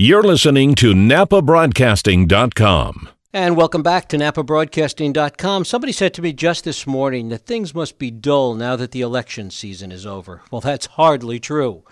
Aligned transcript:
You're 0.00 0.22
listening 0.22 0.76
to 0.76 0.94
NapaBroadcasting.com. 0.94 3.08
And 3.32 3.56
welcome 3.56 3.82
back 3.82 4.08
to 4.10 4.16
NapaBroadcasting.com. 4.16 5.64
Somebody 5.64 5.92
said 5.92 6.14
to 6.14 6.22
me 6.22 6.32
just 6.32 6.62
this 6.62 6.86
morning 6.86 7.30
that 7.30 7.46
things 7.46 7.74
must 7.74 7.98
be 7.98 8.12
dull 8.12 8.54
now 8.54 8.76
that 8.76 8.92
the 8.92 9.00
election 9.00 9.50
season 9.50 9.90
is 9.90 10.06
over. 10.06 10.42
Well, 10.52 10.60
that's 10.60 10.86
hardly 10.86 11.40
true. 11.40 11.82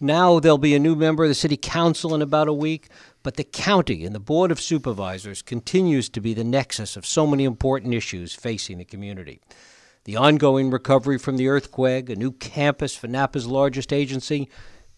Now 0.00 0.40
there'll 0.40 0.56
be 0.56 0.74
a 0.74 0.78
new 0.78 0.96
member 0.96 1.24
of 1.24 1.28
the 1.28 1.34
City 1.34 1.58
Council 1.58 2.14
in 2.14 2.22
about 2.22 2.48
a 2.48 2.54
week, 2.54 2.88
but 3.22 3.36
the 3.36 3.44
county 3.44 4.06
and 4.06 4.14
the 4.14 4.20
Board 4.20 4.50
of 4.50 4.58
Supervisors 4.58 5.42
continues 5.42 6.08
to 6.08 6.22
be 6.22 6.32
the 6.32 6.44
nexus 6.44 6.96
of 6.96 7.04
so 7.04 7.26
many 7.26 7.44
important 7.44 7.92
issues 7.92 8.34
facing 8.34 8.78
the 8.78 8.86
community. 8.86 9.38
The 10.04 10.16
ongoing 10.16 10.70
recovery 10.70 11.18
from 11.18 11.36
the 11.36 11.48
earthquake, 11.48 12.08
a 12.08 12.16
new 12.16 12.32
campus 12.32 12.96
for 12.96 13.06
Napa's 13.06 13.46
largest 13.46 13.92
agency, 13.92 14.48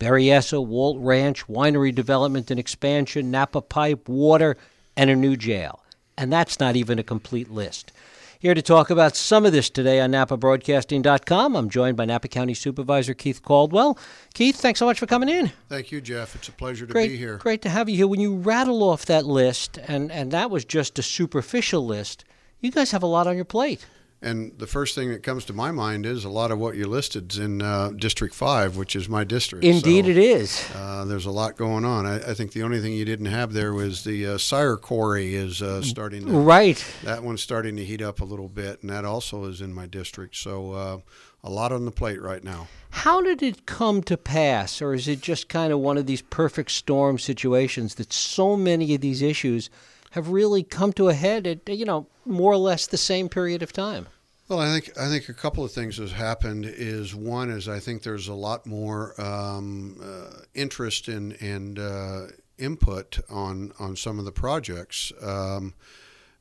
Berryessa, 0.02 0.64
Walt 0.64 0.98
Ranch, 0.98 1.46
winery 1.46 1.94
development 1.94 2.50
and 2.50 2.58
expansion, 2.58 3.30
Napa 3.30 3.60
Pipe, 3.60 4.08
water, 4.08 4.56
and 4.96 5.08
a 5.10 5.14
new 5.14 5.36
jail. 5.36 5.80
And 6.18 6.32
that's 6.32 6.58
not 6.58 6.74
even 6.74 6.98
a 6.98 7.04
complete 7.04 7.50
list. 7.50 7.92
Here 8.40 8.54
to 8.54 8.62
talk 8.62 8.90
about 8.90 9.14
some 9.14 9.46
of 9.46 9.52
this 9.52 9.70
today 9.70 10.00
on 10.00 10.10
NapaBroadcasting.com, 10.10 11.54
I'm 11.54 11.70
joined 11.70 11.96
by 11.96 12.06
Napa 12.06 12.26
County 12.26 12.54
Supervisor 12.54 13.14
Keith 13.14 13.40
Caldwell. 13.42 13.96
Keith, 14.34 14.56
thanks 14.56 14.80
so 14.80 14.86
much 14.86 14.98
for 14.98 15.06
coming 15.06 15.28
in. 15.28 15.52
Thank 15.68 15.92
you, 15.92 16.00
Jeff. 16.00 16.34
It's 16.34 16.48
a 16.48 16.52
pleasure 16.52 16.84
to 16.84 16.92
great, 16.92 17.10
be 17.10 17.16
here. 17.16 17.36
Great 17.36 17.62
to 17.62 17.68
have 17.68 17.88
you 17.88 17.96
here. 17.96 18.08
When 18.08 18.18
you 18.18 18.34
rattle 18.34 18.82
off 18.82 19.06
that 19.06 19.24
list, 19.24 19.78
and, 19.86 20.10
and 20.10 20.32
that 20.32 20.50
was 20.50 20.64
just 20.64 20.98
a 20.98 21.02
superficial 21.02 21.86
list, 21.86 22.24
you 22.60 22.72
guys 22.72 22.90
have 22.90 23.04
a 23.04 23.06
lot 23.06 23.28
on 23.28 23.36
your 23.36 23.44
plate. 23.44 23.86
And 24.22 24.56
the 24.56 24.68
first 24.68 24.94
thing 24.94 25.10
that 25.10 25.24
comes 25.24 25.44
to 25.46 25.52
my 25.52 25.72
mind 25.72 26.06
is 26.06 26.24
a 26.24 26.28
lot 26.28 26.52
of 26.52 26.58
what 26.60 26.76
you 26.76 26.86
listed 26.86 27.32
is 27.32 27.38
in 27.38 27.60
uh, 27.60 27.90
District 27.90 28.32
5, 28.32 28.76
which 28.76 28.94
is 28.94 29.08
my 29.08 29.24
district. 29.24 29.64
Indeed, 29.64 30.04
so, 30.04 30.10
it 30.12 30.16
is. 30.16 30.70
Uh, 30.76 31.04
there's 31.04 31.26
a 31.26 31.30
lot 31.32 31.56
going 31.56 31.84
on. 31.84 32.06
I, 32.06 32.30
I, 32.30 32.34
think 32.34 32.52
the 32.52 32.62
only 32.62 32.80
thing 32.80 32.92
you 32.92 33.04
didn't 33.04 33.26
have 33.26 33.52
there 33.52 33.72
was 33.72 34.04
the 34.04 34.26
uh, 34.28 34.38
Syar 34.38 34.76
Quarry 34.76 35.34
is 35.34 35.60
uh, 35.60 35.82
starting 35.82 36.26
to. 36.26 36.32
Right. 36.32 36.84
That 37.02 37.24
one's 37.24 37.42
starting 37.42 37.76
to 37.76 37.84
heat 37.84 38.00
up 38.00 38.20
a 38.20 38.24
little 38.24 38.48
bit, 38.48 38.80
and 38.82 38.90
that 38.90 39.04
also 39.04 39.44
is 39.46 39.60
in 39.60 39.74
my 39.74 39.86
district. 39.86 40.36
So 40.36 40.72
uh, 40.72 40.98
a 41.42 41.50
lot 41.50 41.72
on 41.72 41.84
the 41.84 41.90
plate 41.90 42.22
right 42.22 42.44
now. 42.44 42.68
How 42.90 43.20
did 43.22 43.42
it 43.42 43.66
come 43.66 44.02
to 44.04 44.16
pass, 44.16 44.80
or 44.80 44.94
is 44.94 45.08
it 45.08 45.20
just 45.20 45.48
kind 45.48 45.72
of 45.72 45.80
one 45.80 45.98
of 45.98 46.06
these 46.06 46.22
perfect 46.22 46.70
storm 46.70 47.18
situations 47.18 47.96
that 47.96 48.12
so 48.12 48.56
many 48.56 48.94
of 48.94 49.00
these 49.00 49.20
issues 49.20 49.68
have 50.12 50.28
really 50.28 50.62
come 50.62 50.92
to 50.94 51.08
a 51.08 51.14
head 51.14 51.46
at, 51.46 51.68
you 51.68 51.84
know, 51.84 52.06
more 52.24 52.52
or 52.52 52.56
less 52.56 52.86
the 52.86 52.96
same 52.96 53.28
period 53.28 53.62
of 53.62 53.72
time? 53.72 54.06
Well, 54.48 54.60
I 54.60 54.70
think 54.70 54.98
I 54.98 55.08
think 55.08 55.28
a 55.28 55.34
couple 55.34 55.64
of 55.64 55.72
things 55.72 55.96
has 55.96 56.12
happened. 56.12 56.66
Is 56.66 57.14
one 57.14 57.50
is 57.50 57.68
I 57.68 57.78
think 57.78 58.02
there's 58.02 58.28
a 58.28 58.34
lot 58.34 58.66
more 58.66 59.18
um, 59.20 59.98
uh, 60.02 60.42
interest 60.54 61.08
in 61.08 61.32
and 61.40 61.78
uh, 61.78 62.26
input 62.58 63.18
on 63.30 63.72
on 63.78 63.96
some 63.96 64.18
of 64.18 64.26
the 64.26 64.32
projects. 64.32 65.10
Um, 65.22 65.74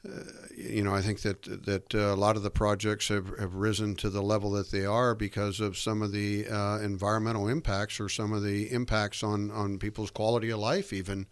uh, 0.05 0.23
you 0.57 0.83
know, 0.83 0.93
I 0.93 1.01
think 1.01 1.21
that 1.21 1.43
that 1.65 1.95
uh, 1.95 2.13
a 2.13 2.17
lot 2.17 2.35
of 2.35 2.43
the 2.43 2.49
projects 2.49 3.07
have, 3.07 3.37
have 3.39 3.55
risen 3.55 3.95
to 3.97 4.09
the 4.09 4.21
level 4.21 4.51
that 4.51 4.71
they 4.71 4.85
are 4.85 5.15
because 5.15 5.61
of 5.61 5.77
some 5.77 6.01
of 6.01 6.11
the 6.11 6.47
uh, 6.47 6.79
environmental 6.79 7.47
impacts 7.47 7.99
or 7.99 8.09
some 8.09 8.33
of 8.33 8.43
the 8.43 8.71
impacts 8.73 9.23
on 9.23 9.51
on 9.51 9.79
people's 9.79 10.11
quality 10.11 10.49
of 10.49 10.59
life, 10.59 10.91
even. 10.91 11.27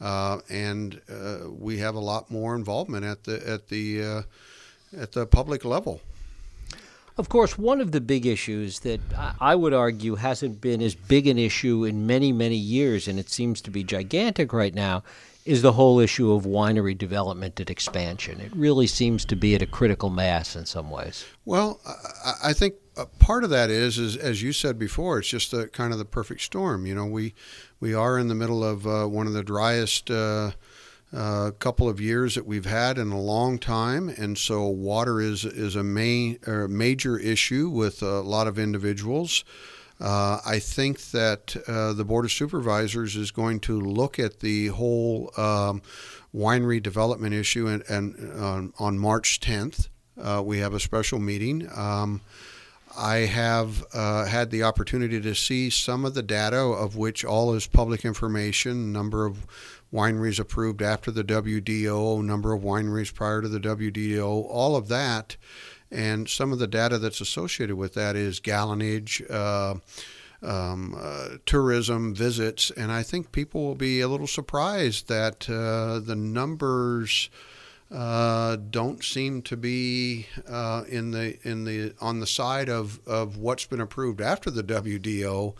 Uh, 0.00 0.38
and 0.48 1.00
uh, 1.12 1.50
we 1.50 1.78
have 1.78 1.94
a 1.94 2.00
lot 2.00 2.30
more 2.30 2.54
involvement 2.54 3.04
at 3.04 3.24
the 3.24 3.48
at 3.48 3.68
the 3.68 4.02
uh, 4.02 4.22
at 4.98 5.12
the 5.12 5.26
public 5.26 5.64
level. 5.64 6.00
Of 7.18 7.28
course, 7.28 7.58
one 7.58 7.82
of 7.82 7.92
the 7.92 8.00
big 8.00 8.24
issues 8.24 8.78
that 8.80 9.00
I 9.40 9.54
would 9.54 9.74
argue 9.74 10.14
hasn't 10.14 10.62
been 10.62 10.80
as 10.80 10.94
big 10.94 11.26
an 11.26 11.38
issue 11.38 11.84
in 11.84 12.06
many, 12.06 12.32
many 12.32 12.56
years, 12.56 13.08
and 13.08 13.18
it 13.18 13.28
seems 13.28 13.60
to 13.62 13.70
be 13.70 13.84
gigantic 13.84 14.54
right 14.54 14.74
now, 14.74 15.02
is 15.44 15.60
the 15.60 15.72
whole 15.72 15.98
issue 16.00 16.32
of 16.32 16.44
winery 16.44 16.96
development 16.96 17.60
and 17.60 17.68
expansion. 17.68 18.40
It 18.40 18.54
really 18.54 18.86
seems 18.86 19.26
to 19.26 19.36
be 19.36 19.54
at 19.54 19.60
a 19.60 19.66
critical 19.66 20.08
mass 20.08 20.56
in 20.56 20.64
some 20.64 20.90
ways. 20.90 21.26
Well, 21.44 21.80
I 22.42 22.54
think 22.54 22.76
uh, 22.96 23.06
part 23.18 23.44
of 23.44 23.50
that 23.50 23.68
is, 23.68 23.98
is 23.98 24.16
as 24.16 24.42
you 24.42 24.52
said 24.52 24.78
before, 24.78 25.18
it's 25.18 25.28
just 25.28 25.52
a 25.52 25.68
kind 25.68 25.92
of 25.92 25.98
the 25.98 26.04
perfect 26.04 26.40
storm. 26.42 26.86
You 26.86 26.94
know, 26.94 27.06
we 27.06 27.34
we 27.80 27.94
are 27.94 28.18
in 28.18 28.28
the 28.28 28.34
middle 28.34 28.62
of 28.62 28.86
uh, 28.86 29.06
one 29.06 29.26
of 29.26 29.32
the 29.32 29.42
driest. 29.42 30.10
Uh, 30.10 30.52
a 31.12 31.52
couple 31.58 31.88
of 31.88 32.00
years 32.00 32.36
that 32.36 32.46
we've 32.46 32.66
had 32.66 32.96
in 32.96 33.10
a 33.10 33.20
long 33.20 33.58
time, 33.58 34.08
and 34.08 34.38
so 34.38 34.68
water 34.68 35.20
is 35.20 35.44
is 35.44 35.74
a 35.74 35.82
main 35.82 36.38
or 36.46 36.68
major 36.68 37.18
issue 37.18 37.68
with 37.68 38.00
a 38.00 38.20
lot 38.20 38.46
of 38.46 38.60
individuals. 38.60 39.44
Uh, 40.00 40.40
I 40.46 40.60
think 40.60 41.10
that 41.10 41.56
uh, 41.66 41.92
the 41.92 42.04
Board 42.04 42.24
of 42.24 42.32
Supervisors 42.32 43.16
is 43.16 43.30
going 43.30 43.60
to 43.60 43.78
look 43.78 44.18
at 44.18 44.40
the 44.40 44.68
whole 44.68 45.30
um, 45.36 45.82
winery 46.34 46.82
development 46.82 47.34
issue, 47.34 47.66
and, 47.66 47.82
and 47.88 48.40
um, 48.40 48.74
on 48.78 48.98
March 48.98 49.40
10th, 49.40 49.88
uh, 50.18 50.42
we 50.42 50.58
have 50.58 50.72
a 50.72 50.80
special 50.80 51.18
meeting. 51.18 51.68
Um, 51.74 52.22
I 53.00 53.20
have 53.20 53.82
uh, 53.94 54.26
had 54.26 54.50
the 54.50 54.62
opportunity 54.62 55.22
to 55.22 55.34
see 55.34 55.70
some 55.70 56.04
of 56.04 56.12
the 56.12 56.22
data, 56.22 56.58
of 56.58 56.96
which 56.96 57.24
all 57.24 57.54
is 57.54 57.66
public 57.66 58.04
information, 58.04 58.92
number 58.92 59.24
of 59.24 59.46
wineries 59.90 60.38
approved 60.38 60.82
after 60.82 61.10
the 61.10 61.24
WDO, 61.24 62.22
number 62.22 62.52
of 62.52 62.60
wineries 62.60 63.12
prior 63.12 63.40
to 63.40 63.48
the 63.48 63.58
WDO, 63.58 64.26
all 64.26 64.76
of 64.76 64.88
that. 64.88 65.38
And 65.90 66.28
some 66.28 66.52
of 66.52 66.58
the 66.58 66.66
data 66.66 66.98
that's 66.98 67.22
associated 67.22 67.76
with 67.76 67.94
that 67.94 68.16
is 68.16 68.38
gallonage, 68.38 69.28
uh, 69.30 69.76
um, 70.46 70.94
uh, 70.96 71.38
tourism, 71.46 72.14
visits. 72.14 72.70
And 72.70 72.92
I 72.92 73.02
think 73.02 73.32
people 73.32 73.64
will 73.64 73.74
be 73.76 74.02
a 74.02 74.08
little 74.08 74.26
surprised 74.26 75.08
that 75.08 75.48
uh, 75.48 76.00
the 76.00 76.16
numbers. 76.16 77.30
Uh, 77.90 78.56
don't 78.56 79.02
seem 79.02 79.42
to 79.42 79.56
be 79.56 80.26
uh, 80.48 80.84
in 80.88 81.10
the 81.10 81.36
in 81.42 81.64
the 81.64 81.92
on 82.00 82.20
the 82.20 82.26
side 82.26 82.68
of, 82.68 83.00
of 83.06 83.36
what's 83.36 83.66
been 83.66 83.80
approved 83.80 84.20
after 84.20 84.48
the 84.50 84.62
WDO. 84.62 85.54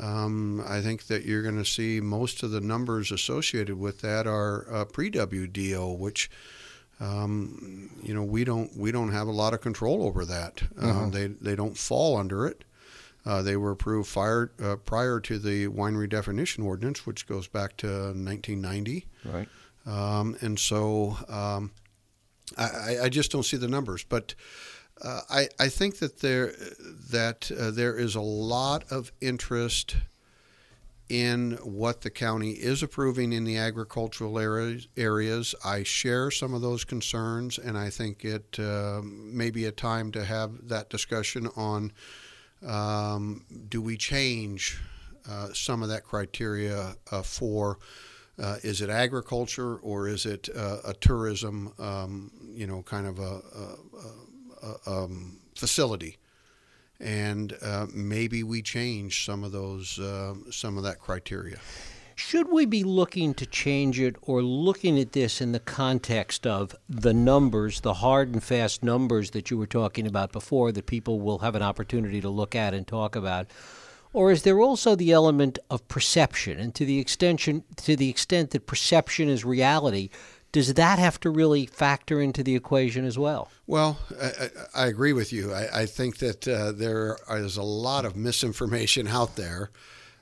Um, 0.00 0.62
I 0.66 0.80
think 0.80 1.06
that 1.06 1.24
you're 1.24 1.42
going 1.42 1.56
to 1.58 1.64
see 1.64 2.00
most 2.00 2.42
of 2.42 2.50
the 2.50 2.60
numbers 2.60 3.12
associated 3.12 3.78
with 3.78 4.00
that 4.00 4.26
are 4.26 4.66
uh, 4.70 4.84
pre-WDO, 4.84 5.98
which 5.98 6.30
um, 7.00 7.90
you 8.02 8.14
know 8.14 8.22
we 8.22 8.44
don't 8.44 8.74
we 8.76 8.90
don't 8.90 9.12
have 9.12 9.26
a 9.26 9.32
lot 9.32 9.52
of 9.52 9.60
control 9.60 10.02
over 10.02 10.24
that. 10.24 10.62
Uh, 10.80 11.10
they 11.10 11.26
they 11.26 11.54
don't 11.54 11.76
fall 11.76 12.16
under 12.16 12.46
it. 12.46 12.64
Uh, 13.26 13.42
they 13.42 13.56
were 13.56 13.72
approved 13.72 14.08
fire, 14.08 14.52
uh, 14.62 14.76
prior 14.76 15.18
to 15.18 15.38
the 15.38 15.66
winery 15.66 16.08
definition 16.08 16.62
ordinance, 16.62 17.04
which 17.04 17.26
goes 17.26 17.48
back 17.48 17.76
to 17.76 17.88
1990. 17.88 19.04
Right. 19.24 19.48
Um, 19.86 20.36
and 20.40 20.58
so 20.58 21.16
um, 21.28 21.70
I, 22.58 22.98
I 23.04 23.08
just 23.08 23.30
don't 23.30 23.44
see 23.44 23.56
the 23.56 23.68
numbers, 23.68 24.04
but. 24.04 24.34
Uh, 25.02 25.20
I, 25.28 25.48
I 25.60 25.68
think 25.68 25.98
that 25.98 26.20
there 26.20 26.54
that 27.10 27.50
uh, 27.52 27.70
there 27.70 27.98
is 27.98 28.14
a 28.14 28.22
lot 28.22 28.90
of 28.90 29.12
interest 29.20 29.94
in 31.08 31.52
what 31.62 32.00
the 32.00 32.10
county 32.10 32.50
is 32.50 32.82
approving 32.82 33.32
in 33.32 33.44
the 33.44 33.56
agricultural 33.56 34.38
areas. 34.96 35.54
I 35.64 35.82
share 35.84 36.30
some 36.30 36.52
of 36.52 36.62
those 36.62 36.84
concerns, 36.84 37.58
and 37.58 37.78
I 37.78 37.90
think 37.90 38.24
it 38.24 38.58
uh, 38.58 39.00
may 39.04 39.50
be 39.50 39.66
a 39.66 39.72
time 39.72 40.10
to 40.12 40.24
have 40.24 40.68
that 40.68 40.90
discussion 40.90 41.48
on 41.56 41.92
um, 42.66 43.44
do 43.68 43.80
we 43.80 43.96
change 43.96 44.80
uh, 45.28 45.48
some 45.52 45.82
of 45.82 45.88
that 45.90 46.04
criteria 46.04 46.94
uh, 47.12 47.22
for. 47.22 47.78
Uh, 48.38 48.56
is 48.62 48.82
it 48.82 48.90
agriculture 48.90 49.76
or 49.76 50.08
is 50.08 50.26
it 50.26 50.48
a 50.54 50.94
tourism, 51.00 51.72
um, 51.78 52.30
you 52.54 52.66
know, 52.66 52.82
kind 52.82 53.06
of 53.06 53.18
a, 53.18 53.22
a, 53.22 53.76
a 54.66 54.90
um, 55.04 55.38
facility, 55.54 56.18
and 57.00 57.56
uh, 57.62 57.86
maybe 57.92 58.42
we 58.42 58.62
change 58.62 59.24
some 59.24 59.44
of 59.44 59.52
those 59.52 59.98
uh, 59.98 60.34
some 60.50 60.76
of 60.76 60.84
that 60.84 60.98
criteria. 60.98 61.58
Should 62.14 62.50
we 62.50 62.64
be 62.64 62.82
looking 62.82 63.34
to 63.34 63.44
change 63.44 64.00
it 64.00 64.16
or 64.22 64.42
looking 64.42 64.98
at 64.98 65.12
this 65.12 65.42
in 65.42 65.52
the 65.52 65.60
context 65.60 66.46
of 66.46 66.74
the 66.88 67.12
numbers, 67.12 67.80
the 67.80 67.94
hard 67.94 68.32
and 68.32 68.42
fast 68.42 68.82
numbers 68.82 69.32
that 69.32 69.50
you 69.50 69.58
were 69.58 69.66
talking 69.66 70.06
about 70.06 70.32
before 70.32 70.72
that 70.72 70.86
people 70.86 71.20
will 71.20 71.40
have 71.40 71.54
an 71.54 71.62
opportunity 71.62 72.22
to 72.22 72.30
look 72.30 72.54
at 72.54 72.72
and 72.72 72.86
talk 72.86 73.16
about? 73.16 73.48
Or 74.16 74.30
is 74.30 74.44
there 74.44 74.62
also 74.62 74.94
the 74.94 75.12
element 75.12 75.58
of 75.68 75.86
perception? 75.88 76.58
And 76.58 76.74
to 76.76 76.86
the 76.86 76.98
extension 76.98 77.64
to 77.76 77.96
the 77.96 78.08
extent 78.08 78.52
that 78.52 78.66
perception 78.66 79.28
is 79.28 79.44
reality, 79.44 80.08
does 80.52 80.72
that 80.72 80.98
have 80.98 81.20
to 81.20 81.28
really 81.28 81.66
factor 81.66 82.22
into 82.22 82.42
the 82.42 82.54
equation 82.56 83.04
as 83.04 83.18
well? 83.18 83.50
Well, 83.66 83.98
I, 84.18 84.48
I 84.74 84.86
agree 84.86 85.12
with 85.12 85.34
you. 85.34 85.52
I, 85.52 85.82
I 85.82 85.86
think 85.86 86.16
that 86.16 86.48
uh, 86.48 86.72
there 86.72 87.18
is 87.28 87.58
a 87.58 87.62
lot 87.62 88.06
of 88.06 88.16
misinformation 88.16 89.06
out 89.06 89.36
there. 89.36 89.70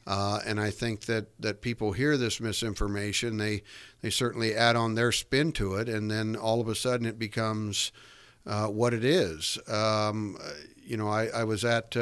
Uh, 0.08 0.40
and 0.44 0.58
I 0.58 0.70
think 0.70 1.02
that, 1.02 1.28
that 1.40 1.60
people 1.60 1.92
hear 1.92 2.16
this 2.16 2.40
misinformation, 2.40 3.36
they 3.36 3.62
they 4.00 4.10
certainly 4.10 4.56
add 4.56 4.74
on 4.74 4.96
their 4.96 5.12
spin 5.12 5.52
to 5.52 5.76
it, 5.76 5.88
and 5.88 6.10
then 6.10 6.34
all 6.34 6.60
of 6.60 6.66
a 6.66 6.74
sudden 6.74 7.06
it 7.06 7.18
becomes 7.18 7.92
uh, 8.44 8.66
what 8.66 8.92
it 8.92 9.04
is. 9.04 9.56
Um, 9.68 10.36
you 10.82 10.96
know, 10.96 11.08
I, 11.08 11.28
I 11.28 11.44
was 11.44 11.64
at 11.64 11.96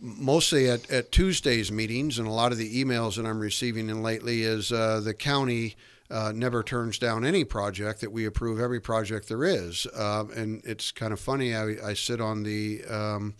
mostly 0.00 0.68
at, 0.68 0.90
at 0.90 1.12
Tuesday's 1.12 1.72
meetings, 1.72 2.18
and 2.18 2.28
a 2.28 2.32
lot 2.32 2.52
of 2.52 2.58
the 2.58 2.84
emails 2.84 3.16
that 3.16 3.26
I'm 3.26 3.40
receiving 3.40 3.88
in 3.88 4.02
lately 4.02 4.42
is 4.42 4.72
uh, 4.72 5.00
the 5.00 5.14
county 5.14 5.76
uh, 6.10 6.32
never 6.34 6.62
turns 6.62 6.98
down 6.98 7.24
any 7.24 7.44
project 7.44 8.00
that 8.00 8.12
we 8.12 8.26
approve 8.26 8.60
every 8.60 8.80
project 8.80 9.28
there 9.28 9.44
is, 9.44 9.86
uh, 9.96 10.24
and 10.36 10.62
it's 10.64 10.92
kind 10.92 11.12
of 11.12 11.20
funny. 11.20 11.54
I, 11.54 11.76
I 11.84 11.94
sit 11.94 12.20
on 12.20 12.42
the 12.42 12.84
um, 12.84 13.34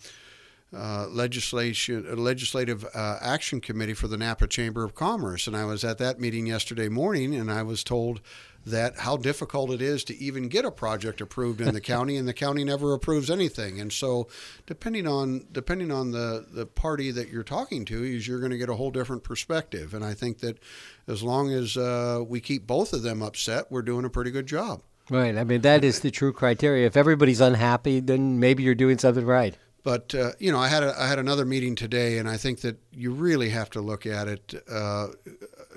uh, 0.75 1.07
legislation 1.09 2.05
uh, 2.09 2.15
legislative 2.15 2.85
uh, 2.93 3.17
action 3.21 3.61
committee 3.61 3.93
for 3.93 4.07
the 4.07 4.17
Napa 4.17 4.47
Chamber 4.47 4.83
of 4.83 4.95
Commerce, 4.95 5.47
and 5.47 5.55
I 5.55 5.65
was 5.65 5.83
at 5.83 5.97
that 5.99 6.19
meeting 6.19 6.47
yesterday 6.47 6.89
morning, 6.89 7.35
and 7.35 7.51
I 7.51 7.63
was 7.63 7.83
told 7.83 8.21
that 8.65 8.99
how 8.99 9.17
difficult 9.17 9.71
it 9.71 9.81
is 9.81 10.03
to 10.05 10.17
even 10.17 10.47
get 10.47 10.63
a 10.63 10.71
project 10.71 11.19
approved 11.21 11.61
in 11.61 11.73
the 11.73 11.81
county, 11.93 12.17
and 12.17 12.27
the 12.27 12.33
county 12.33 12.63
never 12.63 12.93
approves 12.93 13.29
anything. 13.29 13.79
And 13.79 13.91
so, 13.91 14.27
depending 14.65 15.07
on 15.07 15.45
depending 15.51 15.91
on 15.91 16.11
the 16.11 16.45
the 16.51 16.65
party 16.65 17.11
that 17.11 17.29
you're 17.29 17.43
talking 17.43 17.85
to, 17.85 18.03
is 18.03 18.27
you're 18.27 18.39
going 18.39 18.51
to 18.51 18.57
get 18.57 18.69
a 18.69 18.75
whole 18.75 18.91
different 18.91 19.23
perspective. 19.23 19.93
And 19.93 20.03
I 20.03 20.13
think 20.13 20.39
that 20.39 20.59
as 21.07 21.21
long 21.21 21.51
as 21.51 21.77
uh, 21.77 22.23
we 22.27 22.39
keep 22.39 22.65
both 22.65 22.93
of 22.93 23.03
them 23.03 23.21
upset, 23.21 23.65
we're 23.69 23.81
doing 23.81 24.05
a 24.05 24.09
pretty 24.09 24.31
good 24.31 24.47
job. 24.47 24.81
Right. 25.09 25.37
I 25.37 25.43
mean, 25.43 25.61
that 25.61 25.83
is 25.83 25.99
the 25.99 26.11
true 26.11 26.31
criteria. 26.31 26.87
If 26.87 26.95
everybody's 26.95 27.41
unhappy, 27.41 27.99
then 27.99 28.39
maybe 28.39 28.63
you're 28.63 28.75
doing 28.75 28.97
something 28.97 29.25
right. 29.25 29.57
But 29.83 30.15
uh, 30.15 30.31
you 30.39 30.51
know, 30.51 30.59
I 30.59 30.69
had 30.69 30.83
a, 30.83 30.99
I 30.99 31.07
had 31.07 31.19
another 31.19 31.45
meeting 31.45 31.75
today, 31.75 32.17
and 32.17 32.29
I 32.29 32.37
think 32.37 32.61
that 32.61 32.77
you 32.91 33.11
really 33.11 33.49
have 33.49 33.69
to 33.71 33.81
look 33.81 34.05
at 34.05 34.27
it 34.29 34.63
uh, 34.71 35.07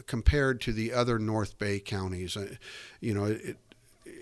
compared 0.07 0.61
to 0.63 0.73
the 0.73 0.93
other 0.93 1.19
North 1.19 1.59
Bay 1.59 1.81
counties. 1.81 2.37
Uh, 2.37 2.55
you 3.01 3.13
know, 3.13 3.25
it, 3.25 3.57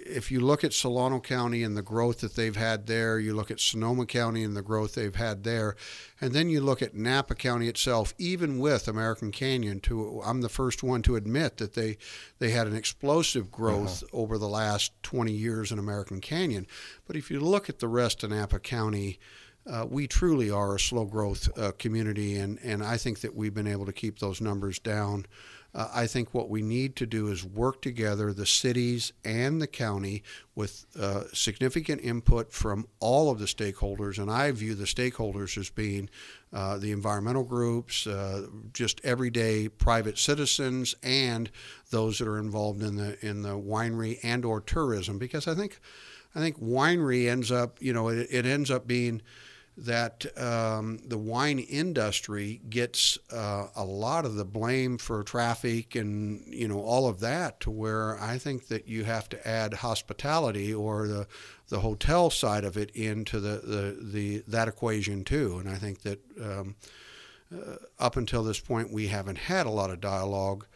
if 0.06 0.30
you 0.30 0.40
look 0.40 0.64
at 0.64 0.72
Solano 0.72 1.18
County 1.18 1.62
and 1.62 1.76
the 1.76 1.82
growth 1.82 2.20
that 2.20 2.34
they've 2.34 2.56
had 2.56 2.86
there, 2.86 3.18
you 3.18 3.34
look 3.34 3.50
at 3.50 3.60
Sonoma 3.60 4.06
County 4.06 4.42
and 4.42 4.56
the 4.56 4.62
growth 4.62 4.94
they've 4.94 5.14
had 5.14 5.44
there, 5.44 5.76
and 6.20 6.32
then 6.32 6.48
you 6.48 6.60
look 6.60 6.82
at 6.82 6.94
Napa 6.94 7.34
County 7.34 7.68
itself, 7.68 8.14
even 8.18 8.58
with 8.58 8.86
American 8.86 9.32
Canyon, 9.32 9.80
to 9.80 10.22
I'm 10.24 10.40
the 10.40 10.48
first 10.48 10.82
one 10.82 11.02
to 11.02 11.16
admit 11.16 11.56
that 11.58 11.74
they 11.74 11.96
they 12.38 12.50
had 12.50 12.66
an 12.66 12.76
explosive 12.76 13.50
growth 13.50 14.02
uh-huh. 14.02 14.16
over 14.16 14.38
the 14.38 14.48
last 14.48 14.92
20 15.02 15.32
years 15.32 15.72
in 15.72 15.78
American 15.78 16.20
Canyon. 16.20 16.66
But 17.06 17.16
if 17.16 17.30
you 17.30 17.40
look 17.40 17.68
at 17.68 17.78
the 17.78 17.88
rest 17.88 18.22
of 18.22 18.30
Napa 18.30 18.58
County, 18.58 19.18
uh, 19.66 19.86
we 19.88 20.06
truly 20.06 20.50
are 20.50 20.74
a 20.74 20.80
slow 20.80 21.04
growth 21.04 21.48
uh, 21.58 21.72
community, 21.78 22.36
and, 22.36 22.58
and 22.62 22.82
I 22.82 22.96
think 22.96 23.20
that 23.20 23.34
we've 23.34 23.54
been 23.54 23.66
able 23.66 23.86
to 23.86 23.92
keep 23.92 24.18
those 24.18 24.40
numbers 24.40 24.78
down. 24.78 25.26
Uh, 25.74 25.88
I 25.92 26.06
think 26.06 26.32
what 26.32 26.48
we 26.48 26.62
need 26.62 26.94
to 26.96 27.06
do 27.06 27.28
is 27.28 27.44
work 27.44 27.82
together, 27.82 28.32
the 28.32 28.46
cities 28.46 29.12
and 29.24 29.60
the 29.60 29.66
county, 29.66 30.22
with 30.54 30.86
uh, 31.00 31.24
significant 31.32 32.00
input 32.02 32.52
from 32.52 32.86
all 33.00 33.30
of 33.30 33.40
the 33.40 33.46
stakeholders. 33.46 34.18
And 34.18 34.30
I 34.30 34.52
view 34.52 34.74
the 34.74 34.84
stakeholders 34.84 35.58
as 35.58 35.70
being 35.70 36.10
uh, 36.52 36.78
the 36.78 36.92
environmental 36.92 37.42
groups, 37.42 38.06
uh, 38.06 38.46
just 38.72 39.00
everyday 39.02 39.68
private 39.68 40.16
citizens, 40.16 40.94
and 41.02 41.50
those 41.90 42.18
that 42.18 42.28
are 42.28 42.38
involved 42.38 42.82
in 42.82 42.94
the 42.96 43.18
in 43.26 43.42
the 43.42 43.58
winery 43.58 44.20
and 44.22 44.44
or 44.44 44.60
tourism. 44.60 45.18
Because 45.18 45.48
I 45.48 45.54
think 45.54 45.80
I 46.36 46.38
think 46.38 46.60
winery 46.60 47.28
ends 47.28 47.50
up, 47.50 47.78
you 47.80 47.92
know, 47.92 48.08
it, 48.08 48.28
it 48.30 48.46
ends 48.46 48.70
up 48.70 48.86
being 48.86 49.22
that 49.76 50.26
um, 50.40 51.00
the 51.06 51.18
wine 51.18 51.58
industry 51.58 52.60
gets 52.68 53.18
uh, 53.32 53.66
a 53.74 53.84
lot 53.84 54.24
of 54.24 54.36
the 54.36 54.44
blame 54.44 54.98
for 54.98 55.24
traffic 55.24 55.96
and 55.96 56.44
you 56.46 56.68
know 56.68 56.80
all 56.80 57.08
of 57.08 57.20
that 57.20 57.58
to 57.60 57.70
where 57.70 58.20
I 58.20 58.38
think 58.38 58.68
that 58.68 58.86
you 58.86 59.04
have 59.04 59.28
to 59.30 59.48
add 59.48 59.74
hospitality 59.74 60.72
or 60.72 61.08
the 61.08 61.26
the 61.70 61.80
hotel 61.80 62.30
side 62.30 62.64
of 62.64 62.76
it 62.76 62.90
into 62.90 63.40
the, 63.40 63.60
the, 63.64 63.98
the 64.00 64.44
that 64.46 64.68
equation 64.68 65.24
too 65.24 65.58
and 65.58 65.68
I 65.68 65.74
think 65.74 66.02
that 66.02 66.20
um, 66.40 66.76
uh, 67.52 67.76
up 67.98 68.16
until 68.16 68.44
this 68.44 68.60
point 68.60 68.92
we 68.92 69.08
haven't 69.08 69.38
had 69.38 69.66
a 69.66 69.70
lot 69.70 69.90
of 69.90 70.00
dialogue 70.00 70.66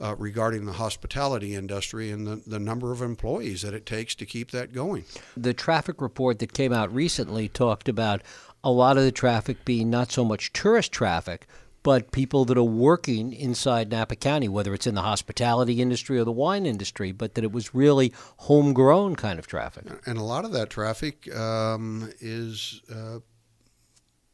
uh, 0.00 0.14
regarding 0.18 0.66
the 0.66 0.72
hospitality 0.72 1.54
industry 1.54 2.10
and 2.10 2.26
the, 2.26 2.42
the 2.46 2.58
number 2.58 2.92
of 2.92 3.00
employees 3.00 3.62
that 3.62 3.74
it 3.74 3.86
takes 3.86 4.14
to 4.16 4.26
keep 4.26 4.50
that 4.50 4.72
going. 4.72 5.04
The 5.36 5.54
traffic 5.54 6.00
report 6.00 6.40
that 6.40 6.52
came 6.52 6.72
out 6.72 6.92
recently 6.92 7.48
talked 7.48 7.88
about 7.88 8.22
a 8.64 8.70
lot 8.70 8.96
of 8.96 9.04
the 9.04 9.12
traffic 9.12 9.64
being 9.64 9.90
not 9.90 10.10
so 10.10 10.24
much 10.24 10.52
tourist 10.52 10.90
traffic, 10.90 11.46
but 11.84 12.10
people 12.10 12.46
that 12.46 12.56
are 12.56 12.64
working 12.64 13.32
inside 13.34 13.90
Napa 13.90 14.16
County, 14.16 14.48
whether 14.48 14.72
it's 14.72 14.86
in 14.86 14.94
the 14.94 15.02
hospitality 15.02 15.82
industry 15.82 16.18
or 16.18 16.24
the 16.24 16.32
wine 16.32 16.64
industry, 16.64 17.12
but 17.12 17.34
that 17.34 17.44
it 17.44 17.52
was 17.52 17.74
really 17.74 18.12
homegrown 18.38 19.16
kind 19.16 19.38
of 19.38 19.46
traffic. 19.46 19.84
And 20.06 20.18
a 20.18 20.22
lot 20.22 20.46
of 20.46 20.52
that 20.52 20.70
traffic 20.70 21.32
um, 21.36 22.10
is 22.20 22.80
uh, 22.90 23.18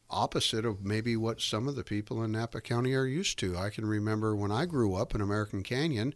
opposite 0.09 0.65
of 0.65 0.85
maybe 0.85 1.17
what 1.17 1.41
some 1.41 1.67
of 1.67 1.75
the 1.75 1.83
people 1.83 2.23
in 2.23 2.31
Napa 2.33 2.61
County 2.61 2.94
are 2.94 3.06
used 3.06 3.37
to. 3.41 3.59
I 3.59 3.69
can 3.69 3.85
remember 3.85 4.37
when 4.37 4.53
I 4.53 4.65
grew 4.65 4.94
up 4.94 5.12
in 5.12 5.21
American 5.21 5.65
Canyon. 5.65 6.15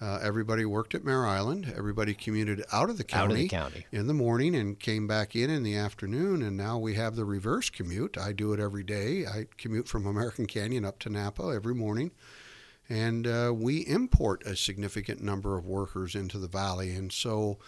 Uh, 0.00 0.18
everybody 0.22 0.64
worked 0.64 0.94
at 0.94 1.04
Mare 1.04 1.26
Island. 1.26 1.72
Everybody 1.74 2.14
commuted 2.14 2.62
out 2.72 2.90
of 2.90 2.98
the 2.98 3.04
county, 3.04 3.34
of 3.34 3.40
the 3.40 3.48
county 3.48 3.86
in 3.90 4.06
the 4.06 4.14
morning 4.14 4.54
and 4.54 4.78
came 4.78 5.06
back 5.06 5.34
in 5.34 5.48
in 5.48 5.62
the 5.62 5.76
afternoon. 5.76 6.42
And 6.42 6.56
now 6.56 6.78
we 6.78 6.94
have 6.94 7.16
the 7.16 7.24
reverse 7.24 7.70
commute. 7.70 8.18
I 8.18 8.32
do 8.32 8.52
it 8.52 8.60
every 8.60 8.82
day. 8.82 9.24
I 9.26 9.46
commute 9.56 9.88
from 9.88 10.06
American 10.06 10.46
Canyon 10.46 10.84
up 10.84 10.98
to 11.00 11.08
Napa 11.08 11.52
every 11.54 11.74
morning. 11.74 12.10
And 12.88 13.26
uh, 13.26 13.52
we 13.54 13.78
import 13.86 14.46
a 14.46 14.54
significant 14.54 15.22
number 15.22 15.56
of 15.56 15.66
workers 15.66 16.14
into 16.14 16.38
the 16.38 16.48
valley. 16.48 16.92
And 16.92 17.10
so 17.10 17.58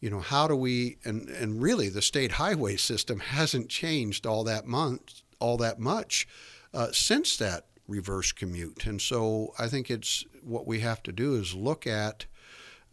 you 0.00 0.10
know, 0.10 0.20
how 0.20 0.46
do 0.46 0.54
we 0.54 0.98
and 1.04 1.30
and 1.30 1.62
really 1.62 1.88
the 1.88 2.02
state 2.02 2.32
highway 2.32 2.76
system 2.76 3.20
hasn't 3.38 3.70
changed 3.70 4.26
all 4.26 4.44
that 4.44 4.66
month 4.66 5.22
all 5.44 5.56
that 5.58 5.78
much 5.78 6.26
uh, 6.72 6.88
since 6.92 7.36
that 7.36 7.66
reverse 7.86 8.32
commute. 8.32 8.86
And 8.86 9.00
so 9.00 9.54
I 9.58 9.68
think 9.68 9.90
it's 9.90 10.24
what 10.42 10.66
we 10.66 10.80
have 10.80 11.02
to 11.04 11.12
do 11.12 11.34
is 11.34 11.54
look 11.54 11.86
at 11.86 12.26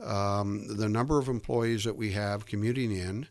um, 0.03 0.77
the 0.77 0.89
number 0.89 1.19
of 1.19 1.27
employees 1.27 1.83
that 1.83 1.95
we 1.95 2.11
have 2.11 2.45
commuting 2.45 2.91
in. 2.91 3.27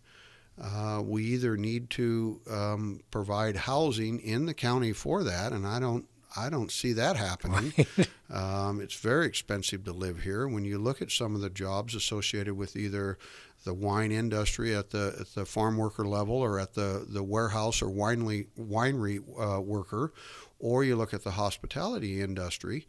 Uh, 0.61 1.01
we 1.03 1.25
either 1.25 1.57
need 1.57 1.89
to 1.91 2.41
um, 2.51 3.01
provide 3.11 3.57
housing 3.57 4.21
in 4.21 4.47
the 4.47 4.55
county 4.55 4.93
for 4.93 5.25
that, 5.25 5.53
and 5.53 5.67
I 5.67 5.81
don't 5.81 6.07
I 6.37 6.49
don't 6.49 6.71
see 6.71 6.93
that 6.93 7.17
happening. 7.17 7.73
um, 8.31 8.81
it's 8.81 8.95
very 8.95 9.27
expensive 9.27 9.85
to 9.85 9.93
live 9.93 10.23
here. 10.23 10.47
When 10.47 10.65
you 10.65 10.79
look 10.79 11.03
at 11.03 11.11
some 11.11 11.35
of 11.35 11.41
the 11.41 11.51
jobs 11.51 11.95
associated 11.95 12.55
with 12.55 12.77
either 12.77 13.19
the 13.65 13.75
wine 13.75 14.13
industry 14.13 14.75
at 14.75 14.91
the 14.91 15.17
at 15.21 15.35
the 15.35 15.45
farm 15.45 15.77
worker 15.77 16.07
level 16.07 16.37
or 16.37 16.59
at 16.59 16.75
the, 16.75 17.05
the 17.09 17.23
warehouse 17.23 17.83
or 17.83 17.89
winery 17.89 18.47
winery 18.59 19.21
uh, 19.39 19.61
worker, 19.61 20.13
or 20.61 20.85
you 20.85 20.97
look 20.97 21.13
at 21.13 21.25
the 21.25 21.33
hospitality 21.33 22.21
industry, 22.21 22.87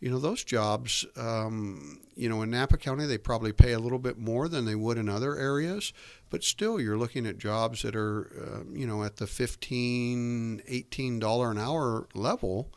you 0.00 0.10
know 0.10 0.18
those 0.18 0.44
jobs. 0.44 1.06
Um, 1.16 2.00
you 2.14 2.28
know 2.28 2.42
in 2.42 2.50
Napa 2.50 2.76
County 2.76 3.06
they 3.06 3.18
probably 3.18 3.52
pay 3.52 3.72
a 3.72 3.78
little 3.78 3.98
bit 3.98 4.18
more 4.18 4.48
than 4.48 4.64
they 4.64 4.74
would 4.74 4.98
in 4.98 5.08
other 5.08 5.36
areas, 5.36 5.92
but 6.30 6.44
still 6.44 6.80
you're 6.80 6.98
looking 6.98 7.26
at 7.26 7.38
jobs 7.38 7.82
that 7.82 7.96
are 7.96 8.30
uh, 8.40 8.64
you 8.72 8.86
know 8.86 9.02
at 9.02 9.16
the 9.16 9.26
15 9.26 10.62
18 10.66 11.18
dollar 11.18 11.50
an 11.50 11.58
hour 11.58 12.06
level 12.14 12.70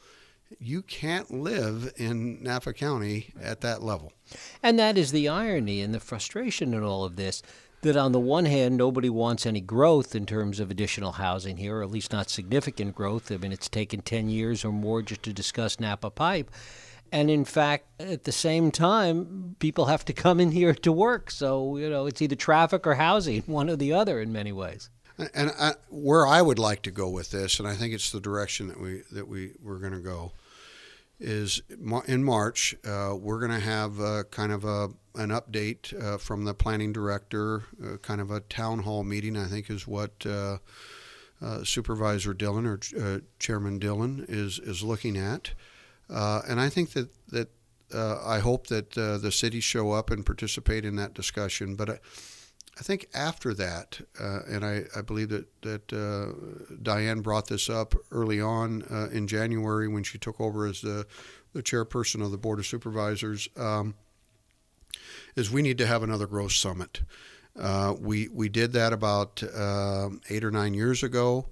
you 0.60 0.82
can't 0.82 1.32
live 1.32 1.92
in 1.98 2.42
Napa 2.42 2.74
County 2.74 3.34
at 3.42 3.62
that 3.62 3.84
level. 3.84 4.13
And 4.63 4.80
that 4.80 4.98
is 4.98 5.12
the 5.12 5.27
irony 5.27 5.82
and 5.82 5.94
the 5.94 6.00
frustration 6.00 6.74
in 6.74 6.84
all 6.84 7.04
of 7.04 7.16
this 7.16 7.42
that 7.81 7.96
on 7.96 8.12
the 8.12 8.19
one 8.19 8.46
hand, 8.46 8.77
nobody 8.77 9.10
wants 9.10 9.46
any 9.46 9.62
growth 9.62 10.15
in 10.15 10.25
terms 10.25 10.60
of 10.60 10.72
additional 10.72 11.13
housing 11.13 11.57
here, 11.57 11.77
or 11.77 11.84
at 11.84 11.91
least 11.91 12.12
not 12.12 12.29
significant 12.29 12.96
growth. 12.96 13.31
I 13.31 13.38
mean, 13.38 13.51
it's 13.51 13.69
taken 13.69 14.01
10 14.01 14.29
years 14.29 14.65
or 14.65 14.72
more 14.72 15.01
just 15.01 15.24
to 15.24 15.34
discuss 15.34 15.79
Napa 15.79 16.10
Pipe. 16.10 16.50
And 17.12 17.29
in 17.29 17.46
fact, 17.46 17.86
at 18.01 18.24
the 18.24 18.31
same 18.31 18.72
time, 18.72 19.55
people 19.60 19.86
have 19.86 20.03
to 20.05 20.13
come 20.13 20.39
in 20.39 20.51
here 20.51 20.74
to 20.74 20.91
work. 20.91 21.31
So, 21.31 21.77
you 21.77 21.89
know, 21.89 22.05
it's 22.05 22.22
either 22.22 22.36
traffic 22.36 22.86
or 22.86 22.96
housing, 22.96 23.41
one 23.46 23.69
or 23.69 23.75
the 23.75 23.93
other 23.93 24.19
in 24.19 24.31
many 24.31 24.51
ways. 24.51 24.89
And 25.34 25.51
I, 25.60 25.74
where 25.89 26.27
I 26.27 26.41
would 26.41 26.60
like 26.60 26.84
to 26.84 26.91
go 26.91 27.10
with 27.10 27.31
this, 27.31 27.57
and 27.60 27.67
I 27.67 27.74
think 27.74 27.93
it's 27.93 28.12
the 28.12 28.19
direction 28.19 28.67
that 28.67 28.79
we 28.79 29.01
that 29.12 29.27
we 29.27 29.53
we're 29.63 29.79
going 29.79 29.93
to 29.93 30.00
go, 30.00 30.34
is 31.19 31.60
in 32.05 32.24
March. 32.24 32.75
Uh, 32.86 33.15
we're 33.19 33.39
going 33.39 33.51
to 33.51 33.60
have 33.60 34.00
uh, 34.00 34.24
kind 34.29 34.51
of 34.51 34.63
a 34.63 34.89
an 35.17 35.29
update 35.29 35.93
uh, 36.01 36.17
from 36.17 36.45
the 36.45 36.53
planning 36.53 36.93
director, 36.93 37.63
uh, 37.83 37.97
kind 37.97 38.21
of 38.21 38.31
a 38.31 38.39
town 38.41 38.79
hall 38.79 39.03
meeting. 39.03 39.36
I 39.36 39.45
think 39.45 39.69
is 39.69 39.88
what 39.88 40.25
uh, 40.25 40.57
uh, 41.41 41.63
Supervisor 41.63 42.33
Dillon 42.33 42.65
or 42.65 43.21
Chairman 43.39 43.79
Dillon 43.79 44.25
is 44.27 44.59
is 44.59 44.83
looking 44.83 45.17
at, 45.17 45.51
and 46.09 46.59
I 46.59 46.69
think 46.69 46.91
that 46.93 47.09
that 47.29 47.50
I 47.93 48.39
hope 48.39 48.67
that 48.67 48.91
the 48.91 49.31
cities 49.31 49.63
show 49.63 49.91
up 49.91 50.12
and 50.12 50.25
participate 50.25 50.86
in 50.86 50.95
that 50.97 51.13
discussion. 51.13 51.75
But 51.75 52.01
I 52.79 52.83
think 52.83 53.07
after 53.13 53.53
that, 53.55 54.00
uh, 54.19 54.41
and 54.47 54.63
I, 54.63 54.83
I, 54.95 55.01
believe 55.01 55.29
that 55.29 55.62
that 55.63 55.93
uh, 55.93 56.75
Diane 56.81 57.21
brought 57.21 57.47
this 57.47 57.69
up 57.69 57.95
early 58.12 58.39
on 58.39 58.83
uh, 58.91 59.07
in 59.12 59.27
January 59.27 59.88
when 59.88 60.03
she 60.03 60.19
took 60.19 60.39
over 60.39 60.67
as 60.67 60.81
the 60.81 61.07
the 61.53 61.63
chairperson 61.63 62.21
of 62.24 62.29
the 62.29 62.38
board 62.38 62.59
of 62.59 62.67
supervisors, 62.67 63.50
um, 63.57 63.95
is 65.38 65.51
we 65.51 65.62
need 65.62 65.77
to 65.77 65.88
have 65.88 66.03
another 66.03 66.27
growth 66.27 66.51
summit. 66.51 67.01
Uh, 67.58 67.94
we 68.00 68.27
we 68.27 68.50
did 68.50 68.74
that 68.74 68.91
about 68.91 69.41
um, 69.56 70.20
eight 70.29 70.44
or 70.44 70.51
nine 70.51 70.74
years 70.74 71.03
ago. 71.03 71.48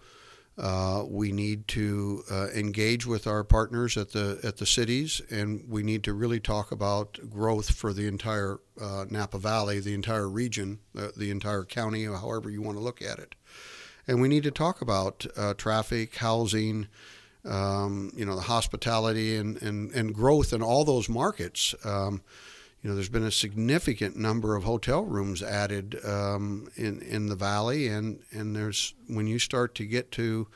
Uh, 0.58 1.04
we 1.08 1.32
need 1.32 1.68
to 1.68 2.24
uh, 2.32 2.48
engage 2.56 3.06
with 3.06 3.28
our 3.28 3.44
partners 3.44 3.98
at 3.98 4.12
the 4.12 4.40
at 4.44 4.58
the 4.58 4.66
cities, 4.66 5.22
and 5.30 5.64
we 5.68 5.84
need 5.84 6.04
to 6.04 6.14
really 6.14 6.40
talk 6.40 6.72
about 6.72 7.20
growth 7.30 7.74
for 7.74 7.94
the 7.94 8.08
entire 8.08 8.60
uh, 8.82 9.06
Napa 9.10 9.38
Valley, 9.38 9.80
the 9.80 9.94
entire 9.94 10.30
region, 10.30 10.80
the 10.94 11.30
entire 11.30 11.64
county, 11.64 12.06
however 12.06 12.50
you 12.50 12.62
want 12.62 12.78
to 12.78 12.84
look 12.84 13.02
at 13.02 13.20
it. 13.20 13.36
And 14.08 14.22
we 14.22 14.28
need 14.28 14.44
to 14.44 14.52
talk 14.52 14.82
about 14.82 15.26
uh, 15.36 15.56
traffic, 15.56 16.16
housing, 16.16 16.88
um, 17.44 18.12
you 18.16 18.26
know, 18.26 18.36
the 18.36 18.42
hospitality, 18.42 19.36
and, 19.36 19.62
and, 19.62 19.92
and 19.92 20.14
growth 20.14 20.54
in 20.54 20.62
all 20.62 20.86
those 20.86 21.10
markets. 21.10 21.74
Um, 21.84 22.22
you 22.86 22.92
know, 22.92 22.96
there's 22.96 23.10
been 23.10 23.26
a 23.26 23.32
significant 23.32 24.16
number 24.16 24.56
of 24.56 24.64
hotel 24.64 25.06
rooms 25.06 25.42
added 25.42 25.98
um, 26.06 26.70
in 26.76 27.02
in 27.02 27.26
the 27.30 27.36
valley, 27.36 27.88
and 27.88 28.20
and 28.32 28.56
there's 28.56 28.94
when 29.08 29.26
you 29.26 29.40
start 29.40 29.74
to 29.74 29.88
get 29.88 30.12
to 30.12 30.48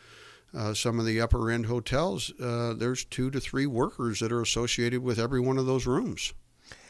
uh, 0.56 0.76
some 0.76 1.00
of 1.00 1.08
the 1.08 1.20
upper 1.20 1.50
end 1.50 1.66
hotels, 1.66 2.32
uh, 2.40 2.76
there's 2.76 3.04
two 3.04 3.32
to 3.32 3.40
three 3.40 3.66
workers 3.66 4.20
that 4.20 4.32
are 4.32 4.44
associated 4.44 5.02
with 5.02 5.18
every 5.18 5.40
one 5.40 5.58
of 5.58 5.66
those 5.66 5.88
rooms. 5.88 6.36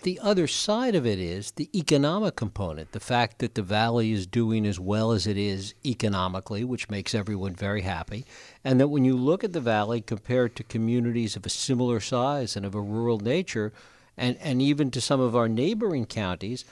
The 0.02 0.20
other 0.22 0.46
side 0.46 0.94
of 0.94 1.06
it 1.06 1.20
is 1.20 1.52
the 1.52 1.70
economic 1.74 2.36
component, 2.36 2.92
the 2.92 3.00
fact 3.00 3.40
that 3.40 3.56
the 3.56 3.62
valley 3.62 4.12
is 4.12 4.28
doing 4.28 4.66
as 4.66 4.78
well 4.78 5.14
as 5.14 5.26
it 5.26 5.38
is 5.38 5.74
economically, 5.86 6.66
which 6.66 6.90
makes 6.90 7.16
everyone 7.16 7.56
very 7.56 7.84
happy, 7.84 8.26
and 8.66 8.78
that 8.82 8.90
when 8.90 9.06
you 9.06 9.16
look 9.16 9.46
at 9.46 9.54
the 9.54 9.62
valley 9.62 10.02
compared 10.02 10.58
to 10.58 10.64
communities 10.64 11.38
of 11.38 11.46
a 11.46 11.50
similar 11.50 12.02
size 12.02 12.58
and 12.58 12.66
of 12.66 12.76
a 12.76 12.82
rural 12.82 13.22
nature, 13.22 13.72
and, 14.20 14.38
and 14.42 14.62
even 14.62 14.92
to 14.92 15.02
some 15.02 15.20
of 15.20 15.36
our 15.36 15.48
neighboring 15.48 16.06
counties, 16.06 16.66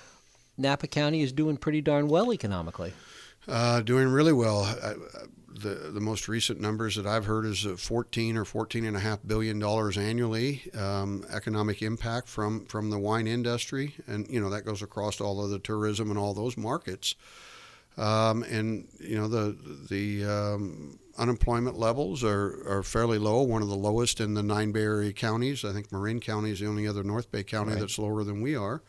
Napa 0.58 0.88
County 0.88 1.22
is 1.22 1.32
doing 1.32 1.58
pretty 1.58 1.82
darn 1.82 2.08
well 2.08 2.34
economically. 2.34 2.94
Uh, 3.48 3.82
doing 3.82 4.10
really 4.10 4.34
well. 4.34 4.64
Uh, 4.64 4.94
the 5.50 5.92
the 5.92 6.02
most 6.02 6.28
recent 6.28 6.60
numbers 6.60 6.96
that 6.96 7.08
I've 7.08 7.26
heard 7.26 7.46
is 7.46 7.62
14 7.64 8.38
or 8.38 8.46
14 8.46 8.86
and 8.86 8.96
a 8.96 9.00
half 9.00 9.20
billion 9.26 9.58
dollars 9.58 9.98
annually 9.98 10.70
um, 10.78 11.26
economic 11.32 11.82
impact 11.82 12.28
from 12.28 12.66
from 12.66 12.90
the 12.90 13.00
wine 13.00 13.28
industry, 13.28 13.96
and 14.08 14.28
you 14.30 14.40
know 14.40 14.50
that 14.50 14.66
goes 14.66 14.82
across 14.82 15.20
all 15.22 15.44
of 15.44 15.50
the 15.50 15.60
tourism 15.60 16.10
and 16.10 16.20
all 16.20 16.34
those 16.34 16.58
markets. 16.58 17.16
Um, 17.98 18.44
and 18.44 18.88
you 19.00 19.16
know 19.16 19.28
the 19.28 19.58
the 19.90 20.26
um, 20.26 21.00
unemployment 21.18 21.78
levels 21.78 22.24
are, 22.24 22.64
are 22.68 22.84
fairly 22.84 23.18
low, 23.18 23.42
one 23.42 23.62
of 23.62 23.68
the 23.68 23.76
lowest 23.76 24.20
in 24.20 24.34
the 24.34 24.44
nine 24.44 24.72
Bay 24.72 24.84
Area 24.84 25.14
counties. 25.14 25.66
I 25.66 25.74
think 25.74 25.92
Marin 25.92 26.20
County 26.20 26.52
is 26.52 26.60
the 26.60 26.68
only 26.68 26.88
other 26.88 27.04
North 27.04 27.32
Bay 27.32 27.44
county 27.44 27.72
right. 27.72 27.80
that's 27.80 28.00
lower 28.00 28.24
than 28.24 28.42
we 28.42 28.56
are. 28.56 28.82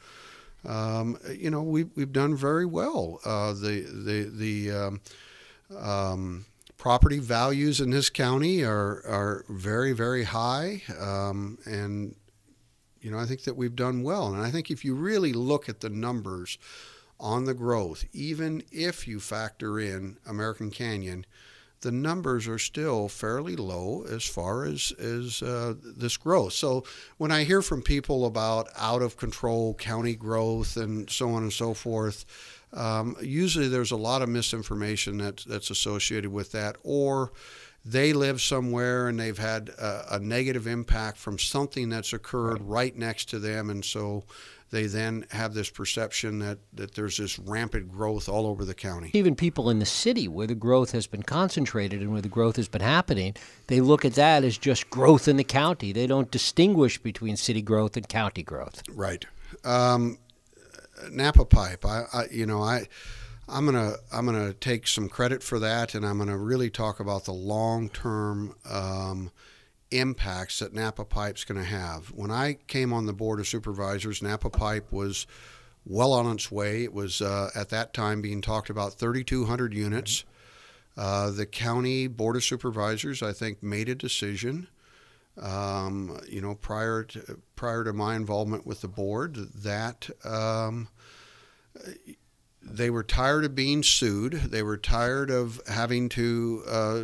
Um, 0.66 1.18
you 1.32 1.50
know, 1.50 1.62
we've, 1.62 1.90
we've 1.94 2.12
done 2.12 2.36
very 2.36 2.66
well. 2.66 3.20
Uh, 3.24 3.52
the 3.52 3.86
the 3.90 4.30
the 4.32 4.70
um, 4.72 5.00
um, 5.78 6.46
property 6.76 7.18
values 7.18 7.80
in 7.80 7.90
this 7.90 8.10
county 8.10 8.64
are 8.64 9.04
are 9.06 9.44
very 9.48 9.92
very 9.92 10.24
high, 10.24 10.82
um, 10.98 11.58
and 11.64 12.16
you 13.00 13.10
know 13.10 13.18
I 13.18 13.24
think 13.24 13.44
that 13.44 13.56
we've 13.56 13.76
done 13.76 14.02
well. 14.02 14.32
And 14.32 14.42
I 14.42 14.50
think 14.50 14.70
if 14.70 14.84
you 14.84 14.94
really 14.94 15.32
look 15.32 15.68
at 15.68 15.80
the 15.80 15.90
numbers 15.90 16.58
on 17.20 17.44
the 17.44 17.54
growth, 17.54 18.04
even 18.12 18.62
if 18.70 19.06
you 19.06 19.20
factor 19.20 19.78
in 19.78 20.18
American 20.26 20.70
Canyon, 20.70 21.24
the 21.80 21.92
numbers 21.92 22.48
are 22.48 22.58
still 22.58 23.08
fairly 23.08 23.56
low 23.56 24.04
as 24.10 24.24
far 24.24 24.64
as, 24.64 24.92
as 24.98 25.42
uh, 25.42 25.74
this 25.82 26.16
growth. 26.16 26.52
So 26.52 26.84
when 27.18 27.30
I 27.30 27.44
hear 27.44 27.62
from 27.62 27.82
people 27.82 28.26
about 28.26 28.68
out 28.76 29.02
of 29.02 29.16
control 29.16 29.74
county 29.74 30.16
growth 30.16 30.76
and 30.76 31.08
so 31.08 31.30
on 31.30 31.42
and 31.42 31.52
so 31.52 31.74
forth, 31.74 32.24
um, 32.72 33.16
usually 33.22 33.68
there's 33.68 33.92
a 33.92 33.96
lot 33.96 34.22
of 34.22 34.28
misinformation 34.28 35.18
that, 35.18 35.44
that's 35.46 35.70
associated 35.70 36.30
with 36.32 36.52
that, 36.52 36.76
or 36.82 37.32
they 37.84 38.12
live 38.12 38.40
somewhere 38.40 39.08
and 39.08 39.18
they've 39.18 39.38
had 39.38 39.70
a, 39.70 40.16
a 40.16 40.18
negative 40.18 40.66
impact 40.66 41.16
from 41.16 41.38
something 41.38 41.88
that's 41.88 42.12
occurred 42.12 42.60
right. 42.60 42.92
right 42.92 42.96
next 42.96 43.30
to 43.30 43.38
them, 43.38 43.70
and 43.70 43.84
so 43.84 44.24
they 44.70 44.86
then 44.86 45.24
have 45.30 45.54
this 45.54 45.70
perception 45.70 46.40
that, 46.40 46.58
that 46.74 46.94
there's 46.94 47.16
this 47.16 47.38
rampant 47.38 47.90
growth 47.90 48.28
all 48.28 48.46
over 48.46 48.64
the 48.64 48.74
county. 48.74 49.10
Even 49.14 49.34
people 49.34 49.70
in 49.70 49.78
the 49.78 49.86
city 49.86 50.28
where 50.28 50.46
the 50.46 50.54
growth 50.54 50.92
has 50.92 51.06
been 51.06 51.22
concentrated 51.22 52.00
and 52.00 52.12
where 52.12 52.20
the 52.20 52.28
growth 52.28 52.56
has 52.56 52.68
been 52.68 52.82
happening, 52.82 53.34
they 53.68 53.80
look 53.80 54.04
at 54.04 54.14
that 54.14 54.44
as 54.44 54.58
just 54.58 54.90
growth 54.90 55.26
in 55.26 55.36
the 55.36 55.44
county. 55.44 55.92
They 55.92 56.06
don't 56.06 56.30
distinguish 56.30 56.98
between 56.98 57.36
city 57.36 57.62
growth 57.62 57.96
and 57.96 58.08
county 58.08 58.42
growth. 58.42 58.82
Right. 58.90 59.24
Um, 59.64 60.18
Napa 61.10 61.44
Pipe, 61.44 61.84
I, 61.86 62.04
I, 62.12 62.24
you 62.30 62.46
know, 62.46 62.62
I. 62.62 62.88
I'm 63.50 63.64
gonna 63.64 63.94
I'm 64.12 64.26
gonna 64.26 64.52
take 64.52 64.86
some 64.86 65.08
credit 65.08 65.42
for 65.42 65.58
that, 65.58 65.94
and 65.94 66.04
I'm 66.04 66.18
gonna 66.18 66.36
really 66.36 66.68
talk 66.68 67.00
about 67.00 67.24
the 67.24 67.32
long-term 67.32 68.54
um, 68.68 69.30
impacts 69.90 70.58
that 70.58 70.74
Napa 70.74 71.04
Pipe's 71.04 71.44
going 71.44 71.60
to 71.60 71.66
have. 71.66 72.08
When 72.08 72.30
I 72.30 72.58
came 72.66 72.92
on 72.92 73.06
the 73.06 73.12
board 73.12 73.40
of 73.40 73.48
supervisors, 73.48 74.22
Napa 74.22 74.50
Pipe 74.50 74.92
was 74.92 75.26
well 75.86 76.12
on 76.12 76.30
its 76.32 76.50
way. 76.50 76.84
It 76.84 76.92
was 76.92 77.20
uh, 77.20 77.50
at 77.54 77.70
that 77.70 77.94
time 77.94 78.20
being 78.20 78.40
talked 78.40 78.70
about 78.70 78.94
3,200 78.94 79.72
units. 79.72 80.24
Uh, 80.96 81.30
the 81.30 81.46
county 81.46 82.06
board 82.08 82.36
of 82.36 82.44
supervisors, 82.44 83.22
I 83.22 83.32
think, 83.32 83.62
made 83.62 83.88
a 83.88 83.94
decision. 83.94 84.68
Um, 85.40 86.18
you 86.28 86.40
know, 86.40 86.56
prior 86.56 87.04
to 87.04 87.38
prior 87.54 87.84
to 87.84 87.92
my 87.92 88.16
involvement 88.16 88.66
with 88.66 88.80
the 88.80 88.88
board, 88.88 89.36
that 89.36 90.10
um, 90.24 90.88
they 92.60 92.90
were 92.90 93.04
tired 93.04 93.44
of 93.44 93.54
being 93.54 93.84
sued. 93.84 94.32
They 94.32 94.64
were 94.64 94.76
tired 94.76 95.30
of 95.30 95.60
having 95.68 96.08
to 96.10 96.62
uh, 96.66 97.02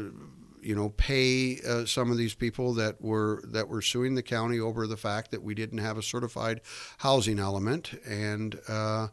you 0.65 0.75
know, 0.75 0.89
pay 0.91 1.61
uh, 1.69 1.85
some 1.85 2.11
of 2.11 2.17
these 2.17 2.35
people 2.35 2.73
that 2.75 3.01
were 3.01 3.43
that 3.45 3.69
were 3.69 3.83
suing 3.83 4.15
the 4.15 4.23
county 4.23 4.59
over 4.59 4.87
the 4.87 4.97
fact 4.97 5.31
that 5.31 5.43
we 5.43 5.55
didn't 5.55 5.79
have 5.79 5.99
a 5.99 6.03
certified 6.03 6.61
housing 6.99 7.39
element, 7.39 7.93
and 8.07 8.59
uh, 8.69 9.09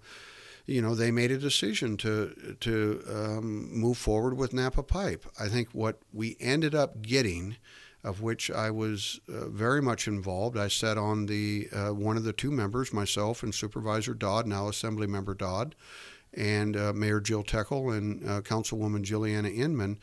you 0.65 0.81
know, 0.81 0.95
they 0.95 1.11
made 1.11 1.31
a 1.31 1.37
decision 1.37 1.97
to 1.97 2.55
to 2.61 3.03
um, 3.09 3.77
move 3.77 3.97
forward 3.97 4.37
with 4.37 4.53
Napa 4.53 4.83
Pipe. 4.83 5.25
I 5.39 5.47
think 5.47 5.69
what 5.73 5.99
we 6.13 6.37
ended 6.39 6.73
up 6.73 7.01
getting, 7.01 7.57
of 8.03 8.21
which 8.21 8.49
I 8.49 8.71
was 8.71 9.19
uh, 9.27 9.49
very 9.49 9.81
much 9.81 10.07
involved. 10.07 10.57
I 10.57 10.69
sat 10.69 10.97
on 10.97 11.25
the 11.25 11.67
uh, 11.73 11.89
one 11.89 12.17
of 12.17 12.23
the 12.23 12.33
two 12.33 12.51
members, 12.51 12.93
myself 12.93 13.43
and 13.43 13.53
Supervisor 13.53 14.13
Dodd, 14.13 14.47
now 14.47 14.69
Assembly 14.69 15.07
Member 15.07 15.33
Dodd, 15.33 15.75
and 16.33 16.77
uh, 16.77 16.93
Mayor 16.93 17.19
Jill 17.19 17.43
Techel 17.43 17.95
and 17.95 18.27
uh, 18.27 18.41
Councilwoman 18.41 19.01
Juliana 19.01 19.49
Inman 19.49 19.99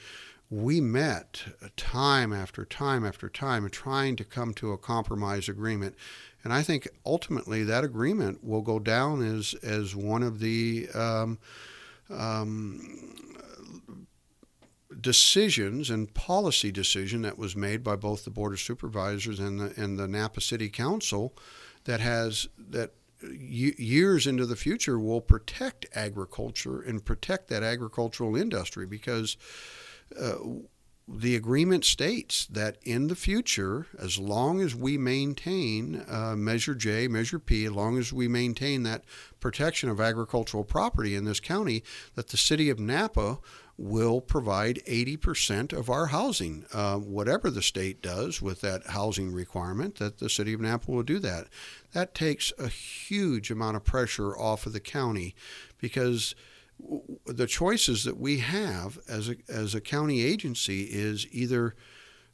we 0.51 0.81
met 0.81 1.43
time 1.77 2.33
after 2.33 2.65
time 2.65 3.05
after 3.05 3.29
time 3.29 3.69
trying 3.69 4.17
to 4.17 4.25
come 4.25 4.55
to 4.55 4.73
a 4.73 4.79
compromise 4.79 5.49
agreement. 5.49 5.95
And 6.43 6.53
I 6.53 6.63
think 6.63 6.89
ultimately 7.05 7.65
that 7.65 7.85
agreement 7.85 8.43
will 8.43 8.63
go 8.63 8.79
down 8.79 9.23
as, 9.23 9.55
as 9.63 9.95
one 9.95 10.23
of 10.23 10.39
the 10.41 10.89
um, 10.95 11.39
um, 12.09 13.15
decisions 14.99 15.91
and 15.91 16.13
policy 16.15 16.73
decision 16.73 17.23
that 17.23 17.39
was 17.39 17.55
made 17.55 17.85
by 17.85 17.97
both 17.97 18.25
the 18.25 18.31
Board 18.31 18.53
of 18.55 18.61
Supervisors 18.61 19.39
and 19.39 19.61
the, 19.61 19.75
and 19.77 19.99
the 19.99 20.09
Napa 20.09 20.41
City 20.41 20.71
Council 20.71 21.35
that 21.85 22.01
has 22.01 22.49
that 22.71 22.93
years 23.21 24.27
into 24.27 24.47
the 24.47 24.57
future 24.57 24.99
will 24.99 25.21
protect 25.21 25.87
agriculture 25.95 26.81
and 26.81 27.05
protect 27.05 27.49
that 27.49 27.63
agricultural 27.63 28.37
industry 28.37 28.87
because 28.87 29.37
uh, 30.19 30.37
the 31.11 31.35
agreement 31.35 31.85
states 31.85 32.47
that 32.47 32.77
in 32.83 33.07
the 33.07 33.17
future, 33.17 33.87
as 33.99 34.19
long 34.19 34.61
as 34.61 34.75
we 34.75 34.99
maintain 34.99 36.05
uh, 36.07 36.37
Measure 36.37 36.75
J, 36.75 37.09
Measure 37.09 37.39
P, 37.39 37.65
as 37.65 37.73
long 37.73 37.97
as 37.97 38.13
we 38.13 38.29
maintain 38.29 38.83
that 38.83 39.05
protection 39.41 39.89
of 39.89 40.01
agricultural 40.01 40.65
property 40.65 41.15
in 41.15 41.25
this 41.25 41.41
county, 41.41 41.83
that 42.15 42.29
the 42.29 42.37
city 42.37 42.69
of 42.69 42.79
Napa 42.79 43.39
will 43.79 44.21
provide 44.21 44.83
80% 44.87 45.73
of 45.73 45.89
our 45.89 46.07
housing. 46.07 46.67
Uh, 46.73 46.97
whatever 46.97 47.49
the 47.49 47.63
state 47.63 48.03
does 48.03 48.43
with 48.43 48.61
that 48.61 48.89
housing 48.89 49.33
requirement, 49.33 49.95
that 49.97 50.19
the 50.19 50.29
city 50.29 50.53
of 50.53 50.61
Napa 50.61 50.91
will 50.91 51.05
do 51.05 51.21
that. 51.21 51.47
That 51.93 52.15
takes 52.15 52.53
a 52.59 52.69
huge 52.69 53.51
amount 53.51 53.77
of 53.77 53.85
pressure 53.85 54.37
off 54.37 54.67
of 54.67 54.73
the 54.73 54.81
county 54.81 55.35
because 55.79 56.35
the 57.27 57.47
choices 57.47 58.05
that 58.05 58.19
we 58.19 58.39
have 58.39 58.99
as 59.09 59.29
a, 59.29 59.37
as 59.49 59.75
a 59.75 59.81
county 59.81 60.23
agency 60.23 60.85
is 60.85 61.27
either 61.31 61.75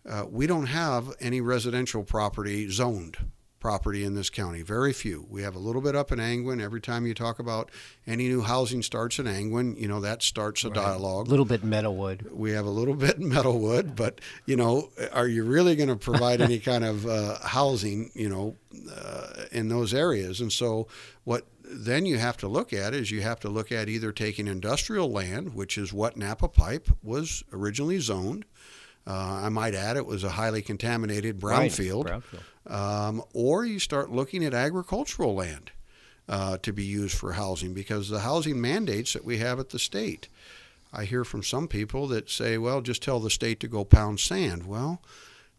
uh, 0.08 0.24
we 0.28 0.46
don't 0.46 0.66
have 0.66 1.14
any 1.20 1.40
residential 1.40 2.04
property 2.04 2.70
zoned 2.70 3.16
property 3.64 4.04
in 4.04 4.14
this 4.14 4.28
county. 4.28 4.60
Very 4.60 4.92
few. 4.92 5.26
We 5.30 5.40
have 5.40 5.54
a 5.54 5.58
little 5.58 5.80
bit 5.80 5.96
up 5.96 6.12
in 6.12 6.20
Angwin. 6.20 6.60
Every 6.60 6.82
time 6.82 7.06
you 7.06 7.14
talk 7.14 7.38
about 7.38 7.70
any 8.06 8.28
new 8.28 8.42
housing 8.42 8.82
starts 8.82 9.18
in 9.18 9.26
Angwin, 9.26 9.74
you 9.78 9.88
know 9.88 10.00
that 10.00 10.22
starts 10.22 10.64
a 10.64 10.68
right. 10.68 10.74
dialogue. 10.74 11.28
A 11.28 11.30
little 11.30 11.46
bit 11.46 11.62
Meadowood. 11.62 12.30
We 12.30 12.50
have 12.50 12.66
a 12.66 12.70
little 12.70 12.92
bit 12.92 13.16
in 13.16 13.30
Meadowood, 13.32 13.96
but 13.96 14.20
you 14.44 14.54
know, 14.54 14.90
are 15.14 15.26
you 15.26 15.44
really 15.44 15.76
going 15.76 15.88
to 15.88 15.96
provide 15.96 16.42
any 16.42 16.58
kind 16.70 16.84
of 16.84 17.06
uh, 17.06 17.38
housing, 17.38 18.10
you 18.12 18.28
know, 18.28 18.54
uh, 18.94 19.44
in 19.50 19.70
those 19.70 19.94
areas? 19.94 20.42
And 20.42 20.52
so, 20.52 20.86
what 21.24 21.46
then 21.64 22.06
you 22.06 22.18
have 22.18 22.36
to 22.38 22.48
look 22.48 22.72
at 22.72 22.94
is 22.94 23.10
you 23.10 23.22
have 23.22 23.40
to 23.40 23.48
look 23.48 23.72
at 23.72 23.88
either 23.88 24.12
taking 24.12 24.46
industrial 24.46 25.10
land, 25.10 25.54
which 25.54 25.78
is 25.78 25.92
what 25.92 26.16
Napa 26.16 26.48
Pipe 26.48 26.88
was 27.02 27.42
originally 27.52 27.98
zoned, 27.98 28.44
Uh, 29.06 29.42
I 29.44 29.48
might 29.50 29.74
add 29.74 29.96
it 29.98 30.06
was 30.06 30.24
a 30.24 30.30
highly 30.30 30.62
contaminated 30.62 31.38
brownfield. 31.38 32.04
Right. 32.08 32.22
brownfield. 32.22 32.72
Um, 32.72 33.22
or 33.34 33.66
you 33.66 33.78
start 33.78 34.10
looking 34.10 34.42
at 34.44 34.54
agricultural 34.54 35.34
land 35.34 35.72
uh, 36.26 36.56
to 36.62 36.72
be 36.72 36.84
used 36.84 37.16
for 37.16 37.32
housing 37.32 37.74
because 37.74 38.08
the 38.08 38.20
housing 38.20 38.58
mandates 38.60 39.12
that 39.12 39.24
we 39.24 39.38
have 39.38 39.60
at 39.60 39.68
the 39.70 39.78
state. 39.78 40.28
I 40.90 41.04
hear 41.04 41.24
from 41.24 41.42
some 41.42 41.68
people 41.68 42.06
that 42.08 42.30
say, 42.30 42.56
well, 42.56 42.80
just 42.80 43.02
tell 43.02 43.20
the 43.20 43.28
state 43.28 43.60
to 43.60 43.68
go 43.68 43.84
pound 43.84 44.20
sand. 44.20 44.66
Well, 44.66 45.02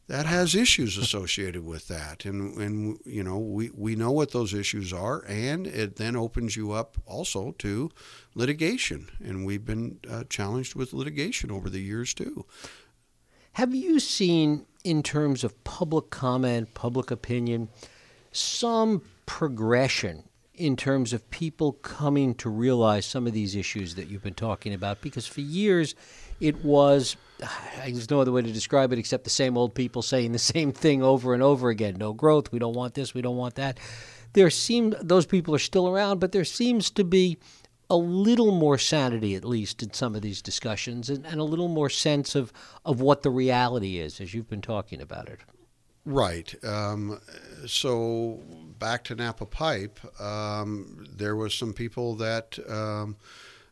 that 0.08 0.28
has 0.28 0.54
issues 0.54 0.98
associated 0.98 1.66
with 1.66 1.88
that. 1.88 2.26
And, 2.26 2.56
and 2.58 3.00
you 3.06 3.24
know, 3.24 3.40
we, 3.40 3.72
we 3.74 3.96
know 3.96 4.12
what 4.12 4.32
those 4.32 4.54
issues 4.54 4.94
are, 4.94 5.24
and 5.28 5.66
it 5.66 5.96
then 5.96 6.16
opens 6.16 6.56
you 6.56 6.72
up 6.72 6.98
also 7.06 7.54
to 7.60 7.90
litigation. 8.36 9.10
And 9.24 9.46
we've 9.46 9.66
been 9.66 10.00
uh, 10.10 10.26
challenged 10.30 10.76
with 10.76 10.94
litigation 10.94 11.50
over 11.52 11.70
the 11.70 11.82
years, 11.82 12.14
too. 12.14 12.46
Have 13.54 13.74
you 13.74 14.00
seen, 14.00 14.66
in 14.84 15.02
terms 15.02 15.44
of 15.44 15.64
public 15.64 16.10
comment, 16.10 16.74
public 16.74 17.10
opinion, 17.10 17.70
some 18.32 19.02
progression 19.26 20.24
in 20.54 20.76
terms 20.76 21.14
of 21.14 21.30
people 21.32 21.74
coming 21.74 22.36
to 22.36 22.50
realize 22.50 23.06
some 23.06 23.26
of 23.28 23.34
these 23.34 23.56
issues 23.56 23.96
that 23.96 24.08
you've 24.08 24.24
been 24.24 24.34
talking 24.34 24.74
about? 24.74 25.02
Because 25.02 25.26
for 25.26 25.42
years, 25.42 25.96
it 26.40 26.64
was 26.64 27.16
there's 27.78 28.10
no 28.10 28.22
other 28.22 28.32
way 28.32 28.42
to 28.42 28.52
describe 28.52 28.94
it 28.94 29.00
except 29.00 29.24
the 29.24 29.30
same 29.30 29.58
old 29.58 29.76
people 29.76 30.02
saying 30.02 30.32
the 30.32 30.40
same 30.40 30.72
thing 30.72 31.04
over 31.04 31.34
and 31.34 31.44
over 31.44 31.70
again. 31.70 31.96
No 31.98 32.14
growth 32.14 32.52
we 32.52 32.60
don't 32.60 32.76
want 32.76 32.94
this 32.94 33.14
we 33.14 33.22
don't 33.22 33.38
want 33.38 33.56
that. 33.56 33.80
There 34.34 34.50
seem 34.50 34.94
those 35.02 35.26
people 35.26 35.56
are 35.56 35.60
still 35.60 35.88
around 35.88 36.20
but 36.20 36.32
there 36.32 36.46
seems 36.46 36.90
to 36.92 37.04
be 37.04 37.38
a 37.90 37.96
little 37.96 38.52
more 38.52 38.78
sanity 38.78 39.36
at 39.36 39.46
least 39.46 39.84
in 39.84 39.94
some 39.94 40.16
of 40.16 40.22
these 40.22 40.42
discussions 40.42 41.10
and, 41.10 41.26
and 41.26 41.40
a 41.40 41.44
little 41.44 41.68
more 41.68 41.90
sense 41.90 42.34
of, 42.34 42.52
of 42.84 43.00
what 43.00 43.22
the 43.22 43.30
reality 43.30 44.00
is 44.00 44.20
as 44.20 44.34
you've 44.34 44.50
been 44.50 44.62
talking 44.62 45.02
about 45.02 45.30
it. 45.30 45.40
Right. 46.06 46.54
Um, 46.64 47.20
so 47.66 48.40
back 48.78 49.04
to 49.06 49.16
Napa 49.16 49.46
Pipe, 49.48 50.00
um, 50.22 51.08
there 51.16 51.36
was 51.36 51.56
some 51.56 51.74
people 51.74 52.16
that 52.16 52.60
um, 52.70 53.18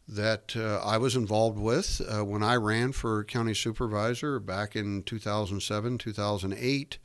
that 0.07 0.55
uh, 0.55 0.79
I 0.83 0.97
was 0.97 1.15
involved 1.15 1.57
with 1.57 2.01
uh, 2.01 2.25
when 2.25 2.43
I 2.43 2.55
ran 2.55 2.91
for 2.91 3.23
county 3.23 3.53
supervisor 3.53 4.39
back 4.39 4.75
in 4.75 5.03
2007, 5.03 5.97
2008. 5.97 6.97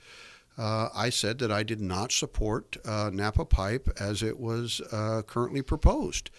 Uh, 0.57 0.88
I 0.95 1.11
said 1.11 1.38
that 1.38 1.52
I 1.52 1.62
did 1.62 1.81
not 1.81 2.11
support 2.11 2.76
uh, 2.85 3.11
Napa 3.12 3.45
Pipe 3.45 3.88
as 4.00 4.23
it 4.23 4.40
was 4.40 4.81
uh, 4.90 5.23
currently 5.26 5.62
proposed. 5.62 6.31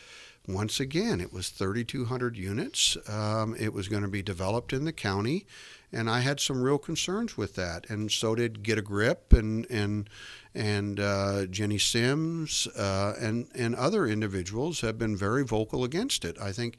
Once 0.47 0.79
again, 0.79 1.21
it 1.21 1.31
was 1.31 1.49
3,200 1.49 2.35
units. 2.35 2.97
Um, 3.07 3.55
it 3.57 3.71
was 3.71 3.87
going 3.87 4.01
to 4.01 4.09
be 4.09 4.21
developed 4.21 4.73
in 4.73 4.83
the 4.83 4.91
county 4.91 5.45
and 5.91 6.09
I 6.09 6.19
had 6.19 6.39
some 6.39 6.61
real 6.61 6.77
concerns 6.77 7.37
with 7.37 7.55
that, 7.55 7.89
and 7.89 8.11
so 8.11 8.35
did 8.35 8.63
Get 8.63 8.77
a 8.77 8.81
Grip 8.81 9.33
and 9.33 9.65
and 9.69 10.09
and 10.55 10.99
uh, 10.99 11.45
Jenny 11.45 11.77
Sims 11.77 12.67
uh, 12.67 13.13
and 13.19 13.47
and 13.55 13.75
other 13.75 14.07
individuals 14.07 14.81
have 14.81 14.97
been 14.97 15.15
very 15.15 15.43
vocal 15.43 15.83
against 15.83 16.25
it. 16.25 16.37
I 16.41 16.51
think 16.51 16.77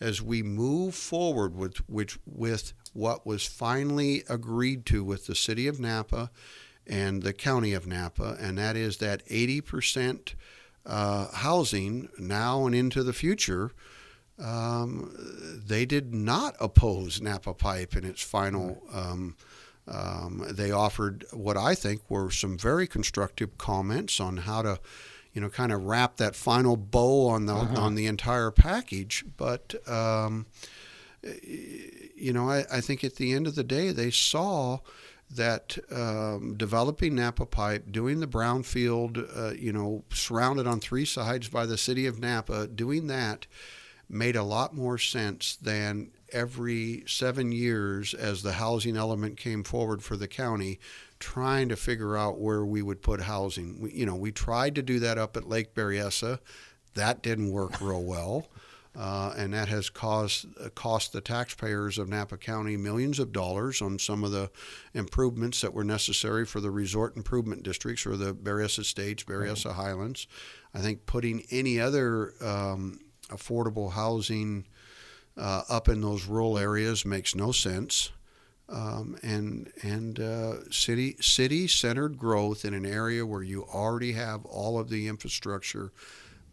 as 0.00 0.20
we 0.20 0.42
move 0.42 0.94
forward 0.94 1.56
with 1.56 1.76
which 1.88 2.18
with 2.26 2.72
what 2.92 3.26
was 3.26 3.46
finally 3.46 4.24
agreed 4.28 4.84
to 4.86 5.04
with 5.04 5.26
the 5.26 5.34
city 5.34 5.66
of 5.66 5.80
Napa 5.80 6.30
and 6.86 7.22
the 7.22 7.32
county 7.32 7.72
of 7.72 7.86
Napa, 7.86 8.36
and 8.40 8.58
that 8.58 8.76
is 8.76 8.98
that 8.98 9.22
80 9.28 9.60
percent 9.60 10.34
uh, 10.84 11.28
housing 11.32 12.08
now 12.18 12.66
and 12.66 12.74
into 12.74 13.02
the 13.04 13.12
future 13.12 13.70
um, 14.38 15.14
they 15.66 15.84
did 15.86 16.14
not 16.14 16.56
oppose 16.60 17.20
Napa 17.20 17.54
Pipe 17.54 17.96
in 17.96 18.04
its 18.04 18.22
final. 18.22 18.82
Um, 18.92 19.36
um, 19.88 20.44
they 20.50 20.70
offered 20.70 21.24
what 21.32 21.56
I 21.56 21.74
think 21.74 22.08
were 22.08 22.30
some 22.30 22.56
very 22.56 22.86
constructive 22.86 23.58
comments 23.58 24.20
on 24.20 24.38
how 24.38 24.62
to, 24.62 24.80
you 25.32 25.40
know, 25.40 25.48
kind 25.48 25.72
of 25.72 25.84
wrap 25.84 26.16
that 26.16 26.36
final 26.36 26.76
bow 26.76 27.28
on 27.28 27.46
the 27.46 27.54
uh-huh. 27.54 27.80
on 27.80 27.94
the 27.94 28.06
entire 28.06 28.50
package. 28.50 29.24
But 29.36 29.74
um, 29.88 30.46
you 31.22 32.32
know, 32.32 32.48
I, 32.48 32.64
I, 32.72 32.80
think 32.80 33.04
at 33.04 33.16
the 33.16 33.32
end 33.32 33.46
of 33.46 33.54
the 33.54 33.64
day, 33.64 33.92
they 33.92 34.10
saw 34.10 34.78
that 35.30 35.78
um, 35.90 36.56
developing 36.56 37.14
Napa 37.14 37.46
Pipe, 37.46 37.90
doing 37.90 38.20
the 38.20 38.26
brownfield, 38.26 39.36
uh, 39.36 39.54
you 39.54 39.72
know, 39.72 40.04
surrounded 40.12 40.66
on 40.66 40.80
three 40.80 41.04
sides 41.04 41.48
by 41.48 41.64
the 41.64 41.78
city 41.78 42.06
of 42.06 42.18
Napa, 42.18 42.66
doing 42.66 43.06
that 43.06 43.46
made 44.08 44.36
a 44.36 44.42
lot 44.42 44.74
more 44.74 44.98
sense 44.98 45.56
than 45.56 46.10
every 46.32 47.04
seven 47.06 47.52
years 47.52 48.14
as 48.14 48.42
the 48.42 48.52
housing 48.52 48.96
element 48.96 49.36
came 49.36 49.62
forward 49.62 50.02
for 50.02 50.16
the 50.16 50.28
county 50.28 50.78
trying 51.18 51.68
to 51.68 51.76
figure 51.76 52.16
out 52.16 52.40
where 52.40 52.64
we 52.64 52.82
would 52.82 53.02
put 53.02 53.22
housing 53.22 53.80
we, 53.80 53.92
you 53.92 54.06
know 54.06 54.16
we 54.16 54.32
tried 54.32 54.74
to 54.74 54.82
do 54.82 54.98
that 54.98 55.18
up 55.18 55.36
at 55.36 55.48
lake 55.48 55.74
berryessa 55.74 56.38
that 56.94 57.22
didn't 57.22 57.50
work 57.50 57.80
real 57.80 58.02
well 58.02 58.48
uh, 58.94 59.32
and 59.38 59.54
that 59.54 59.68
has 59.68 59.88
caused 59.88 60.46
uh, 60.60 60.68
cost 60.70 61.12
the 61.12 61.20
taxpayers 61.20 61.96
of 61.96 62.08
Napa 62.08 62.36
County 62.36 62.76
millions 62.76 63.18
of 63.18 63.32
dollars 63.32 63.80
on 63.80 63.98
some 63.98 64.22
of 64.22 64.32
the 64.32 64.50
improvements 64.92 65.62
that 65.62 65.72
were 65.72 65.84
necessary 65.84 66.44
for 66.44 66.60
the 66.60 66.70
resort 66.70 67.16
improvement 67.16 67.62
districts 67.62 68.04
or 68.04 68.18
the 68.18 68.34
Berryessa 68.34 68.80
Estates, 68.80 69.24
Berryessa. 69.24 69.72
Highlands. 69.72 70.26
I 70.74 70.80
think 70.80 71.06
putting 71.06 71.44
any 71.50 71.80
other 71.80 72.34
um, 72.42 73.00
affordable 73.28 73.92
housing 73.92 74.66
uh, 75.36 75.62
up 75.68 75.88
in 75.88 76.00
those 76.00 76.26
rural 76.26 76.58
areas 76.58 77.04
makes 77.04 77.34
no 77.34 77.52
sense. 77.52 78.10
Um, 78.68 79.18
and 79.22 79.70
and 79.82 80.18
uh, 80.18 80.70
city 80.70 81.16
city 81.20 81.68
centered 81.68 82.16
growth 82.16 82.64
in 82.64 82.72
an 82.72 82.86
area 82.86 83.26
where 83.26 83.42
you 83.42 83.64
already 83.64 84.12
have 84.12 84.46
all 84.46 84.78
of 84.78 84.88
the 84.88 85.08
infrastructure 85.08 85.92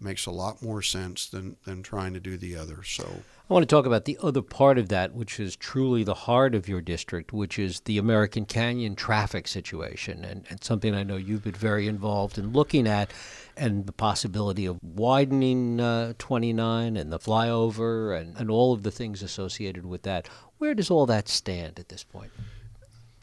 makes 0.01 0.25
a 0.25 0.31
lot 0.31 0.61
more 0.61 0.81
sense 0.81 1.27
than 1.27 1.55
than 1.65 1.81
trying 1.81 2.13
to 2.13 2.19
do 2.19 2.37
the 2.37 2.57
other. 2.57 2.83
So 2.83 3.05
I 3.49 3.53
want 3.53 3.63
to 3.63 3.75
talk 3.75 3.85
about 3.85 4.05
the 4.05 4.17
other 4.21 4.41
part 4.41 4.77
of 4.77 4.89
that, 4.89 5.13
which 5.13 5.39
is 5.39 5.55
truly 5.55 6.03
the 6.03 6.13
heart 6.13 6.53
of 6.53 6.67
your 6.67 6.81
district, 6.81 7.33
which 7.33 7.57
is 7.57 7.79
the 7.81 7.97
American 7.97 8.45
Canyon 8.45 8.95
traffic 8.95 9.47
situation, 9.47 10.23
and, 10.23 10.45
and 10.49 10.63
something 10.63 10.93
I 10.93 11.03
know 11.03 11.15
you've 11.17 11.43
been 11.43 11.53
very 11.53 11.87
involved 11.87 12.37
in 12.37 12.53
looking 12.53 12.87
at, 12.87 13.11
and 13.59 13.85
the 13.85 13.91
possibility 13.91 14.65
of 14.65 14.79
widening 14.81 15.79
uh, 15.79 16.13
29 16.17 16.97
and 16.97 17.11
the 17.11 17.19
flyover 17.19 18.19
and, 18.19 18.37
and 18.37 18.49
all 18.49 18.73
of 18.73 18.83
the 18.83 18.91
things 18.91 19.21
associated 19.21 19.85
with 19.85 20.03
that. 20.03 20.27
Where 20.57 20.73
does 20.73 20.89
all 20.89 21.05
that 21.07 21.27
stand 21.27 21.79
at 21.79 21.89
this 21.89 22.03
point? 22.03 22.31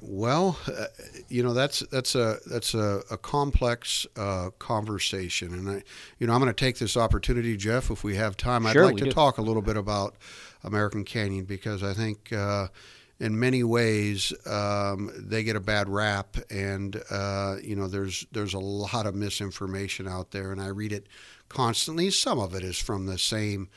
Well, 0.03 0.59
uh, 0.69 0.87
you 1.29 1.43
know 1.43 1.55
that's 1.55 1.81
that's 1.91 2.15
a 2.15 2.37
that's 2.47 2.75
a, 2.75 3.01
a 3.11 3.17
complex 3.17 4.07
uh, 4.15 4.51
conversation, 4.59 5.55
and 5.55 5.71
I, 5.71 5.83
you 6.19 6.27
know, 6.27 6.35
I'm 6.35 6.41
going 6.41 6.53
to 6.53 6.65
take 6.65 6.79
this 6.79 6.99
opportunity, 6.99 7.57
Jeff, 7.57 7.91
if 7.91 8.05
we 8.05 8.15
have 8.17 8.37
time. 8.37 8.67
Sure, 8.67 8.85
I'd 8.85 8.87
like 8.87 8.97
to 8.99 9.05
do. 9.07 9.11
talk 9.11 9.39
a 9.39 9.43
little 9.43 9.63
bit 9.63 9.77
about 9.77 10.17
American 10.63 11.03
Canyon 11.03 11.47
because 11.47 11.83
I 11.83 11.95
think, 11.95 12.31
uh, 12.31 12.69
in 13.19 13.39
many 13.39 13.63
ways, 13.63 14.33
um, 14.47 15.11
they 15.17 15.43
get 15.43 15.57
a 15.57 15.61
bad 15.61 15.89
rap, 15.89 16.37
and 16.51 17.01
uh, 17.11 17.57
you 17.63 17.75
know, 17.75 17.89
there's 17.89 18.27
there's 18.33 18.55
a 18.55 18.59
lot 18.59 19.07
of 19.07 19.15
misinformation 19.15 20.07
out 20.07 20.31
there, 20.33 20.53
and 20.53 20.61
I 20.61 20.69
read 20.69 20.93
it 20.93 21.07
constantly. 21.49 22.11
Some 22.11 22.39
of 22.39 22.55
it 22.55 22.63
is 22.63 22.79
from 22.79 23.07
the 23.07 23.19
same 23.19 23.69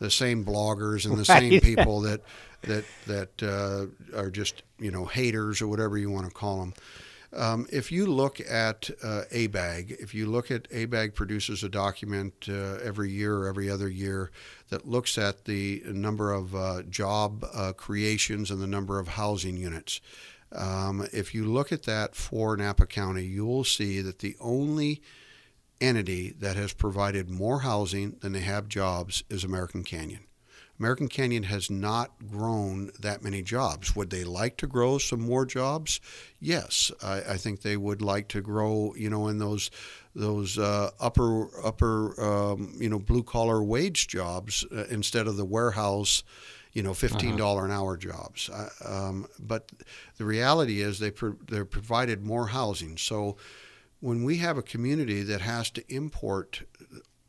the 0.00 0.10
same 0.10 0.44
bloggers 0.44 1.04
and 1.04 1.14
the 1.14 1.32
right. 1.32 1.50
same 1.50 1.60
people 1.60 2.00
that 2.02 2.22
that 2.62 2.84
that 3.06 3.42
uh, 3.42 4.18
are 4.18 4.30
just 4.30 4.62
you 4.78 4.90
know 4.90 5.04
haters 5.04 5.62
or 5.62 5.68
whatever 5.68 5.96
you 5.96 6.10
want 6.10 6.26
to 6.26 6.32
call 6.32 6.58
them. 6.58 6.74
Um, 7.32 7.66
if 7.70 7.92
you 7.92 8.06
look 8.06 8.40
at 8.40 8.88
uh, 9.02 9.24
ABAG, 9.30 9.90
if 10.00 10.14
you 10.14 10.26
look 10.26 10.50
at 10.50 10.68
ABAG 10.70 11.14
produces 11.14 11.62
a 11.62 11.68
document 11.68 12.48
uh, 12.48 12.78
every 12.82 13.10
year 13.10 13.36
or 13.36 13.48
every 13.48 13.68
other 13.68 13.88
year 13.88 14.30
that 14.70 14.88
looks 14.88 15.18
at 15.18 15.44
the 15.44 15.82
number 15.86 16.32
of 16.32 16.54
uh, 16.54 16.82
job 16.88 17.44
uh, 17.54 17.72
creations 17.74 18.50
and 18.50 18.62
the 18.62 18.66
number 18.66 18.98
of 18.98 19.08
housing 19.08 19.58
units. 19.58 20.00
Um, 20.52 21.06
if 21.12 21.34
you 21.34 21.44
look 21.44 21.70
at 21.70 21.82
that 21.82 22.14
for 22.14 22.56
Napa 22.56 22.86
County, 22.86 23.24
you 23.24 23.44
will 23.44 23.64
see 23.64 24.00
that 24.00 24.20
the 24.20 24.34
only 24.40 25.02
entity 25.80 26.30
that 26.30 26.56
has 26.56 26.72
provided 26.72 27.28
more 27.28 27.60
housing 27.60 28.16
than 28.20 28.32
they 28.32 28.40
have 28.40 28.68
jobs 28.68 29.22
is 29.28 29.44
American 29.44 29.84
Canyon. 29.84 30.27
American 30.78 31.08
Canyon 31.08 31.42
has 31.44 31.70
not 31.70 32.12
grown 32.30 32.90
that 33.00 33.22
many 33.22 33.42
jobs. 33.42 33.96
Would 33.96 34.10
they 34.10 34.24
like 34.24 34.56
to 34.58 34.66
grow 34.66 34.98
some 34.98 35.20
more 35.20 35.44
jobs? 35.44 36.00
Yes, 36.40 36.92
I, 37.02 37.16
I 37.16 37.36
think 37.36 37.62
they 37.62 37.76
would 37.76 38.00
like 38.00 38.28
to 38.28 38.40
grow. 38.40 38.94
You 38.96 39.10
know, 39.10 39.28
in 39.28 39.38
those 39.38 39.70
those 40.14 40.58
uh, 40.58 40.90
upper 41.00 41.48
upper 41.64 42.20
um, 42.22 42.74
you 42.78 42.88
know 42.88 42.98
blue 42.98 43.22
collar 43.22 43.62
wage 43.62 44.08
jobs 44.08 44.64
uh, 44.72 44.84
instead 44.90 45.26
of 45.26 45.36
the 45.36 45.44
warehouse 45.44 46.22
you 46.74 46.82
know, 46.82 46.94
fifteen 46.94 47.40
uh-huh. 47.40 47.54
uh-huh. 47.54 47.64
an 47.64 47.70
hour 47.70 47.96
jobs. 47.96 48.48
Uh, 48.50 48.68
um, 48.84 49.26
but 49.40 49.72
the 50.16 50.24
reality 50.24 50.80
is 50.80 50.98
they 50.98 51.10
pro- 51.10 51.36
they're 51.48 51.64
provided 51.64 52.24
more 52.24 52.46
housing. 52.46 52.96
So 52.96 53.36
when 54.00 54.22
we 54.22 54.36
have 54.36 54.58
a 54.58 54.62
community 54.62 55.22
that 55.22 55.40
has 55.40 55.70
to 55.72 55.92
import 55.92 56.62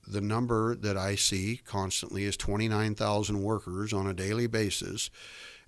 the 0.09 0.21
number 0.21 0.75
that 0.75 0.97
I 0.97 1.15
see 1.15 1.61
constantly 1.63 2.23
is 2.23 2.35
29,000 2.35 3.41
workers 3.41 3.93
on 3.93 4.07
a 4.07 4.13
daily 4.13 4.47
basis. 4.47 5.09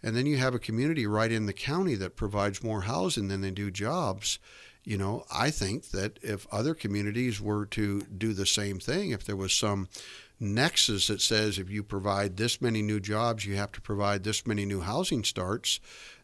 and 0.03 0.15
then 0.15 0.25
you 0.25 0.37
have 0.37 0.55
a 0.55 0.59
community 0.59 1.05
right 1.05 1.31
in 1.31 1.45
the 1.45 1.53
county 1.53 1.93
that 1.93 2.15
provides 2.15 2.63
more 2.63 2.81
housing 2.81 3.27
than 3.27 3.41
they 3.41 3.51
do 3.51 3.69
jobs, 3.69 4.39
you 4.83 4.97
know, 4.97 5.25
I 5.31 5.51
think 5.51 5.91
that 5.91 6.17
if 6.23 6.47
other 6.51 6.73
communities 6.73 7.39
were 7.39 7.65
to 7.67 8.01
do 8.01 8.33
the 8.33 8.47
same 8.47 8.79
thing, 8.79 9.11
if 9.11 9.23
there 9.23 9.35
was 9.35 9.53
some 9.53 9.87
nexus 10.39 11.07
that 11.07 11.21
says 11.21 11.59
if 11.59 11.69
you 11.69 11.83
provide 11.83 12.37
this 12.37 12.61
many 12.61 12.81
new 12.81 12.99
jobs, 12.99 13.45
you 13.45 13.55
have 13.55 13.71
to 13.73 13.81
provide 13.81 14.23
this 14.23 14.47
many 14.47 14.65
new 14.65 14.81
housing 14.81 15.23
starts, 15.23 15.79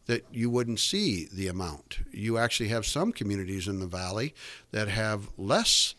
that 0.08 0.26
you 0.32 0.50
wouldn't 0.50 0.80
see 0.80 1.28
the 1.32 1.48
amount. 1.48 2.00
You 2.12 2.38
actually 2.38 2.70
have 2.70 2.86
some 2.86 3.12
communities 3.12 3.68
in 3.68 3.80
the 3.80 3.88
valley 3.88 4.34
that 4.72 4.88
have 4.88 5.30
less 5.38 5.94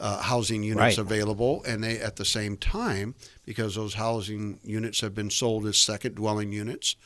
uh, 0.00 0.22
housing 0.22 0.62
units 0.64 0.96
Right. 0.96 0.98
available, 0.98 1.62
and 1.64 1.84
they 1.84 1.98
at 2.00 2.16
the 2.16 2.24
same 2.24 2.56
time, 2.56 3.14
because 3.44 3.74
those 3.76 3.94
housing 3.94 4.58
units 4.64 5.00
have 5.02 5.14
been 5.14 5.30
sold 5.30 5.66
as 5.66 5.76
second 5.76 6.14
dwelling 6.16 6.50
units, 6.52 6.96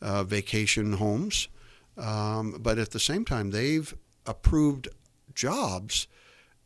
uh, 0.00 0.22
vacation 0.24 0.94
homes, 0.94 1.48
um, 1.98 2.56
but 2.60 2.78
at 2.78 2.90
the 2.92 3.00
same 3.00 3.24
time 3.24 3.50
they've 3.50 3.94
approved 4.26 4.88
jobs. 5.34 6.06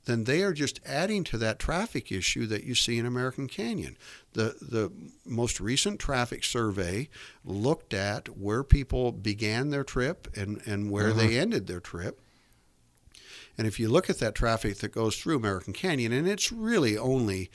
Then 0.06 0.24
they 0.24 0.42
are 0.42 0.54
just 0.54 0.80
adding 0.86 1.24
to 1.24 1.38
that 1.38 1.58
traffic 1.58 2.10
issue 2.10 2.46
that 2.46 2.64
you 2.64 2.74
see 2.74 2.98
in 2.98 3.04
American 3.06 3.46
Canyon. 3.48 3.96
The 4.32 4.56
the 4.60 4.90
most 5.26 5.60
recent 5.60 6.00
traffic 6.00 6.42
survey 6.42 7.08
looked 7.44 7.92
at 7.94 8.28
where 8.38 8.64
people 8.64 9.12
began 9.12 9.70
their 9.70 9.84
trip 9.84 10.26
and, 10.36 10.62
and 10.66 10.90
where 10.90 11.12
they 11.12 11.38
ended 11.38 11.66
their 11.66 11.80
trip. 11.80 12.20
And 13.58 13.66
if 13.66 13.78
you 13.78 13.88
look 13.88 14.08
at 14.08 14.18
that 14.18 14.34
traffic 14.34 14.78
that 14.78 14.92
goes 14.92 15.16
through 15.16 15.36
American 15.36 15.72
Canyon, 15.72 16.12
and 16.12 16.28
it's 16.28 16.50
really 16.50 16.96
only 16.96 17.50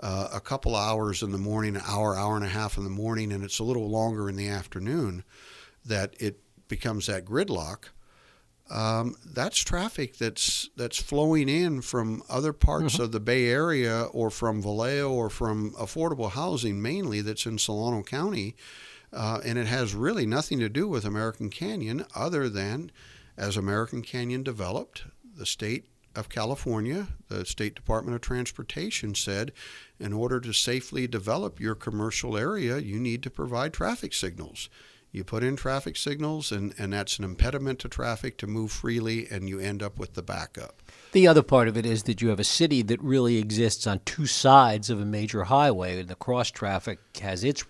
uh, 0.00 0.28
a 0.32 0.40
couple 0.40 0.76
hours 0.76 1.22
in 1.22 1.32
the 1.32 1.38
morning, 1.38 1.76
an 1.76 1.82
hour, 1.86 2.16
hour 2.16 2.36
and 2.36 2.44
a 2.44 2.48
half 2.48 2.76
in 2.76 2.84
the 2.84 2.90
morning, 2.90 3.32
and 3.32 3.42
it's 3.42 3.58
a 3.58 3.64
little 3.64 3.88
longer 3.88 4.28
in 4.28 4.36
the 4.36 4.48
afternoon, 4.48 5.24
that 5.84 6.14
it 6.20 6.40
becomes 6.68 7.06
that 7.06 7.24
gridlock. 7.24 7.88
Um, 8.70 9.16
that's 9.24 9.58
traffic 9.60 10.18
that's 10.18 10.68
that's 10.76 11.00
flowing 11.00 11.48
in 11.48 11.80
from 11.80 12.22
other 12.28 12.52
parts 12.52 12.98
of 12.98 13.12
the 13.12 13.20
Bay 13.20 13.46
Area 13.46 14.02
or 14.12 14.28
from 14.28 14.60
Vallejo 14.60 15.10
or 15.10 15.30
from 15.30 15.72
affordable 15.72 16.30
housing 16.30 16.82
mainly 16.82 17.22
that's 17.22 17.46
in 17.46 17.56
Solano 17.56 18.02
County, 18.02 18.56
uh, 19.10 19.40
and 19.42 19.58
it 19.58 19.66
has 19.66 19.94
really 19.94 20.26
nothing 20.26 20.58
to 20.58 20.68
do 20.68 20.86
with 20.86 21.06
American 21.06 21.48
Canyon 21.48 22.04
other 22.14 22.50
than 22.50 22.92
as 23.38 23.56
American 23.56 24.02
Canyon 24.02 24.42
developed, 24.42 25.04
the 25.38 25.46
state 25.46 25.86
of 26.14 26.28
California, 26.28 27.08
the 27.28 27.44
State 27.44 27.74
Department 27.74 28.14
of 28.14 28.20
Transportation 28.20 29.14
said, 29.14 29.52
in 30.00 30.12
order 30.12 30.40
to 30.40 30.52
safely 30.52 31.06
develop 31.06 31.60
your 31.60 31.74
commercial 31.74 32.36
area, 32.36 32.78
you 32.78 32.98
need 32.98 33.22
to 33.22 33.30
provide 33.30 33.72
traffic 33.72 34.12
signals. 34.12 34.68
You 35.10 35.24
put 35.24 35.42
in 35.42 35.56
traffic 35.56 35.96
signals, 35.96 36.52
and, 36.52 36.74
and 36.76 36.92
that's 36.92 37.18
an 37.18 37.24
impediment 37.24 37.78
to 37.80 37.88
traffic 37.88 38.36
to 38.38 38.46
move 38.46 38.70
freely, 38.72 39.26
and 39.30 39.48
you 39.48 39.58
end 39.58 39.82
up 39.82 39.98
with 39.98 40.14
the 40.14 40.22
backup. 40.22 40.82
The 41.12 41.26
other 41.26 41.42
part 41.42 41.68
of 41.68 41.76
it 41.76 41.86
is 41.86 42.02
that 42.02 42.20
you 42.20 42.28
have 42.28 42.40
a 42.40 42.44
city 42.44 42.82
that 42.82 43.02
really 43.02 43.38
exists 43.38 43.86
on 43.86 44.00
two 44.04 44.26
sides 44.26 44.90
of 44.90 45.00
a 45.00 45.06
major 45.06 45.44
highway, 45.44 46.00
and 46.00 46.08
the 46.08 46.14
cross 46.14 46.50
traffic 46.50 46.98
has 47.22 47.42
its 47.42 47.64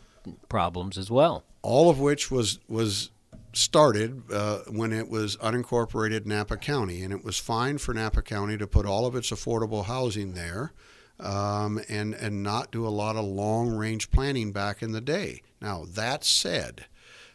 problems 0.49 0.99
as 0.99 1.11
well. 1.11 1.45
All 1.63 1.91
of 1.91 2.01
which 2.01 2.31
was 2.31 2.59
was 2.69 3.11
started 3.59 4.23
uh, 4.33 4.61
when 4.69 4.93
it 4.93 5.09
was 5.09 5.37
unincorporated 5.39 6.25
Napa 6.25 6.57
County, 6.57 7.03
and 7.03 7.13
it 7.13 7.25
was 7.25 7.39
fine 7.39 7.79
for 7.79 7.93
Napa 7.93 8.23
County 8.23 8.57
to 8.57 8.67
put 8.67 8.87
all 8.87 9.05
of 9.05 9.17
its 9.17 9.31
affordable 9.31 9.87
housing 9.87 10.35
there, 10.35 10.73
um, 11.19 11.81
and 11.89 12.15
and 12.15 12.43
not 12.43 12.71
do 12.71 12.87
a 12.87 12.89
lot 12.89 13.17
of 13.17 13.25
long 13.25 13.71
range 13.71 14.11
planning 14.11 14.53
back 14.53 14.83
in 14.83 14.93
the 14.93 15.01
day. 15.01 15.43
Now 15.61 15.85
that 15.89 16.25
said, 16.25 16.87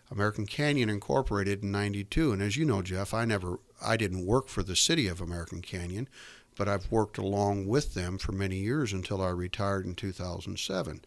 American 0.10 0.46
Canyon 0.46 0.90
incorporated 0.90 1.62
in 1.62 1.72
'92, 1.72 2.32
and 2.32 2.42
as 2.42 2.56
you 2.56 2.64
know, 2.64 2.82
Jeff, 2.82 3.14
I 3.14 3.26
never 3.26 3.60
I 3.82 3.98
didn't 3.98 4.26
work 4.26 4.48
for 4.48 4.64
the 4.64 4.78
city 4.78 5.08
of 5.08 5.20
American 5.20 5.62
Canyon, 5.62 6.08
but 6.56 6.70
I've 6.70 6.90
worked 6.90 7.18
along 7.18 7.68
with 7.68 7.94
them 7.96 8.18
for 8.18 8.32
many 8.32 8.58
years 8.58 8.94
until 8.94 9.22
I 9.22 9.30
retired 9.30 9.86
in 9.86 9.96
2007. 9.96 11.02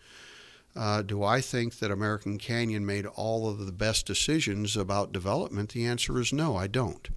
Uh, 0.76 1.02
do 1.02 1.22
I 1.22 1.40
think 1.40 1.78
that 1.78 1.90
American 1.90 2.36
Canyon 2.38 2.84
made 2.84 3.06
all 3.06 3.48
of 3.48 3.64
the 3.64 3.72
best 3.72 4.06
decisions 4.06 4.76
about 4.76 5.12
development? 5.12 5.70
The 5.70 5.86
answer 5.86 6.18
is 6.20 6.32
no, 6.32 6.56
I 6.56 6.66
don't. 6.66 7.08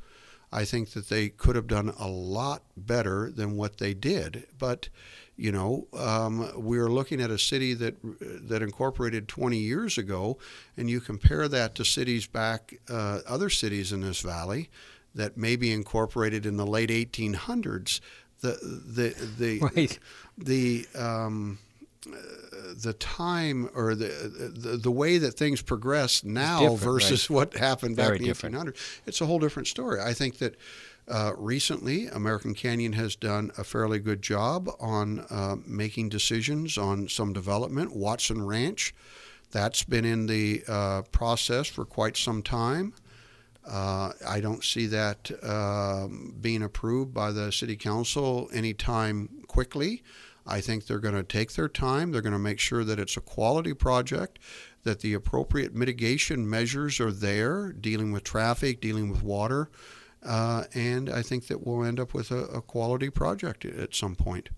I 0.52 0.66
think 0.66 0.92
that 0.92 1.10
they 1.10 1.30
could 1.30 1.56
have 1.56 1.68
done 1.68 1.94
a 2.00 2.08
lot 2.08 2.64
better 2.76 3.30
than 3.32 3.56
what 3.56 3.78
they 3.78 3.94
did. 3.94 4.48
But, 4.58 4.90
you 5.36 5.52
know, 5.52 5.88
um, 5.96 6.52
we're 6.56 6.90
looking 6.90 7.22
at 7.22 7.30
a 7.30 7.38
city 7.38 7.74
that 7.76 7.96
that 8.48 8.62
incorporated 8.64 9.28
20 9.28 9.58
years 9.58 9.98
ago, 9.98 10.38
and 10.76 10.90
you 10.90 11.02
compare 11.02 11.48
that 11.48 11.76
to 11.76 11.86
cities 11.86 12.26
back, 12.26 12.80
uh, 12.90 13.20
other 13.28 13.50
cities 13.50 13.92
in 13.92 14.02
this 14.02 14.22
valley 14.22 14.70
that 15.14 15.38
maybe 15.38 15.72
incorporated 15.72 16.46
in 16.46 16.58
the 16.58 16.66
late 16.66 16.90
1800s. 16.90 18.00
The 18.42 18.58
the 18.62 19.10
the 19.38 19.60
Right. 19.76 20.00
the 20.38 20.88
um, 20.96 21.60
the 22.04 22.96
time 23.00 23.70
or 23.74 23.94
the, 23.94 24.52
the 24.56 24.78
the 24.78 24.92
way 24.92 25.18
that 25.18 25.32
things 25.32 25.62
progress 25.62 26.24
now 26.24 26.76
versus 26.76 27.30
what 27.30 27.56
happened 27.56 27.98
back 27.98 28.08
Very 28.08 28.18
in 28.18 28.22
the 28.24 28.28
different. 28.30 28.56
1800s, 28.56 29.00
it's 29.06 29.22
a 29.22 29.26
whole 29.26 29.40
different 29.40 29.68
story. 29.68 30.00
I 30.00 30.14
think 30.14 30.38
that 30.38 30.56
uh, 31.10 31.34
recently 31.38 32.08
American 32.08 32.54
Canyon 32.54 32.94
has 32.94 33.16
done 33.16 33.52
a 33.58 33.64
fairly 33.64 34.00
good 34.00 34.22
job 34.22 34.70
on 34.80 35.26
uh, 35.30 35.56
making 35.66 36.10
decisions 36.10 36.78
on 36.78 37.10
some 37.10 37.34
development. 37.34 37.96
Watson 37.96 38.46
Ranch, 38.46 38.94
that's 39.52 39.84
been 39.84 40.06
in 40.06 40.28
the 40.28 40.64
uh, 40.68 41.02
process 41.12 41.68
for 41.68 41.84
quite 41.84 42.16
some 42.16 42.44
time. 42.44 42.94
Uh, 43.68 44.12
I 44.28 44.40
don't 44.40 44.64
see 44.64 44.88
that 44.88 45.32
um, 45.44 46.36
being 46.40 46.64
approved 46.64 47.14
by 47.14 47.32
the 47.32 47.52
city 47.52 47.76
council 47.76 48.50
anytime 48.54 49.44
quickly. 49.48 50.04
I 50.50 50.62
think 50.62 50.86
they're 50.86 51.00
going 51.00 51.16
to 51.16 51.24
take 51.24 51.54
their 51.54 51.70
time. 51.70 52.12
They're 52.12 52.22
going 52.22 52.34
to 52.34 52.40
make 52.40 52.60
sure 52.60 52.84
that 52.84 53.00
it's 53.00 53.16
a 53.16 53.22
quality 53.22 53.74
project, 53.74 54.40
that 54.84 55.00
the 55.02 55.14
appropriate 55.14 55.76
mitigation 55.76 56.50
measures 56.50 57.00
are 57.00 57.12
there, 57.12 57.72
dealing 57.72 58.12
with 58.12 58.24
traffic, 58.24 58.82
dealing 58.82 59.10
with 59.10 59.24
water, 59.24 59.70
uh, 60.26 60.66
and 60.74 61.10
I 61.10 61.22
think 61.22 61.48
that 61.48 61.66
we'll 61.66 61.86
end 61.86 62.00
up 62.00 62.14
with 62.14 62.32
a, 62.32 62.46
a 62.46 62.62
quality 62.62 63.10
project 63.10 63.64
at 63.64 63.96
some 63.96 64.16
point. 64.16 64.50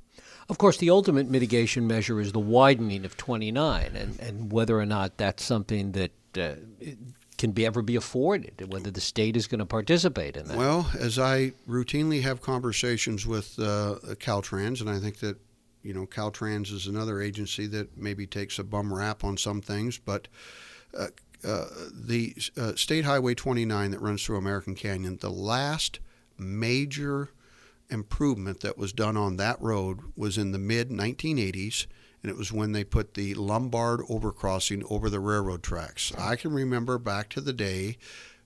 Of 0.50 0.58
course, 0.58 0.78
the 0.78 0.90
ultimate 0.90 1.30
mitigation 1.30 1.88
measure 1.88 2.20
is 2.20 2.32
the 2.32 2.40
widening 2.40 3.06
of 3.06 3.16
29, 3.16 3.92
and, 3.96 4.20
and 4.20 4.52
whether 4.52 4.80
or 4.80 4.86
not 4.86 5.18
that's 5.18 5.44
something 5.44 5.92
that 5.94 6.12
uh, 6.38 6.56
can 7.38 7.52
be 7.52 7.66
ever 7.66 7.82
be 7.82 7.96
afforded, 7.96 8.72
whether 8.72 8.92
the 8.92 9.02
state 9.02 9.36
is 9.38 9.48
going 9.48 9.60
to 9.60 9.66
participate 9.66 10.36
in 10.36 10.48
that. 10.48 10.58
Well, 10.58 10.92
as 10.98 11.18
I 11.18 11.54
routinely 11.68 12.22
have 12.22 12.42
conversations 12.42 13.26
with 13.26 13.58
uh, 13.60 13.96
Caltrans, 14.20 14.82
and 14.82 14.90
I 14.90 15.00
think 15.00 15.20
that 15.20 15.38
you 15.84 15.94
know 15.94 16.06
Caltrans 16.06 16.72
is 16.72 16.88
another 16.88 17.22
agency 17.22 17.68
that 17.68 17.98
maybe 17.98 18.28
takes 18.28 18.60
a 18.60 18.64
bum 18.64 18.94
rap 18.94 19.24
on 19.24 19.38
some 19.38 19.62
things, 19.62 19.98
but 19.98 20.28
uh, 20.98 21.08
uh, 21.44 21.66
the 21.92 22.36
uh, 22.58 22.76
State 22.76 23.06
Highway 23.06 23.34
29 23.34 23.92
that 23.92 24.00
runs 24.00 24.24
through 24.24 24.38
American 24.38 24.76
Canyon, 24.76 25.18
the 25.22 25.32
last 25.32 26.00
major 26.38 27.30
improvement 27.90 28.62
that 28.62 28.78
was 28.78 28.94
done 28.94 29.18
on 29.18 29.38
that 29.38 29.62
road 29.62 30.00
was 30.16 30.38
in 30.38 30.52
the 30.52 30.60
mid 30.60 30.90
1980s, 30.90 31.88
and 32.22 32.32
it 32.32 32.38
was 32.38 32.52
when 32.52 32.72
they 32.72 32.84
put 32.84 33.16
the 33.16 33.34
Lombard 33.34 34.02
overcrossing 34.02 34.84
over 34.90 35.10
the 35.10 35.20
railroad 35.20 35.64
tracks. 35.64 36.14
I 36.18 36.36
can 36.36 36.54
remember 36.54 36.98
back 36.98 37.30
to 37.30 37.42
the 37.42 37.54
day 37.54 37.98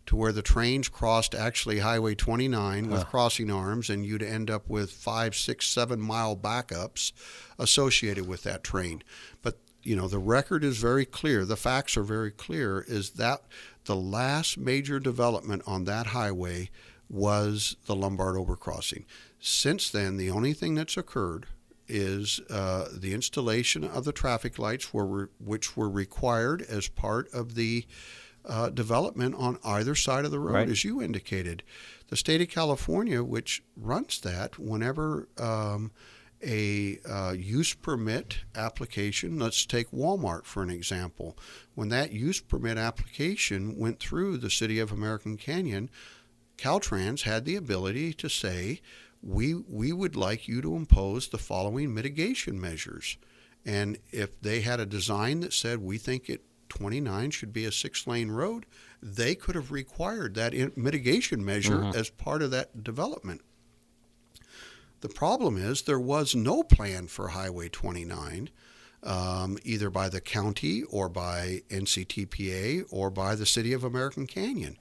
to 0.08 0.16
where 0.16 0.32
the 0.32 0.42
trains 0.42 0.88
crossed 0.88 1.34
actually 1.34 1.80
Highway 1.80 2.16
29 2.16 2.90
with 2.90 3.06
crossing 3.08 3.50
arms, 3.50 3.90
and 3.90 4.06
you'd 4.06 4.22
end 4.22 4.50
up 4.50 4.70
with 4.70 4.92
five, 4.92 5.36
six, 5.36 5.68
seven 5.68 6.00
mile 6.00 6.36
backups 6.36 7.12
associated 7.58 8.28
with 8.28 8.44
that 8.44 8.64
train. 8.64 9.04
But 9.42 9.58
you 9.82 9.96
know 9.96 10.08
the 10.08 10.20
record 10.20 10.64
is 10.64 10.78
very 10.78 11.06
clear. 11.06 11.46
The 11.46 11.56
facts 11.56 11.96
are 11.98 12.04
very 12.04 12.32
clear. 12.32 12.86
Is 12.88 13.12
that 13.12 13.44
the 13.86 13.96
last 13.96 14.58
major 14.58 15.00
development 15.00 15.62
on 15.66 15.86
that 15.86 16.08
highway 16.08 16.70
was 17.10 17.78
the 17.86 17.96
Lombard 17.96 18.36
overcrossing. 18.36 19.06
Since 19.40 19.92
then, 19.92 20.18
the 20.18 20.32
only 20.32 20.54
thing 20.54 20.76
that's 20.76 20.98
occurred 20.98 21.46
is 21.88 22.42
uh, 22.50 22.88
the 22.92 23.14
installation 23.14 23.84
of 23.84 24.06
the 24.06 24.12
traffic 24.12 24.58
lights, 24.58 24.94
were, 24.94 25.30
which 25.40 25.78
were 25.78 25.90
required 25.90 26.64
as 26.64 26.88
part 26.88 27.32
of 27.32 27.54
the 27.54 27.86
uh, 28.48 28.70
development 28.70 29.36
on 29.36 29.58
either 29.64 29.96
side 29.96 30.26
of 30.26 30.32
the 30.32 30.40
road, 30.40 30.54
Right. 30.54 30.70
as 30.70 30.84
you 30.84 31.02
indicated. 31.02 31.64
The 32.10 32.18
state 32.18 32.42
of 32.42 32.50
California, 32.50 33.24
which 33.24 33.64
runs 33.76 34.20
that, 34.22 34.60
whenever 34.60 35.28
um, 35.38 35.92
a 36.44 37.00
uh, 37.10 37.32
use 37.32 37.74
permit 37.74 38.40
application, 38.54 39.40
let's 39.40 39.66
take 39.66 39.90
Walmart 39.92 40.46
for 40.46 40.62
an 40.62 40.70
example, 40.70 41.38
when 41.74 41.90
that 41.90 42.12
use 42.12 42.40
permit 42.40 42.78
application 42.78 43.78
went 43.78 44.00
through 44.00 44.38
the 44.38 44.50
city 44.50 44.80
of 44.80 44.92
American 44.92 45.38
Canyon, 45.38 45.90
Caltrans 46.58 47.24
had 47.24 47.46
the 47.46 47.56
ability 47.56 48.14
to 48.14 48.30
say, 48.30 48.82
we, 49.24 49.56
we 49.56 49.92
would 49.92 50.16
like 50.16 50.48
you 50.48 50.62
to 50.62 50.76
impose 50.76 51.28
the 51.28 51.38
following 51.38 51.94
mitigation 51.94 52.62
measures. 52.62 53.18
And 53.66 53.98
if 54.12 54.40
they 54.40 54.62
had 54.62 54.80
a 54.80 54.86
design 54.86 55.40
that 55.40 55.54
said, 55.54 55.80
we 55.80 55.98
think 55.98 56.30
it 56.30 56.44
29 56.70 57.32
should 57.32 57.54
be 57.54 57.66
a 57.66 57.72
six 57.72 58.08
lane 58.08 58.32
road, 58.32 58.66
they 59.02 59.36
could 59.36 59.56
have 59.56 59.72
required 59.72 60.36
that 60.36 60.54
mitigation 60.78 61.44
measure 61.44 61.78
mm-hmm. 61.78 61.98
as 61.98 62.10
part 62.10 62.42
of 62.42 62.52
that 62.52 62.84
development. 62.84 63.42
The 65.02 65.10
problem 65.10 65.58
is 65.58 65.84
there 65.84 66.00
was 66.00 66.34
no 66.34 66.64
plan 66.64 67.08
for 67.08 67.28
Highway 67.28 67.70
29, 67.70 68.50
um, 69.04 69.58
either 69.64 69.90
by 69.90 70.10
the 70.10 70.22
county 70.22 70.84
or 70.84 71.10
by 71.10 71.62
NCTPA 71.70 72.86
or 72.90 73.10
by 73.12 73.36
the 73.36 73.46
city 73.46 73.74
of 73.74 73.84
American 73.84 74.26
Canyon. 74.26 74.78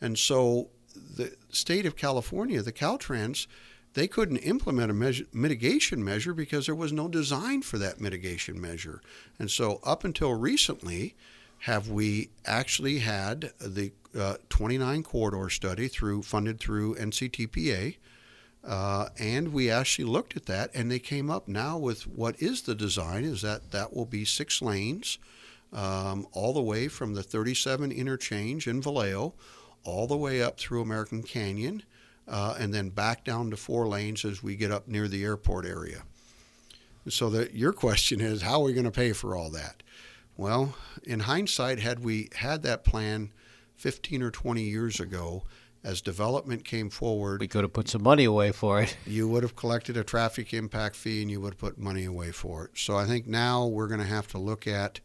And 0.00 0.18
so 0.18 0.70
the 0.94 1.36
state 1.50 1.86
of 1.86 1.96
California, 1.96 2.62
the 2.62 2.72
Caltrans, 2.72 3.46
they 3.94 4.06
couldn't 4.06 4.38
implement 4.38 4.90
a 4.90 4.94
measure, 4.94 5.24
mitigation 5.32 6.04
measure 6.04 6.32
because 6.32 6.66
there 6.66 6.74
was 6.74 6.92
no 6.92 7.08
design 7.08 7.62
for 7.62 7.78
that 7.78 8.00
mitigation 8.00 8.60
measure. 8.60 9.00
And 9.38 9.50
so, 9.50 9.80
up 9.82 10.04
until 10.04 10.34
recently, 10.34 11.16
have 11.60 11.88
we 11.88 12.30
actually 12.46 13.00
had 13.00 13.52
the 13.60 13.92
uh, 14.18 14.36
29 14.48 15.02
corridor 15.02 15.50
study 15.50 15.88
through 15.88 16.22
funded 16.22 16.60
through 16.60 16.94
NCTPA, 16.96 17.96
uh, 18.64 19.08
and 19.18 19.52
we 19.52 19.70
actually 19.70 20.04
looked 20.04 20.36
at 20.36 20.46
that, 20.46 20.70
and 20.74 20.90
they 20.90 20.98
came 20.98 21.30
up 21.30 21.48
now 21.48 21.76
with 21.76 22.06
what 22.06 22.40
is 22.40 22.62
the 22.62 22.74
design 22.74 23.24
is 23.24 23.42
that 23.42 23.72
that 23.72 23.94
will 23.94 24.06
be 24.06 24.24
six 24.24 24.62
lanes, 24.62 25.18
um, 25.72 26.26
all 26.32 26.52
the 26.52 26.62
way 26.62 26.88
from 26.88 27.14
the 27.14 27.22
37 27.22 27.90
interchange 27.90 28.66
in 28.66 28.82
Vallejo, 28.82 29.34
all 29.84 30.06
the 30.06 30.16
way 30.16 30.42
up 30.42 30.58
through 30.58 30.82
American 30.82 31.22
Canyon 31.22 31.82
uh, 32.28 32.56
and 32.58 32.72
then 32.72 32.90
back 32.90 33.24
down 33.24 33.50
to 33.50 33.56
four 33.56 33.86
lanes 33.88 34.24
as 34.24 34.42
we 34.42 34.56
get 34.56 34.70
up 34.70 34.88
near 34.88 35.08
the 35.08 35.24
airport 35.24 35.66
area. 35.66 36.02
So 37.08 37.30
that 37.30 37.54
your 37.54 37.72
question 37.72 38.20
is, 38.20 38.42
how 38.42 38.60
are 38.60 38.64
we 38.64 38.72
going 38.72 38.84
to 38.84 38.90
pay 38.90 39.12
for 39.12 39.34
all 39.34 39.50
that? 39.50 39.82
Well, 40.36 40.74
in 41.04 41.20
hindsight, 41.20 41.80
had 41.80 42.04
we 42.04 42.28
had 42.36 42.62
that 42.62 42.84
plan 42.84 43.32
15 43.76 44.22
or 44.22 44.30
20 44.30 44.62
years 44.62 45.00
ago, 45.00 45.44
as 45.82 46.02
development 46.02 46.64
came 46.64 46.90
forward, 46.90 47.40
we 47.40 47.48
could 47.48 47.64
have 47.64 47.72
put 47.72 47.88
some 47.88 48.02
money 48.02 48.24
away 48.24 48.52
for 48.52 48.82
it. 48.82 48.96
You 49.06 49.28
would 49.28 49.42
have 49.42 49.56
collected 49.56 49.96
a 49.96 50.04
traffic 50.04 50.52
impact 50.52 50.94
fee 50.96 51.22
and 51.22 51.30
you 51.30 51.40
would 51.40 51.54
have 51.54 51.58
put 51.58 51.78
money 51.78 52.04
away 52.04 52.32
for 52.32 52.66
it. 52.66 52.72
So 52.74 52.96
I 52.96 53.06
think 53.06 53.26
now 53.26 53.66
we're 53.66 53.86
going 53.86 54.00
to 54.00 54.06
have 54.06 54.28
to 54.28 54.38
look 54.38 54.66
at 54.66 55.00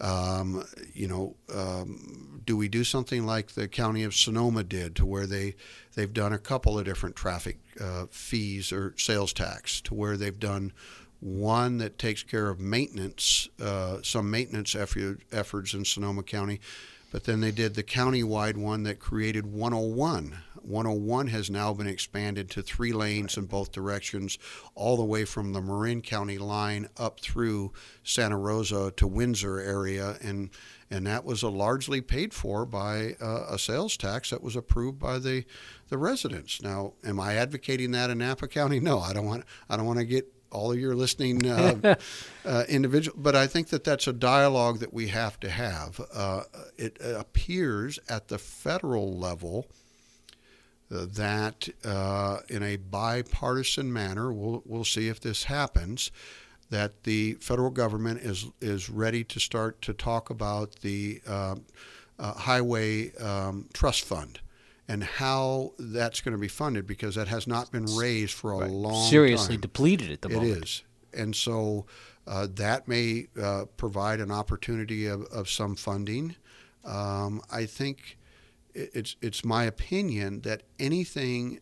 um, 0.00 0.64
you 0.94 1.08
know, 1.08 1.36
um, 1.54 2.40
do 2.44 2.56
we 2.56 2.68
do 2.68 2.84
something 2.84 3.26
like 3.26 3.52
the 3.52 3.68
county 3.68 4.02
of 4.02 4.14
Sonoma 4.14 4.64
did, 4.64 4.96
to 4.96 5.06
where 5.06 5.26
they 5.26 5.54
they've 5.94 6.12
done 6.12 6.32
a 6.32 6.38
couple 6.38 6.78
of 6.78 6.84
different 6.84 7.16
traffic 7.16 7.58
uh, 7.80 8.06
fees 8.10 8.72
or 8.72 8.94
sales 8.96 9.32
tax, 9.32 9.80
to 9.82 9.94
where 9.94 10.16
they've 10.16 10.38
done 10.38 10.72
one 11.20 11.78
that 11.78 11.98
takes 11.98 12.22
care 12.22 12.48
of 12.48 12.58
maintenance, 12.58 13.48
uh, 13.60 13.98
some 14.02 14.30
maintenance 14.30 14.74
effort, 14.74 15.20
efforts 15.30 15.74
in 15.74 15.84
Sonoma 15.84 16.22
County, 16.22 16.60
but 17.10 17.24
then 17.24 17.40
they 17.40 17.50
did 17.50 17.74
the 17.74 17.82
county-wide 17.82 18.56
one 18.56 18.84
that 18.84 18.98
created 19.00 19.46
101. 19.46 20.38
101 20.62 21.26
has 21.28 21.50
now 21.50 21.72
been 21.72 21.86
expanded 21.86 22.50
to 22.50 22.62
three 22.62 22.92
lanes 22.92 23.36
in 23.36 23.46
both 23.46 23.72
directions, 23.72 24.38
all 24.74 24.96
the 24.96 25.04
way 25.04 25.24
from 25.24 25.52
the 25.52 25.60
Marin 25.60 26.02
County 26.02 26.38
line 26.38 26.88
up 26.96 27.20
through 27.20 27.72
Santa 28.04 28.36
Rosa 28.36 28.92
to 28.96 29.06
Windsor 29.06 29.58
area, 29.58 30.16
and 30.22 30.50
and 30.92 31.06
that 31.06 31.24
was 31.24 31.42
largely 31.42 32.00
paid 32.00 32.34
for 32.34 32.66
by 32.66 33.14
uh, 33.20 33.46
a 33.48 33.58
sales 33.58 33.96
tax 33.96 34.30
that 34.30 34.42
was 34.42 34.56
approved 34.56 34.98
by 34.98 35.18
the 35.18 35.44
the 35.88 35.98
residents. 35.98 36.62
Now, 36.62 36.94
am 37.04 37.18
I 37.18 37.34
advocating 37.34 37.92
that 37.92 38.10
in 38.10 38.18
Napa 38.18 38.48
County? 38.48 38.80
No, 38.80 39.00
I 39.00 39.12
don't 39.12 39.26
want. 39.26 39.44
I 39.68 39.76
don't 39.76 39.86
want 39.86 39.98
to 39.98 40.04
get 40.04 40.32
all 40.50 40.72
of 40.72 40.78
your 40.78 40.94
listening 40.94 41.46
uh, 41.48 41.94
uh, 42.44 42.64
individual. 42.68 43.16
But 43.20 43.36
I 43.36 43.46
think 43.46 43.68
that 43.68 43.84
that's 43.84 44.06
a 44.06 44.12
dialogue 44.12 44.80
that 44.80 44.92
we 44.92 45.08
have 45.08 45.38
to 45.40 45.50
have. 45.50 46.00
Uh, 46.12 46.42
it 46.76 46.98
appears 47.00 47.98
at 48.08 48.28
the 48.28 48.38
federal 48.38 49.16
level 49.16 49.66
uh, 50.92 51.06
that, 51.14 51.68
uh, 51.84 52.38
in 52.48 52.62
a 52.62 52.76
bipartisan 52.76 53.92
manner, 53.92 54.32
we'll 54.32 54.62
we'll 54.64 54.84
see 54.84 55.08
if 55.08 55.20
this 55.20 55.44
happens. 55.44 56.10
That 56.70 57.02
the 57.02 57.34
federal 57.34 57.70
government 57.70 58.20
is 58.20 58.46
is 58.60 58.88
ready 58.88 59.24
to 59.24 59.40
start 59.40 59.82
to 59.82 59.92
talk 59.92 60.30
about 60.30 60.76
the 60.82 61.20
uh, 61.26 61.56
highway 62.20 63.14
um, 63.16 63.68
trust 63.72 64.04
fund 64.04 64.40
and 64.90 65.04
how 65.04 65.72
that's 65.78 66.20
going 66.20 66.32
to 66.32 66.40
be 66.40 66.48
funded 66.48 66.84
because 66.84 67.14
that 67.14 67.28
has 67.28 67.46
not 67.46 67.70
been 67.70 67.86
raised 67.96 68.34
for 68.34 68.54
a 68.54 68.58
right. 68.58 68.70
long 68.70 69.08
seriously 69.08 69.54
time. 69.54 69.60
depleted 69.60 70.10
at 70.10 70.20
the 70.20 70.28
moment. 70.28 70.56
It 70.56 70.64
is, 70.64 70.82
and 71.14 71.36
so 71.36 71.86
uh, 72.26 72.48
that 72.54 72.88
may 72.88 73.28
uh, 73.40 73.66
provide 73.76 74.18
an 74.18 74.32
opportunity 74.32 75.06
of, 75.06 75.22
of 75.26 75.48
some 75.48 75.76
funding. 75.76 76.34
Um, 76.84 77.40
I 77.52 77.66
think 77.66 78.18
it's 78.74 79.14
it's 79.22 79.44
my 79.44 79.62
opinion 79.62 80.40
that 80.40 80.64
anything 80.80 81.60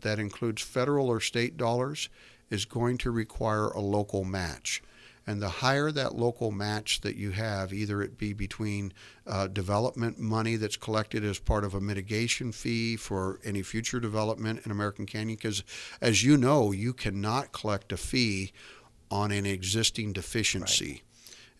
that 0.00 0.18
includes 0.18 0.60
federal 0.60 1.08
or 1.08 1.18
state 1.18 1.56
dollars 1.56 2.10
is 2.50 2.66
going 2.66 2.98
to 2.98 3.10
require 3.10 3.68
a 3.68 3.80
local 3.80 4.22
match. 4.22 4.82
And 5.26 5.42
the 5.42 5.48
higher 5.48 5.90
that 5.90 6.14
local 6.14 6.52
match 6.52 7.00
that 7.00 7.16
you 7.16 7.32
have, 7.32 7.72
either 7.72 8.00
it 8.00 8.16
be 8.16 8.32
between 8.32 8.92
uh, 9.26 9.48
development 9.48 10.20
money 10.20 10.54
that's 10.54 10.76
collected 10.76 11.24
as 11.24 11.40
part 11.40 11.64
of 11.64 11.74
a 11.74 11.80
mitigation 11.80 12.52
fee 12.52 12.96
for 12.96 13.40
any 13.42 13.62
future 13.62 13.98
development 13.98 14.64
in 14.64 14.70
American 14.70 15.04
Canyon, 15.04 15.36
because 15.36 15.64
as 16.00 16.22
you 16.22 16.36
know, 16.36 16.70
you 16.70 16.92
cannot 16.92 17.50
collect 17.50 17.90
a 17.90 17.96
fee 17.96 18.52
on 19.10 19.32
an 19.32 19.46
existing 19.46 20.12
deficiency. 20.12 20.92
Right. 20.92 21.02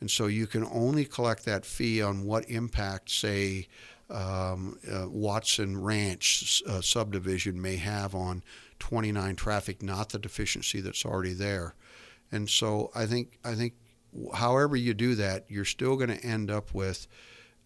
And 0.01 0.11
so 0.11 0.27
you 0.27 0.47
can 0.47 0.65
only 0.65 1.05
collect 1.05 1.45
that 1.47 1.65
fee 1.65 2.03
on 2.03 2.25
what 2.25 2.49
impact, 2.49 3.11
say, 3.11 3.67
um, 4.11 4.79
uh, 4.91 5.09
Watson 5.09 5.81
Ranch 5.83 6.63
uh, 6.69 6.81
subdivision 6.81 7.61
may 7.61 7.77
have 7.77 8.15
on 8.15 8.45
29 8.79 9.37
traffic, 9.37 9.83
not 9.83 10.11
the 10.11 10.19
deficiency 10.19 10.81
that's 10.81 11.05
already 11.05 11.33
there. 11.33 11.75
And 12.33 12.49
so 12.49 12.91
I 12.95 13.07
think 13.07 13.39
I 13.45 13.55
think 13.55 13.75
however 14.35 14.77
you 14.77 14.95
do 14.95 15.15
that, 15.17 15.45
you're 15.49 15.65
still 15.65 15.97
going 15.97 16.11
to 16.11 16.25
end 16.25 16.51
up 16.51 16.75
with 16.75 17.07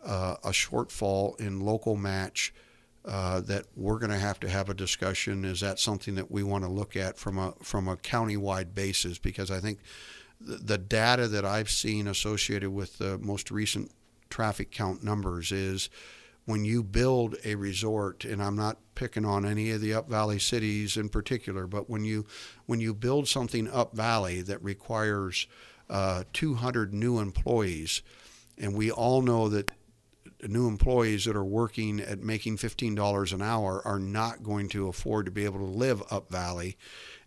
uh, 0.05 0.37
a 0.45 0.51
shortfall 0.51 1.39
in 1.41 1.61
local 1.61 1.97
match. 1.97 2.53
Uh, 3.03 3.41
that 3.41 3.65
we're 3.77 3.99
going 3.99 4.11
to 4.11 4.19
have 4.19 4.39
to 4.39 4.47
have 4.47 4.69
a 4.69 4.75
discussion. 4.75 5.43
Is 5.43 5.61
that 5.61 5.79
something 5.79 6.17
that 6.17 6.31
we 6.31 6.43
want 6.43 6.65
to 6.65 6.71
look 6.71 6.97
at 6.97 7.17
from 7.17 7.39
a 7.39 7.55
from 7.63 7.89
a 7.89 7.97
county-wide 7.97 8.75
basis? 8.75 9.17
Because 9.17 9.51
I 9.51 9.59
think 9.59 9.79
the, 10.39 10.57
the 10.57 10.77
data 10.77 11.27
that 11.29 11.47
I've 11.47 11.71
seen 11.71 12.07
associated 12.07 12.69
with 12.71 12.99
the 12.99 13.17
most 13.17 13.51
recent 13.51 13.91
traffic 14.29 14.71
count 14.71 15.03
numbers 15.03 15.51
is 15.51 15.89
when 16.51 16.65
you 16.65 16.83
build 16.83 17.37
a 17.45 17.55
resort, 17.55 18.25
and 18.25 18.43
I'm 18.43 18.57
not 18.57 18.79
picking 18.95 19.25
on 19.25 19.47
any 19.47 19.71
of 19.71 19.81
the 19.81 19.95
up 19.95 20.11
valley 20.11 20.39
cities 20.39 20.97
in 20.97 21.09
particular, 21.09 21.67
but 21.67 21.89
when 21.89 22.05
you 22.05 22.27
when 22.67 22.81
you 22.81 22.93
build 22.93 23.29
something 23.29 23.69
up 23.69 23.95
valley 23.95 24.43
that 24.43 24.63
requires 24.63 25.47
uh, 25.89 26.25
200 26.33 26.93
new 26.93 27.19
employees, 27.19 28.03
and 28.59 28.75
we 28.75 28.91
all 28.91 29.23
know 29.23 29.49
that 29.49 29.71
new 30.49 30.69
employees 30.69 31.25
that 31.25 31.37
are 31.37 31.45
working 31.45 32.01
at 32.01 32.21
making 32.21 32.57
$15 32.57 33.33
an 33.33 33.43
hour 33.43 33.83
are 33.85 33.99
not 33.99 34.43
going 34.43 34.69
to 34.71 34.89
afford 34.89 35.27
to 35.27 35.33
be 35.33 35.45
able 35.45 35.59
to 35.59 35.65
live 35.65 36.03
up 36.11 36.31
valley, 36.31 36.77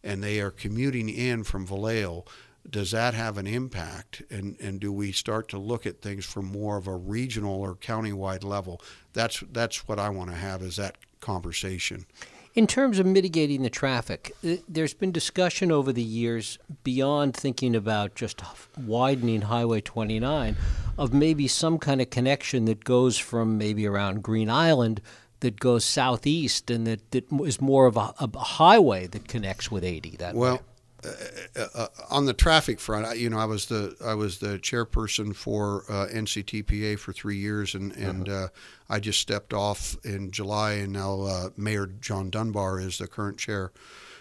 and 0.04 0.24
they 0.24 0.40
are 0.40 0.52
commuting 0.52 1.10
in 1.10 1.44
from 1.44 1.66
Vallejo 1.66 2.26
does 2.70 2.92
that 2.92 3.14
have 3.14 3.38
an 3.38 3.48
impact? 3.48 4.24
And, 4.30 4.60
and 4.60 4.80
do 4.80 4.92
we 4.92 5.12
start 5.12 5.50
to 5.50 5.58
look 5.58 5.86
at 5.86 6.02
things 6.02 6.26
from 6.26 6.46
more 6.46 6.78
of 6.78 6.88
a 6.88 6.96
regional 6.96 7.62
or 7.62 7.76
countywide 7.76 8.44
level? 8.44 8.82
That's, 9.14 9.44
that's 9.52 9.88
what 9.88 10.00
I 10.00 10.10
want 10.10 10.30
to 10.30 10.36
have 10.36 10.62
is 10.62 10.78
that 10.78 10.96
conversation. 11.20 12.06
In 12.56 12.68
terms 12.68 13.00
of 13.00 13.06
mitigating 13.06 13.64
the 13.64 13.70
traffic, 13.70 14.32
uh, 14.48 14.58
there's 14.70 14.94
been 14.94 15.12
discussion 15.12 15.72
over 15.72 15.92
the 15.92 16.04
years 16.04 16.60
beyond 16.84 17.36
thinking 17.36 17.76
about 17.76 18.14
just 18.14 18.42
widening 18.78 19.42
Highway 19.42 19.82
29 19.82 20.56
of 20.98 21.14
maybe 21.14 21.48
some 21.48 21.80
kind 21.80 22.00
of 22.00 22.12
connection 22.12 22.66
that 22.66 22.84
goes 22.84 23.18
from 23.18 23.58
maybe 23.58 23.88
around 23.88 24.22
Green 24.22 24.50
Island 24.50 25.02
that 25.40 25.60
goes 25.60 25.84
southeast 25.84 26.70
and 26.70 26.86
that, 26.88 27.12
that 27.12 27.26
is 27.44 27.60
more 27.60 27.88
of 27.88 27.98
a, 27.98 28.14
a 28.20 28.38
highway 28.38 29.08
that 29.08 29.28
connects 29.28 29.72
with 29.72 29.84
80 29.84 30.12
that 30.18 30.36
well, 30.36 30.58
way. 30.58 30.62
Uh, 31.56 31.68
uh, 31.76 31.88
on 32.10 32.26
the 32.26 32.34
traffic 32.34 32.80
front, 32.80 33.18
you 33.18 33.30
know, 33.30 33.38
I 33.38 33.46
was 33.46 33.66
the 33.66 33.96
I 34.04 34.14
was 34.14 34.40
the 34.40 34.60
chairperson 34.60 35.36
for 35.36 35.84
uh, 35.90 36.08
NCTPA 36.08 37.00
for 37.00 37.14
three 37.14 37.38
years, 37.38 37.76
and 37.76 37.92
and 37.94 38.30
uh-huh. 38.30 38.46
uh, 38.46 38.48
I 38.90 39.00
just 39.00 39.20
stepped 39.20 39.54
off 39.54 39.96
in 40.04 40.32
July, 40.32 40.74
and 40.74 40.94
now 40.94 41.22
uh, 41.22 41.50
Mayor 41.58 41.88
John 41.88 42.30
Dunbar 42.30 42.80
is 42.80 42.98
the 42.98 43.08
current 43.08 43.38
chair 43.38 43.72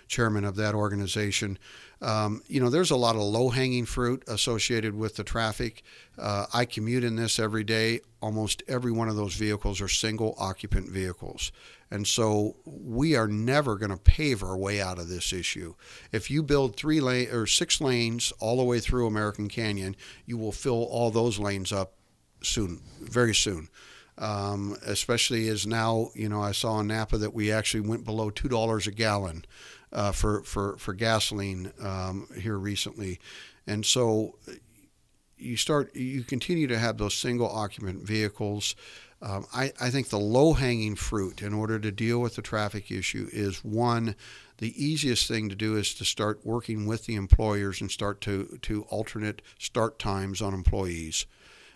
chairman 0.09 0.45
of 0.45 0.57
that 0.57 0.75
organization. 0.75 1.59
Um, 2.03 2.43
you 2.49 2.61
know, 2.61 2.69
there's 2.69 2.91
a 2.91 2.97
lot 2.97 3.15
of 3.15 3.23
low 3.23 3.49
hanging 3.49 3.87
fruit 3.87 4.25
associated 4.27 4.95
with 4.95 5.17
the 5.17 5.25
traffic. 5.25 5.83
Uh, 6.19 6.47
I 6.53 6.65
commute 6.65 7.05
in 7.05 7.17
this 7.17 7.39
every 7.39 7.65
day. 7.65 8.01
Almost 8.21 8.63
every 8.69 8.93
one 8.93 9.09
of 9.09 9.17
those 9.17 9.35
vehicles 9.35 9.81
are 9.81 9.89
single 9.89 10.35
occupant 10.39 10.89
vehicles. 10.89 11.53
And 11.93 12.07
so 12.07 12.57
we 12.65 13.15
are 13.17 13.29
never 13.29 13.77
going 13.77 13.91
to 13.91 13.99
pave 13.99 14.43
our 14.43 14.57
way 14.57 14.81
out 14.81 14.99
of 14.99 15.11
this 15.11 15.31
issue. 15.31 15.75
If 16.11 16.31
you 16.31 16.43
build 16.43 16.75
three 16.75 17.03
lane 17.03 17.29
or 17.31 17.47
six 17.47 17.83
lanes 17.83 18.33
all 18.41 18.57
the 18.57 18.65
way 18.65 18.81
through 18.81 19.07
American 19.07 19.47
Canyon, 19.47 19.95
you 20.25 20.39
will 20.39 20.53
fill 20.53 20.85
all 20.85 21.11
those 21.11 21.39
lanes 21.39 21.71
up 21.71 21.93
soon, 22.43 22.81
very 23.03 23.35
soon. 23.35 23.69
Um, 24.17 24.79
especially 24.87 25.49
as 25.49 25.67
now, 25.67 26.09
you 26.15 26.31
know, 26.31 26.41
I 26.41 26.53
saw 26.53 26.81
in 26.81 26.87
Napa 26.87 27.19
that 27.19 27.35
we 27.35 27.53
actually 27.53 27.87
went 27.87 28.07
below 28.07 28.31
two 28.31 28.49
dollars 28.49 28.87
a 28.87 28.91
gallon 28.91 29.45
uh, 29.93 30.13
for 30.13 30.43
for 30.45 30.79
for 30.79 30.95
gasoline 30.95 31.73
um, 31.79 32.27
here 32.39 32.57
recently, 32.57 33.21
and 33.67 33.85
so 33.85 34.39
you 35.37 35.57
start 35.57 35.95
you 35.95 36.23
continue 36.25 36.67
to 36.69 36.79
have 36.79 36.97
those 36.97 37.15
single 37.15 37.51
occupant 37.51 38.03
vehicles. 38.03 38.77
Um, 39.23 39.47
I, 39.55 39.73
I 39.81 39.91
think 39.91 40.09
the 40.09 40.19
low 40.19 40.53
hanging 40.55 40.97
fruit 40.97 41.43
in 41.43 41.55
order 41.55 41.79
to 41.79 41.93
deal 41.93 42.21
with 42.21 42.35
the 42.35 42.43
traffic 42.43 42.91
issue 42.91 43.29
is 43.33 43.65
one, 43.65 44.17
the 44.59 44.85
easiest 44.85 45.29
thing 45.29 45.49
to 45.49 45.55
do 45.55 45.77
is 45.77 45.95
to 45.95 46.05
start 46.05 46.41
working 46.45 46.87
with 46.87 47.07
the 47.07 47.15
employers 47.15 47.81
and 47.81 47.91
start 47.91 48.21
to, 48.23 48.59
to 48.63 48.83
alternate 48.89 49.41
start 49.59 50.01
times 50.01 50.43
on 50.43 50.55
employees 50.55 51.27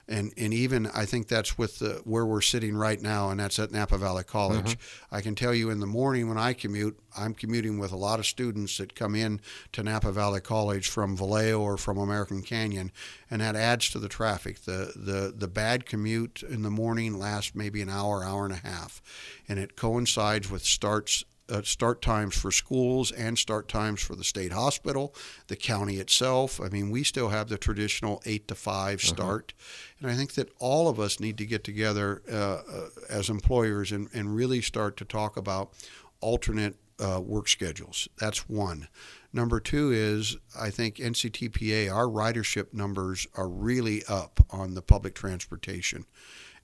and 0.09 0.33
and 0.37 0.55
even 0.55 0.87
I 0.88 1.05
think 1.05 1.29
that's 1.29 1.59
with 1.59 1.81
the, 1.81 2.01
where 2.05 2.25
we're 2.25 2.40
sitting 2.40 2.77
right 2.77 3.01
now, 3.01 3.31
and 3.31 3.40
that's 3.40 3.59
at 3.59 3.73
Napa 3.73 3.99
Valley 3.99 4.25
College. 4.25 4.79
Mm-hmm. 4.79 5.14
I 5.14 5.21
can 5.21 5.35
tell 5.35 5.55
you 5.55 5.71
in 5.71 5.81
the 5.81 5.87
morning 5.87 6.29
when 6.29 6.38
I 6.38 6.53
commute, 6.53 6.99
I'm 7.16 7.35
commuting 7.35 7.79
with 7.79 7.92
a 7.92 7.97
lot 7.97 8.19
of 8.19 8.27
students 8.27 8.79
that 8.79 8.95
come 8.95 9.14
in 9.14 9.40
to 9.73 9.83
Napa 9.83 10.12
Valley 10.12 10.40
College 10.40 10.88
from 10.88 11.16
Vallejo 11.16 11.61
or 11.61 11.77
from 11.77 11.99
American 11.99 12.42
Canyon, 12.42 12.92
and 13.31 13.40
that 13.40 13.57
adds 13.57 13.90
to 13.90 13.99
the 13.99 14.09
traffic. 14.09 14.64
The 14.64 14.92
the 14.95 15.35
the 15.37 15.49
bad 15.49 15.87
commute 15.87 16.42
in 16.49 16.62
the 16.62 16.71
morning 16.71 17.19
lasts 17.19 17.55
maybe 17.55 17.83
an 17.83 17.88
hour, 17.88 18.23
hour 18.23 18.45
and 18.45 18.55
a 18.55 18.66
half, 18.69 19.03
and 19.49 19.59
it 19.59 19.77
coincides 19.77 20.51
with 20.51 20.64
starts 20.64 21.25
uh, 21.49 21.63
start 21.63 22.03
times 22.03 22.37
for 22.37 22.51
schools 22.51 23.13
and 23.13 23.39
start 23.39 23.69
times 23.69 24.03
for 24.03 24.15
the 24.15 24.25
state 24.25 24.53
hospital, 24.53 25.15
the 25.47 25.57
county 25.57 25.97
itself. 25.97 26.61
I 26.61 26.69
mean, 26.69 26.91
we 26.91 27.03
still 27.03 27.29
have 27.29 27.49
the 27.49 27.59
traditional 27.59 28.23
eight 28.27 28.49
to 28.49 28.55
5 28.55 28.99
uh-huh. 28.99 29.07
start, 29.07 29.53
uh-huh. 29.57 29.97
and 30.01 30.11
I 30.11 30.15
think 30.15 30.35
that 30.35 30.51
all 30.59 30.89
of 30.89 30.99
us 30.99 31.21
need 31.21 31.39
to 31.39 31.47
get 31.47 31.65
together 31.65 32.23
uh, 32.31 32.35
uh, 32.37 32.89
as 33.09 33.31
employers 33.31 33.93
and, 33.93 34.09
and 34.13 34.35
really 34.35 34.61
start 34.61 34.97
to 34.99 35.05
talk 35.05 35.37
about 35.37 35.73
alternate 36.21 36.77
uh, 36.99 37.21
work 37.21 37.49
schedules. 37.49 38.09
That's 38.19 38.49
one. 38.49 38.89
Number 39.33 39.61
two 39.61 39.93
is 39.93 40.37
I 40.59 40.71
think 40.71 40.97
NCTPA, 40.97 41.93
our 41.95 42.07
ridership 42.07 42.73
numbers 42.73 43.27
are 43.35 43.49
really 43.49 44.03
up 44.09 44.41
on 44.51 44.75
the 44.75 44.83
public 44.83 45.15
transportation 45.15 46.07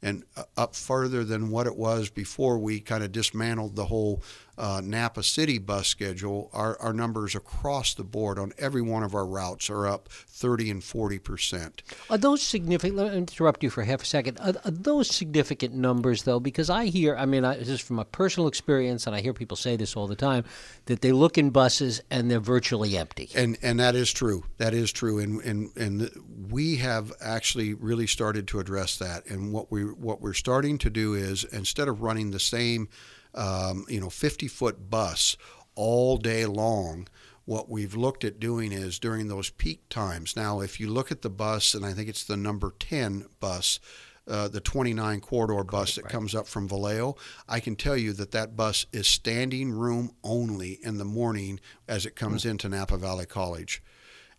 and 0.03 0.25
uh, 0.37 0.45
up 0.57 0.75
further 0.75 1.23
than 1.23 1.51
what 1.51 1.66
it 1.66 1.77
was 1.77 2.11
before 2.11 2.59
we 2.59 2.81
kind 2.81 3.05
of 3.05 3.12
dismantled 3.12 3.77
the 3.77 3.87
whole 3.87 4.23
uh, 4.62 4.81
Napa 4.81 5.25
City 5.25 5.59
bus 5.59 5.88
schedule, 5.88 6.48
our, 6.53 6.79
our 6.79 6.92
numbers 6.92 7.35
across 7.35 7.94
the 7.94 8.05
board 8.05 8.38
on 8.38 8.53
every 8.57 8.81
one 8.81 9.03
of 9.03 9.12
our 9.12 9.27
routes 9.27 9.68
are 9.68 9.88
up 9.88 10.09
30 10.09 10.70
and 10.70 10.85
40 10.85 11.18
percent. 11.18 11.83
Are 12.09 12.16
those 12.16 12.42
significant? 12.42 12.96
Let 12.96 13.11
me 13.11 13.18
interrupt 13.18 13.64
you 13.64 13.70
for 13.70 13.83
half 13.83 14.03
a 14.03 14.07
second. 14.07 14.38
Are, 14.38 14.55
are 14.64 14.70
those 14.70 15.09
significant 15.09 15.75
numbers, 15.75 16.22
though? 16.22 16.38
Because 16.38 16.70
I 16.70 16.87
hear, 16.87 17.16
I 17.16 17.27
mean, 17.27 17.44
I, 17.44 17.57
this 17.57 17.68
is 17.68 17.81
from 17.81 17.98
a 17.98 18.05
personal 18.05 18.46
experience, 18.46 19.09
and 19.09 19.16
I 19.16 19.20
hear 19.20 19.33
people 19.33 19.57
say 19.57 19.75
this 19.75 19.96
all 19.96 20.07
the 20.07 20.14
time, 20.14 20.44
that 20.87 21.01
they 21.01 21.11
look 21.11 21.37
in 21.37 21.51
buses 21.51 22.01
and 22.09 22.31
they're 22.31 22.38
virtually 22.38 22.96
empty. 22.96 23.31
And 23.35 23.59
and 23.62 23.81
that 23.81 23.96
is 23.96 24.12
true. 24.12 24.44
That 24.59 24.75
is 24.75 24.92
true. 24.92 25.18
And 25.18 25.40
and 25.42 25.77
and 25.77 26.11
we 26.53 26.77
have 26.77 27.12
actually 27.20 27.75
really 27.75 28.07
started 28.07 28.46
to 28.48 28.61
address 28.61 28.96
that. 28.98 29.27
And 29.27 29.53
what 29.53 29.72
we 29.72 29.83
what 29.83 30.20
we're 30.20 30.35
starting 30.35 30.79
to 30.79 30.90
do 30.90 31.14
is 31.14 31.42
instead 31.42 31.88
of 31.88 32.01
running 32.01 32.31
the 32.31 32.38
same 32.38 32.88
um, 33.35 33.85
you 33.88 34.01
know, 34.01 34.11
50 34.11 34.49
foot 34.49 34.90
bus 34.90 35.37
all 35.75 36.16
day 36.16 36.47
long. 36.47 37.09
What 37.45 37.68
we've 37.68 37.97
looked 37.97 38.25
at 38.25 38.38
doing 38.38 38.71
is 38.73 38.99
during 38.99 39.29
those 39.29 39.51
peak 39.51 39.88
times. 39.88 40.37
Now, 40.37 40.61
if 40.61 40.79
you 40.79 40.88
look 40.88 41.11
at 41.11 41.23
the 41.23 41.31
bus, 41.31 41.75
and 41.75 41.85
I 41.85 41.92
think 41.92 42.09
it's 42.09 42.25
the 42.25 42.37
number 42.37 42.73
10 42.79 43.27
bus, 43.40 43.81
uh, 44.29 44.47
the 44.47 44.61
29 44.61 45.21
corridor 45.21 45.64
bus 45.64 45.97
that 45.97 46.05
right. 46.05 46.12
comes 46.12 46.35
up 46.35 46.47
from 46.47 46.68
Vallejo, 46.68 47.16
I 47.49 47.59
can 47.59 47.75
tell 47.75 47.97
you 47.97 48.12
that 48.12 48.31
that 48.31 48.57
bus 48.57 48.87
is 48.92 49.09
standing 49.09 49.73
room 49.73 50.12
only 50.23 50.79
in 50.83 50.99
the 50.99 51.05
morning 51.05 51.59
as 51.88 52.07
it 52.07 52.14
comes 52.14 52.42
mm-hmm. 52.42 52.53
into 52.53 52.68
Napa 52.68 52.97
Valley 52.97 53.27
College. 53.27 53.83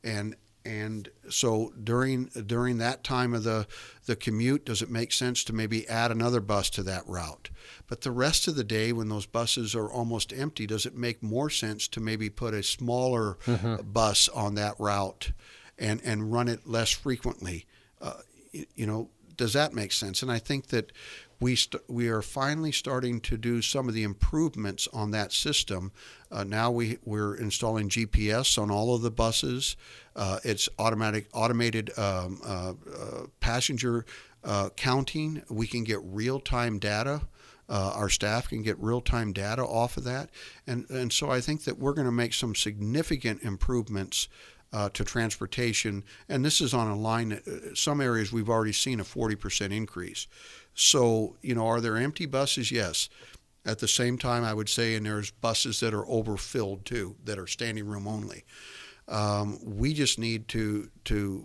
And 0.02 0.38
and 0.66 1.10
so 1.30 1.74
during 1.84 2.26
during 2.26 2.78
that 2.78 3.04
time 3.04 3.34
of 3.34 3.44
the 3.44 3.68
the 4.06 4.16
commute, 4.16 4.66
does 4.66 4.82
it 4.82 4.90
make 4.90 5.12
sense 5.12 5.44
to 5.46 5.54
maybe 5.54 5.88
add 5.88 6.12
another 6.12 6.40
bus 6.40 6.70
to 6.72 6.84
that 6.84 7.08
route? 7.08 7.50
But 7.88 8.02
the 8.02 8.12
rest 8.12 8.48
of 8.48 8.56
the 8.56 8.64
day, 8.64 8.94
when 8.94 9.10
those 9.10 9.26
buses 9.26 9.76
are 9.76 9.90
almost 9.90 10.32
empty, 10.32 10.66
does 10.66 10.86
it 10.86 10.96
make 10.96 11.22
more 11.22 11.50
sense 11.50 11.88
to 11.90 12.00
maybe 12.00 12.30
put 12.30 12.54
a 12.54 12.64
smaller 12.64 13.38
mm-hmm. 13.46 13.84
bus 13.92 14.30
on 14.30 14.56
that 14.56 14.76
route 14.80 15.32
and 15.78 16.02
and 16.04 16.32
run 16.32 16.48
it 16.48 16.66
less 16.66 16.92
frequently? 16.92 17.66
Uh, 18.02 18.22
you 18.52 18.86
know, 18.86 19.10
does 19.36 19.54
that 19.54 19.74
make 19.74 19.92
sense? 19.92 20.22
And 20.22 20.32
I 20.32 20.40
think 20.40 20.68
that 20.68 20.92
we 21.44 21.58
st- 21.58 21.84
we 21.90 22.08
are 22.08 22.22
finally 22.22 22.72
starting 22.72 23.20
to 23.20 23.38
do 23.38 23.62
some 23.62 23.90
of 23.90 23.94
the 23.94 24.04
improvements 24.04 24.88
on 24.94 25.12
that 25.12 25.34
system. 25.34 25.92
Uh, 26.32 26.46
now 26.46 26.72
we 26.72 26.98
we're 27.04 27.36
installing 27.36 27.90
GPS 27.90 28.58
on 28.58 28.72
all 28.72 28.96
of 28.96 29.02
the 29.02 29.12
buses. 29.12 29.76
Uh, 30.16 30.40
it's 30.46 30.70
automatic 30.80 31.28
automated 31.34 31.92
um, 32.00 32.40
uh, 32.46 32.74
uh 32.90 33.26
passenger 33.42 34.06
uh, 34.46 34.70
counting. 34.78 35.44
We 35.50 35.68
can 35.68 35.84
get 35.84 36.00
real 36.02 36.40
time 36.40 36.80
data. 36.80 37.24
Uh, 37.68 37.92
our 37.94 38.10
staff 38.10 38.48
can 38.48 38.62
get 38.62 38.80
real 38.80 39.02
time 39.02 39.34
data 39.34 39.64
off 39.64 39.98
of 39.98 40.06
that, 40.06 40.30
and 40.66 40.90
and 40.90 41.12
so 41.12 41.30
I 41.30 41.42
think 41.42 41.66
that 41.66 41.78
we're 41.78 41.94
going 41.94 42.08
to 42.08 42.12
make 42.24 42.34
some 42.34 42.56
significant 42.56 43.44
improvements 43.44 44.30
uh, 44.74 44.90
to 44.90 45.04
transportation. 45.04 46.04
And 46.28 46.44
this 46.44 46.60
is 46.60 46.74
on 46.74 46.88
a 46.90 46.96
line, 46.96 47.34
uh, 47.34 47.76
some 47.76 48.02
areas 48.02 48.34
we've 48.34 48.50
already 48.50 48.74
seen 48.74 49.00
a 49.00 49.04
40% 49.04 49.72
increase. 49.72 50.28
So, 50.74 51.36
you 51.42 51.56
know, 51.56 51.68
are 51.68 51.82
there 51.82 51.98
empty 51.98 52.26
buses? 52.26 52.72
Yes. 52.72 53.10
At 53.66 53.80
the 53.80 53.88
same 53.88 54.18
time, 54.18 54.44
I 54.44 54.54
would 54.54 54.70
say, 54.70 54.96
and 54.96 55.06
there's 55.06 55.32
buses 55.32 55.80
that 55.80 55.94
are 55.94 56.06
overfilled 56.06 56.86
too, 56.86 57.16
that 57.24 57.40
are 57.40 57.48
standing 57.48 57.88
room 57.88 58.08
only. 58.08 58.44
Um, 59.08 59.60
we 59.64 59.94
just 59.94 60.20
need 60.20 60.48
to, 60.50 60.90
to 61.06 61.44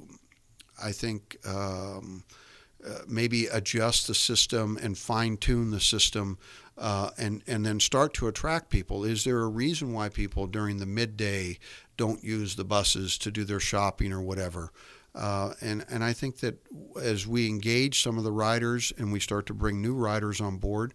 I 0.82 0.92
think, 0.92 1.36
um, 1.46 2.24
uh, 2.86 3.00
maybe 3.08 3.46
adjust 3.46 4.06
the 4.06 4.14
system 4.14 4.78
and 4.80 4.96
fine 4.96 5.36
tune 5.36 5.70
the 5.72 5.80
system 5.80 6.38
uh, 6.76 7.10
and, 7.18 7.42
and 7.46 7.66
then 7.66 7.80
start 7.80 8.14
to 8.14 8.28
attract 8.28 8.70
people. 8.70 9.04
Is 9.04 9.24
there 9.24 9.40
a 9.40 9.48
reason 9.48 9.92
why 9.92 10.08
people 10.08 10.46
during 10.46 10.78
the 10.78 10.86
midday 10.86 11.58
don't 11.96 12.22
use 12.22 12.54
the 12.54 12.64
buses 12.64 13.18
to 13.18 13.32
do 13.32 13.42
their 13.44 13.60
shopping 13.60 14.12
or 14.12 14.22
whatever? 14.22 14.70
Uh, 15.18 15.52
and, 15.60 15.84
and 15.90 16.04
I 16.04 16.12
think 16.12 16.38
that 16.38 16.58
as 17.02 17.26
we 17.26 17.48
engage 17.48 18.02
some 18.02 18.18
of 18.18 18.24
the 18.24 18.30
riders 18.30 18.92
and 18.96 19.12
we 19.12 19.18
start 19.18 19.46
to 19.46 19.54
bring 19.54 19.82
new 19.82 19.94
riders 19.94 20.40
on 20.40 20.58
board, 20.58 20.94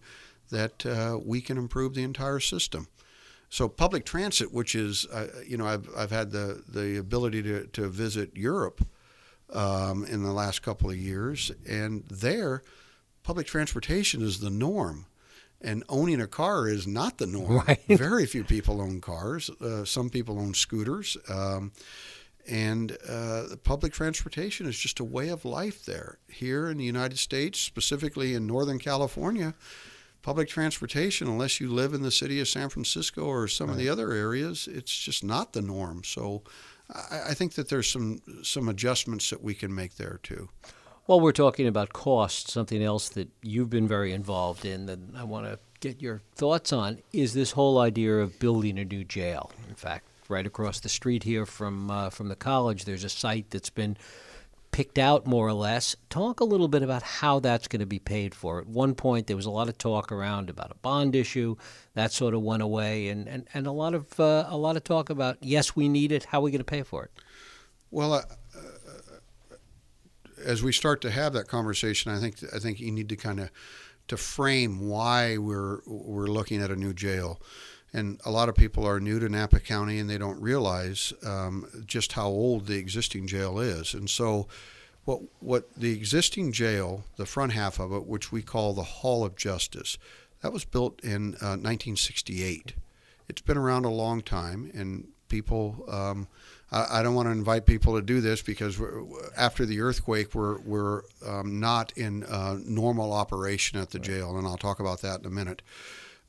that 0.50 0.86
uh, 0.86 1.18
we 1.22 1.42
can 1.42 1.58
improve 1.58 1.94
the 1.94 2.02
entire 2.02 2.40
system. 2.40 2.88
So 3.50 3.68
public 3.68 4.06
transit, 4.06 4.52
which 4.52 4.74
is, 4.74 5.06
uh, 5.06 5.28
you 5.46 5.58
know, 5.58 5.66
I've, 5.66 5.88
I've 5.96 6.10
had 6.10 6.30
the, 6.30 6.62
the 6.66 6.96
ability 6.96 7.42
to, 7.42 7.66
to 7.66 7.88
visit 7.88 8.34
Europe 8.34 8.86
um, 9.52 10.06
in 10.06 10.22
the 10.22 10.32
last 10.32 10.62
couple 10.62 10.88
of 10.88 10.96
years, 10.96 11.52
and 11.68 12.04
there, 12.06 12.62
public 13.22 13.46
transportation 13.46 14.22
is 14.22 14.40
the 14.40 14.50
norm 14.50 15.06
and 15.60 15.82
owning 15.88 16.20
a 16.20 16.26
car 16.26 16.68
is 16.68 16.86
not 16.86 17.18
the 17.18 17.26
norm. 17.26 17.62
Right. 17.66 17.80
Very 17.88 18.26
few 18.26 18.44
people 18.44 18.80
own 18.80 19.00
cars. 19.00 19.50
Uh, 19.50 19.84
some 19.84 20.10
people 20.10 20.38
own 20.38 20.54
scooters. 20.54 21.16
Um, 21.28 21.72
and 22.48 22.96
uh, 23.08 23.56
public 23.62 23.92
transportation 23.92 24.66
is 24.66 24.78
just 24.78 25.00
a 25.00 25.04
way 25.04 25.28
of 25.28 25.44
life 25.44 25.84
there. 25.84 26.18
Here 26.28 26.68
in 26.68 26.78
the 26.78 26.84
United 26.84 27.18
States, 27.18 27.58
specifically 27.58 28.34
in 28.34 28.46
Northern 28.46 28.78
California, 28.78 29.54
public 30.22 30.48
transportation, 30.48 31.28
unless 31.28 31.60
you 31.60 31.70
live 31.70 31.94
in 31.94 32.02
the 32.02 32.10
city 32.10 32.40
of 32.40 32.48
San 32.48 32.68
Francisco 32.68 33.24
or 33.24 33.48
some 33.48 33.68
right. 33.68 33.72
of 33.72 33.78
the 33.78 33.88
other 33.88 34.12
areas, 34.12 34.68
it's 34.70 34.96
just 34.96 35.22
not 35.22 35.52
the 35.52 35.62
norm. 35.62 36.02
So 36.04 36.42
I, 36.92 37.30
I 37.30 37.34
think 37.34 37.54
that 37.54 37.68
there's 37.68 37.88
some 37.88 38.20
some 38.42 38.68
adjustments 38.68 39.30
that 39.30 39.42
we 39.42 39.54
can 39.54 39.74
make 39.74 39.96
there 39.96 40.20
too. 40.22 40.48
Well, 41.06 41.20
we're 41.20 41.32
talking 41.32 41.66
about 41.66 41.92
cost, 41.92 42.50
something 42.50 42.82
else 42.82 43.10
that 43.10 43.28
you've 43.42 43.68
been 43.68 43.86
very 43.86 44.12
involved 44.12 44.64
in 44.64 44.86
that 44.86 44.98
I 45.14 45.24
want 45.24 45.44
to 45.44 45.58
get 45.80 46.00
your 46.00 46.22
thoughts 46.34 46.72
on 46.72 46.98
is 47.12 47.34
this 47.34 47.52
whole 47.52 47.78
idea 47.78 48.20
of 48.20 48.38
building 48.38 48.78
a 48.78 48.84
new 48.86 49.04
jail. 49.04 49.50
In 49.68 49.74
fact, 49.74 50.08
right 50.30 50.46
across 50.46 50.80
the 50.80 50.88
street 50.88 51.22
here 51.22 51.46
from 51.46 51.90
uh, 51.90 52.10
from 52.10 52.28
the 52.28 52.36
college, 52.36 52.84
there's 52.84 53.04
a 53.04 53.08
site 53.08 53.50
that's 53.50 53.70
been 53.70 53.96
picked 54.74 54.98
out 54.98 55.24
more 55.24 55.46
or 55.46 55.52
less. 55.52 55.94
Talk 56.10 56.40
a 56.40 56.44
little 56.44 56.66
bit 56.66 56.82
about 56.82 57.04
how 57.04 57.38
that's 57.38 57.68
going 57.68 57.78
to 57.78 57.86
be 57.86 58.00
paid 58.00 58.34
for. 58.34 58.58
At 58.58 58.66
one 58.66 58.96
point, 58.96 59.28
there 59.28 59.36
was 59.36 59.46
a 59.46 59.50
lot 59.50 59.68
of 59.68 59.78
talk 59.78 60.10
around 60.10 60.50
about 60.50 60.72
a 60.72 60.74
bond 60.74 61.14
issue. 61.14 61.54
That 61.94 62.10
sort 62.10 62.34
of 62.34 62.42
went 62.42 62.60
away, 62.60 63.06
and, 63.08 63.28
and, 63.28 63.46
and 63.54 63.68
a 63.68 63.72
lot 63.72 63.94
of 63.94 64.18
uh, 64.18 64.46
a 64.48 64.56
lot 64.56 64.76
of 64.76 64.82
talk 64.82 65.10
about 65.10 65.38
yes, 65.40 65.76
we 65.76 65.88
need 65.88 66.10
it. 66.10 66.24
How 66.24 66.38
are 66.38 66.42
we 66.42 66.50
going 66.50 66.58
to 66.58 66.64
pay 66.64 66.82
for 66.82 67.04
it? 67.04 67.12
Well, 67.92 68.14
uh, 68.14 68.22
as 70.44 70.62
we 70.62 70.72
start 70.72 71.00
to 71.02 71.10
have 71.10 71.32
that 71.34 71.46
conversation, 71.46 72.10
I 72.10 72.18
think 72.18 72.38
I 72.52 72.58
think 72.58 72.80
you 72.80 72.90
need 72.90 73.08
to 73.10 73.16
kind 73.16 73.38
of 73.38 73.50
to 74.08 74.16
frame 74.16 74.88
why 74.88 75.38
we're 75.38 75.80
we're 75.86 76.26
looking 76.26 76.60
at 76.60 76.70
a 76.70 76.76
new 76.76 76.92
jail. 76.92 77.40
And 77.94 78.20
a 78.24 78.30
lot 78.30 78.48
of 78.48 78.56
people 78.56 78.86
are 78.86 78.98
new 78.98 79.20
to 79.20 79.28
Napa 79.28 79.60
County 79.60 80.00
and 80.00 80.10
they 80.10 80.18
don't 80.18 80.40
realize 80.40 81.12
um, 81.24 81.84
just 81.86 82.12
how 82.12 82.26
old 82.26 82.66
the 82.66 82.76
existing 82.76 83.28
jail 83.28 83.60
is. 83.60 83.94
And 83.94 84.10
so 84.10 84.48
what 85.04 85.20
what 85.40 85.72
the 85.76 85.92
existing 85.92 86.52
jail, 86.52 87.04
the 87.16 87.26
front 87.26 87.52
half 87.52 87.78
of 87.78 87.92
it, 87.92 88.06
which 88.06 88.32
we 88.32 88.42
call 88.42 88.72
the 88.72 88.82
Hall 88.82 89.24
of 89.24 89.36
Justice, 89.36 89.96
that 90.42 90.52
was 90.52 90.64
built 90.64 91.00
in 91.02 91.34
uh, 91.34 91.56
1968. 91.56 92.74
It's 93.28 93.42
been 93.42 93.56
around 93.56 93.84
a 93.84 93.90
long 93.90 94.20
time, 94.20 94.70
and 94.74 95.08
people. 95.28 95.84
Um, 95.88 96.28
I, 96.70 97.00
I, 97.00 97.02
don't 97.02 97.14
want 97.14 97.26
to 97.26 97.32
invite 97.32 97.66
people 97.66 97.94
to 97.96 98.02
do 98.02 98.20
this 98.20 98.42
because 98.42 98.80
after 99.36 99.64
the 99.64 99.80
earthquake, 99.80 100.34
we're 100.34 100.58
we're 100.60 101.02
um, 101.26 101.60
not 101.60 101.92
in 101.96 102.24
uh, 102.24 102.58
normal 102.64 103.12
operation 103.12 103.78
at 103.78 103.90
the 103.90 103.98
jail, 103.98 104.36
and 104.36 104.46
I'll 104.46 104.56
talk 104.56 104.80
about 104.80 105.00
that 105.02 105.20
in 105.20 105.26
a 105.26 105.30
minute. 105.30 105.62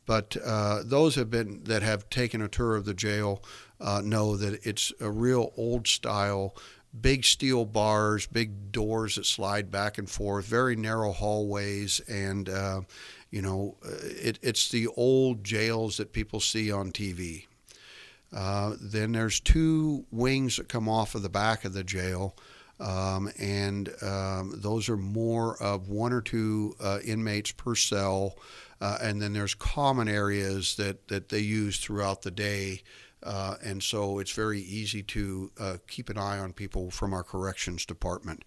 But 0.05 0.37
uh, 0.43 0.83
those 0.83 1.15
have 1.15 1.29
been 1.29 1.63
that 1.63 1.81
have 1.81 2.09
taken 2.09 2.41
a 2.41 2.47
tour 2.47 2.75
of 2.75 2.85
the 2.85 2.93
jail 2.93 3.43
uh, 3.79 4.01
know 4.03 4.37
that 4.37 4.65
it's 4.65 4.93
a 4.99 5.09
real 5.09 5.51
old 5.57 5.87
style 5.87 6.55
big 7.01 7.25
steel 7.25 7.65
bars, 7.65 8.25
big 8.25 8.71
doors 8.71 9.15
that 9.15 9.25
slide 9.25 9.71
back 9.71 9.97
and 9.97 10.09
forth, 10.09 10.45
very 10.45 10.75
narrow 10.75 11.11
hallways, 11.11 11.99
and 12.07 12.49
uh, 12.49 12.81
you 13.31 13.41
know, 13.41 13.75
it, 13.83 14.39
it's 14.41 14.69
the 14.69 14.87
old 14.95 15.43
jails 15.43 15.97
that 15.97 16.13
people 16.13 16.39
see 16.39 16.71
on 16.71 16.91
TV. 16.91 17.47
Uh, 18.33 18.75
then 18.79 19.11
there's 19.11 19.39
two 19.39 20.05
wings 20.11 20.57
that 20.57 20.67
come 20.67 20.89
off 20.89 21.15
of 21.15 21.21
the 21.21 21.29
back 21.29 21.65
of 21.65 21.73
the 21.73 21.83
jail. 21.83 22.35
Um, 22.79 23.31
and 23.39 23.89
um, 24.01 24.53
those 24.57 24.89
are 24.89 24.97
more 24.97 25.61
of 25.61 25.87
one 25.87 26.11
or 26.11 26.21
two 26.21 26.75
uh, 26.81 26.99
inmates 27.05 27.51
per 27.51 27.75
cell. 27.75 28.37
Uh, 28.81 28.97
and 29.01 29.21
then 29.21 29.31
there's 29.31 29.53
common 29.53 30.09
areas 30.09 30.75
that, 30.75 31.07
that 31.07 31.29
they 31.29 31.39
use 31.39 31.77
throughout 31.77 32.23
the 32.23 32.31
day 32.31 32.81
uh, 33.25 33.55
and 33.63 33.81
so 33.81 34.19
it's 34.19 34.31
very 34.31 34.61
easy 34.61 35.01
to 35.01 35.51
uh, 35.59 35.77
keep 35.87 36.09
an 36.09 36.17
eye 36.17 36.37
on 36.37 36.53
people 36.53 36.91
from 36.91 37.13
our 37.13 37.23
corrections 37.23 37.85
department. 37.85 38.43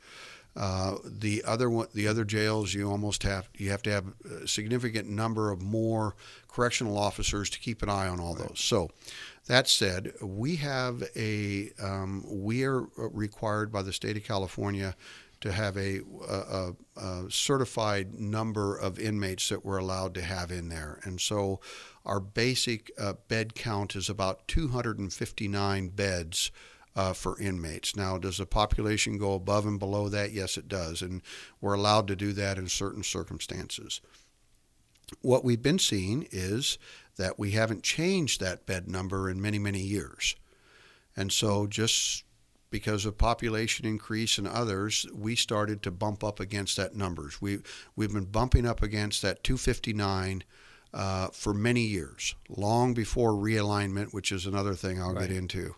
Uh, 0.56 0.96
the 1.04 1.42
other 1.44 1.68
one, 1.68 1.88
the 1.94 2.06
other 2.06 2.24
jails, 2.24 2.74
you 2.74 2.88
almost 2.88 3.22
have 3.22 3.48
you 3.56 3.70
have 3.70 3.82
to 3.82 3.90
have 3.90 4.06
a 4.42 4.48
significant 4.48 5.08
number 5.08 5.50
of 5.50 5.60
more 5.62 6.16
correctional 6.48 6.96
officers 6.98 7.50
to 7.50 7.58
keep 7.58 7.82
an 7.82 7.88
eye 7.88 8.08
on 8.08 8.18
all 8.18 8.34
right. 8.34 8.48
those. 8.48 8.60
So, 8.60 8.90
that 9.49 9.66
said, 9.66 10.12
we 10.22 10.57
have 10.57 11.03
a 11.16 11.72
um, 11.82 12.24
we 12.28 12.64
are 12.64 12.86
required 12.96 13.72
by 13.72 13.82
the 13.82 13.92
state 13.92 14.16
of 14.16 14.24
California 14.24 14.94
to 15.40 15.53
have 15.53 15.76
a, 15.76 16.01
a, 16.28 16.72
a, 16.96 17.30
certified 17.30 18.18
number 18.18 18.76
of 18.76 18.99
inmates 18.99 19.49
that 19.49 19.64
we're 19.64 19.78
allowed 19.78 20.14
to 20.14 20.22
have 20.22 20.51
in 20.51 20.68
there. 20.68 20.99
And 21.05 21.20
so 21.20 21.61
our 22.05 22.18
basic 22.18 22.90
uh, 22.99 23.14
bed 23.28 23.55
count 23.55 23.94
is 23.94 24.09
about 24.09 24.49
259 24.49 25.88
beds 25.90 26.51
uh, 26.96 27.12
for 27.12 27.40
inmates. 27.40 27.94
Now, 27.94 28.18
does 28.18 28.38
the 28.38 28.46
population 28.46 29.16
go 29.16 29.34
above 29.34 29.64
and 29.64 29.78
below 29.78 30.09
that? 30.09 30.32
Yes, 30.32 30.57
it 30.57 30.66
does. 30.66 31.03
And 31.03 31.22
we're 31.61 31.74
allowed 31.74 32.09
to 32.09 32.16
do 32.16 32.32
that 32.32 32.59
in 32.59 32.68
certain 32.68 33.05
circumstances. 33.05 34.01
What 35.22 35.44
we've 35.44 35.62
been 35.62 35.78
seeing 35.78 36.26
is 36.32 36.78
that 37.18 37.38
we 37.38 37.50
haven't 37.50 37.82
changed 37.82 38.40
that 38.40 38.64
bed 38.64 38.88
number 38.88 39.28
in 39.28 39.40
many, 39.40 39.58
many 39.58 39.80
years. 39.80 40.34
And 41.16 41.30
so, 41.30 41.66
just 41.66 42.24
because 42.70 43.04
of 43.04 43.18
population 43.18 43.86
increase 43.86 44.38
and 44.38 44.46
others, 44.46 45.06
we 45.12 45.34
started 45.34 45.82
to 45.82 45.90
bump 45.90 46.22
up 46.22 46.40
against 46.40 46.76
that 46.76 46.94
numbers. 46.94 47.40
We 47.40 47.58
we've 47.96 48.12
been 48.12 48.24
bumping 48.24 48.66
up 48.66 48.82
against 48.82 49.22
that 49.22 49.42
259 49.42 50.44
uh, 50.94 51.28
for 51.28 51.52
many 51.52 51.82
years, 51.82 52.34
long 52.48 52.94
before 52.94 53.32
realignment, 53.32 54.12
which 54.12 54.32
is 54.32 54.46
another 54.46 54.74
thing 54.74 55.00
I'll 55.00 55.14
right. 55.14 55.28
get 55.28 55.36
into. 55.36 55.74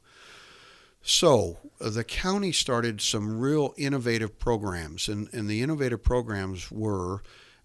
So 1.02 1.58
uh, 1.80 1.90
the 1.90 2.04
county 2.04 2.52
started 2.52 3.00
some 3.00 3.40
real 3.40 3.74
innovative 3.76 4.38
programs, 4.38 5.08
and, 5.08 5.28
and 5.32 5.48
the 5.48 5.62
innovative 5.62 6.02
programs 6.02 6.70
were. 6.70 7.22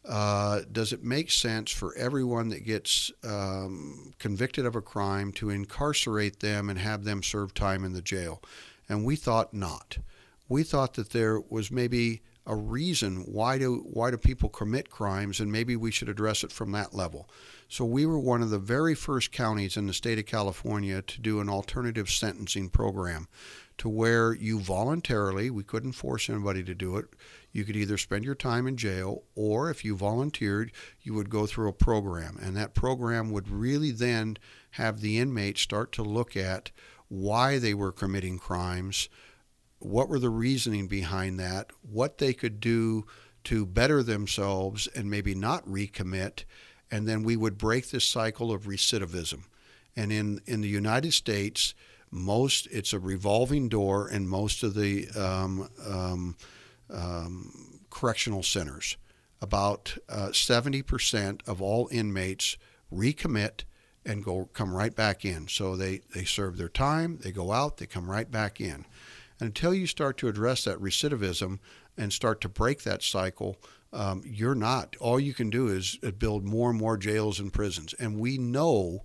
Uh, 0.08 0.62
does 0.72 0.93
it 0.93 1.03
make 1.03 1.32
sense 1.32 1.72
for 1.72 1.95
everyone 1.95 2.49
that 2.49 2.64
gets 2.64 3.12
um, 3.24 4.14
convicted 4.20 4.66
of 4.66 4.76
a 4.76 4.82
crime 4.82 5.32
to 5.32 5.49
incarcerate 5.49 6.39
them 6.41 6.70
and 6.70 6.78
have 6.78 7.03
them 7.03 7.24
serve 7.24 7.53
time 7.53 7.84
in 7.84 7.93
the 7.93 8.01
jail? 8.01 8.41
and 8.89 9.06
we 9.06 9.16
thought 9.16 9.53
not. 9.53 9.97
We 10.47 10.64
thought 10.64 10.93
that 10.93 11.12
there 11.12 11.39
was 11.39 11.72
maybe 11.72 12.22
a 12.47 12.56
reason 12.56 13.24
why 13.26 13.58
do 13.58 13.78
why 13.91 14.12
do 14.12 14.18
people 14.18 14.49
commit 14.49 14.91
crimes 14.91 15.39
and 15.39 15.51
maybe 15.51 15.76
we 15.76 15.89
should 15.89 16.10
address 16.10 16.43
it 16.43 16.51
from 16.51 16.72
that 16.74 16.93
level. 16.93 17.28
So 17.68 17.84
we 17.84 18.06
were 18.06 18.20
one 18.20 18.43
of 18.43 18.51
the 18.51 18.60
very 18.60 18.93
first 18.93 19.32
counties 19.32 19.76
in 19.76 19.88
the 19.88 19.93
state 19.93 20.20
of 20.20 20.28
California 20.28 21.01
to 21.01 21.22
do 21.22 21.39
an 21.39 21.49
alternative 21.49 22.10
sentencing 22.10 22.70
program 22.70 23.28
to 23.78 23.89
where 23.89 24.34
you 24.34 24.59
voluntarily, 24.59 25.49
we 25.49 25.63
couldn't 25.63 25.93
force 25.93 26.30
anybody 26.30 26.63
to 26.63 26.76
do 26.76 26.97
it. 26.97 27.05
You 27.51 27.63
could 27.63 27.76
either 27.76 27.97
spend 27.97 28.26
your 28.26 28.36
time 28.36 28.67
in 28.67 28.78
jail 28.78 29.23
or 29.36 29.69
if 29.69 29.84
you 29.84 29.95
volunteered, 29.95 30.71
you 31.01 31.13
would 31.13 31.30
go 31.30 31.45
through 31.45 31.69
a 31.69 31.73
program 31.73 32.38
and 32.41 32.55
that 32.55 32.73
program 32.73 33.32
would 33.32 33.49
really 33.49 33.91
then 33.91 34.38
have 34.71 35.01
the 35.01 35.19
inmates 35.19 35.61
start 35.61 35.91
to 35.93 36.03
look 36.03 36.36
at 36.36 36.71
why 37.07 37.59
they 37.59 37.73
were 37.73 37.91
committing 37.91 38.39
crimes, 38.39 39.09
what 39.80 40.09
were 40.09 40.19
the 40.19 40.30
reasoning 40.30 40.88
behind 40.88 41.39
that, 41.39 41.71
what 41.82 42.17
they 42.17 42.34
could 42.34 42.59
do 42.59 43.05
to 43.45 43.65
better 43.65 44.01
themselves 44.01 44.88
and 44.88 45.09
maybe 45.09 45.36
not 45.36 45.65
recommit, 45.67 46.45
and 46.89 47.07
then 47.07 47.23
we 47.23 47.36
would 47.36 47.57
break 47.57 47.89
this 47.89 48.07
cycle 48.07 48.51
of 48.51 48.63
recidivism. 48.63 49.43
And 49.95 50.11
in, 50.11 50.41
in 50.45 50.61
the 50.61 50.67
United 50.67 51.13
States, 51.13 51.73
most 52.16 52.68
it's 52.72 52.93
a 52.93 52.99
revolving 52.99 53.70
door 53.70 54.09
in 54.09 54.28
most 54.28 54.63
of 54.63 54.74
the 54.74 55.07
um, 55.16 55.70
um, 55.88 56.36
um, 56.89 57.82
correctional 57.89 58.43
centers. 58.43 58.97
About 59.41 59.97
uh, 60.09 60.30
70% 60.30 61.41
of 61.45 61.61
all 61.61 61.88
inmates 61.91 62.57
recommit 62.91 63.63
and 64.05 64.24
go 64.24 64.49
come 64.53 64.74
right 64.74 64.95
back 64.95 65.26
in. 65.26 65.47
So 65.47 65.76
they, 65.76 66.01
they 66.13 66.24
serve 66.24 66.57
their 66.57 66.70
time, 66.70 67.20
they 67.22 67.32
go 67.32 67.51
out, 67.51 67.78
they 67.78 67.86
come 67.86 68.09
right 68.09 68.30
back 68.30 68.61
in. 68.61 68.86
And 69.39 69.47
until 69.47 69.74
you 69.74 69.88
start 69.88 70.18
to 70.18 70.28
address 70.28 70.63
that 70.63 70.80
recidivism 70.80 71.59
and 71.97 72.13
start 72.13 72.39
to 72.41 72.49
break 72.49 72.84
that 72.84 73.03
cycle, 73.03 73.57
um, 73.91 74.22
you're 74.26 74.55
not. 74.55 74.95
All 74.99 75.20
you 75.20 75.34
can 75.34 75.49
do 75.49 75.68
is 75.68 75.97
uh, 76.03 76.11
build 76.11 76.43
more 76.43 76.70
and 76.70 76.80
more 76.80 76.97
jails 76.97 77.39
and 77.39 77.51
prisons. 77.51 77.93
And 77.93 78.20
we 78.20 78.38
know, 78.38 79.03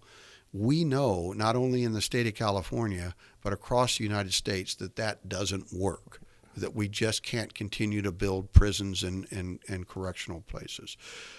we 0.52 0.84
know, 0.84 1.32
not 1.32 1.56
only 1.56 1.84
in 1.84 1.92
the 1.92 2.00
state 2.00 2.26
of 2.26 2.34
California, 2.34 3.14
but 3.42 3.52
across 3.52 3.98
the 3.98 4.04
United 4.04 4.32
States, 4.32 4.74
that 4.76 4.96
that 4.96 5.28
doesn't 5.28 5.72
work 5.72 6.20
that 6.56 6.74
we 6.74 6.88
just 6.88 7.22
can't 7.22 7.54
continue 7.54 8.02
to 8.02 8.12
build 8.12 8.52
prisons 8.52 9.02
and, 9.02 9.26
and, 9.30 9.60
and 9.68 9.88
correctional 9.88 10.40
places. 10.42 10.96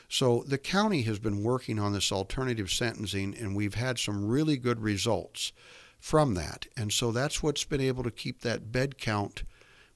So 0.09 0.43
the 0.47 0.57
county 0.57 1.01
has 1.03 1.19
been 1.19 1.43
working 1.43 1.79
on 1.79 1.93
this 1.93 2.11
alternative 2.11 2.71
sentencing, 2.71 3.35
and 3.37 3.55
we've 3.55 3.75
had 3.75 3.99
some 3.99 4.27
really 4.27 4.57
good 4.57 4.81
results 4.81 5.51
from 5.99 6.33
that. 6.35 6.67
And 6.77 6.91
so 6.91 7.11
that's 7.11 7.43
what's 7.43 7.63
been 7.63 7.81
able 7.81 8.03
to 8.03 8.11
keep 8.11 8.41
that 8.41 8.71
bed 8.71 8.97
count. 8.97 9.43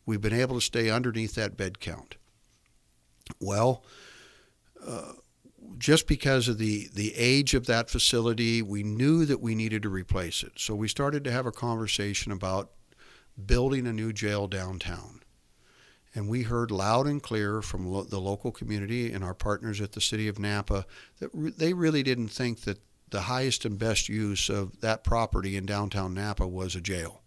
We've 0.06 0.22
been 0.22 0.34
able 0.34 0.56
to 0.56 0.62
stay 0.62 0.90
underneath 0.90 1.36
that 1.36 1.58
bed 1.58 1.80
count. 1.80 2.16
Well, 3.40 3.84
uh, 4.86 5.14
just 5.78 6.08
because 6.08 6.48
of 6.48 6.58
the, 6.58 6.90
the 6.94 7.14
age 7.16 7.54
of 7.54 7.66
that 7.66 7.90
facility, 7.90 8.62
we 8.62 8.84
knew 8.84 9.26
that 9.26 9.42
we 9.42 9.56
needed 9.56 9.84
to 9.84 9.90
replace 9.90 10.44
it. 10.44 10.54
So 10.58 10.76
we 10.76 10.88
started 10.88 11.24
to 11.24 11.32
have 11.32 11.46
a 11.46 11.52
conversation 11.52 12.32
about 12.32 12.72
building 13.46 13.86
a 13.86 13.94
new 13.94 14.14
jail 14.14 14.48
downtown. 14.48 15.22
And 16.14 16.30
we 16.30 16.44
heard 16.44 16.72
loud 16.72 17.08
and 17.08 17.22
clear 17.22 17.62
from 17.62 17.86
lo- 17.86 18.04
the 18.04 18.22
local 18.22 18.52
community 18.52 19.12
and 19.12 19.24
our 19.24 19.34
partners 19.34 19.82
at 19.82 19.92
the 19.92 20.02
city 20.02 20.30
of 20.30 20.40
Napa 20.40 20.86
that 21.20 21.30
re- 21.34 21.52
they 21.52 21.74
really 21.74 22.04
didn't 22.04 22.30
think 22.30 22.62
that 22.62 22.80
the 23.10 23.22
highest 23.22 23.66
and 23.66 23.78
best 23.78 24.08
use 24.08 24.50
of 24.50 24.80
that 24.80 25.04
property 25.04 25.58
in 25.58 25.66
downtown 25.66 26.14
Napa 26.14 26.48
was 26.48 26.76
a 26.76 26.82
jail. 26.82 27.22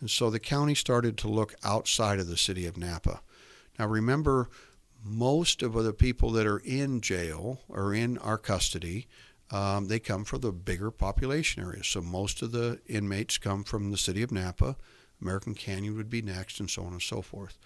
And 0.00 0.10
so 0.10 0.28
the 0.28 0.38
county 0.38 0.74
started 0.74 1.16
to 1.18 1.28
look 1.28 1.54
outside 1.64 2.20
of 2.20 2.26
the 2.26 2.36
city 2.36 2.66
of 2.66 2.76
Napa. 2.76 3.22
Now 3.78 3.86
remember, 3.86 4.50
most 5.04 5.62
of 5.62 5.74
the 5.74 5.92
people 5.92 6.30
that 6.32 6.46
are 6.46 6.62
in 6.64 7.00
jail 7.00 7.60
or 7.68 7.94
in 7.94 8.18
our 8.18 8.38
custody, 8.38 9.06
um, 9.50 9.88
they 9.88 9.98
come 9.98 10.24
from 10.24 10.40
the 10.40 10.52
bigger 10.52 10.90
population 10.90 11.62
areas. 11.62 11.86
So 11.86 12.00
most 12.00 12.42
of 12.42 12.52
the 12.52 12.80
inmates 12.86 13.38
come 13.38 13.62
from 13.64 13.90
the 13.90 13.98
city 13.98 14.22
of 14.22 14.32
Napa 14.32 14.76
American 15.20 15.54
Canyon 15.54 15.96
would 15.96 16.10
be 16.10 16.22
next, 16.22 16.60
and 16.60 16.70
so 16.70 16.84
on 16.84 16.92
and 16.92 17.02
so 17.02 17.22
forth. 17.22 17.58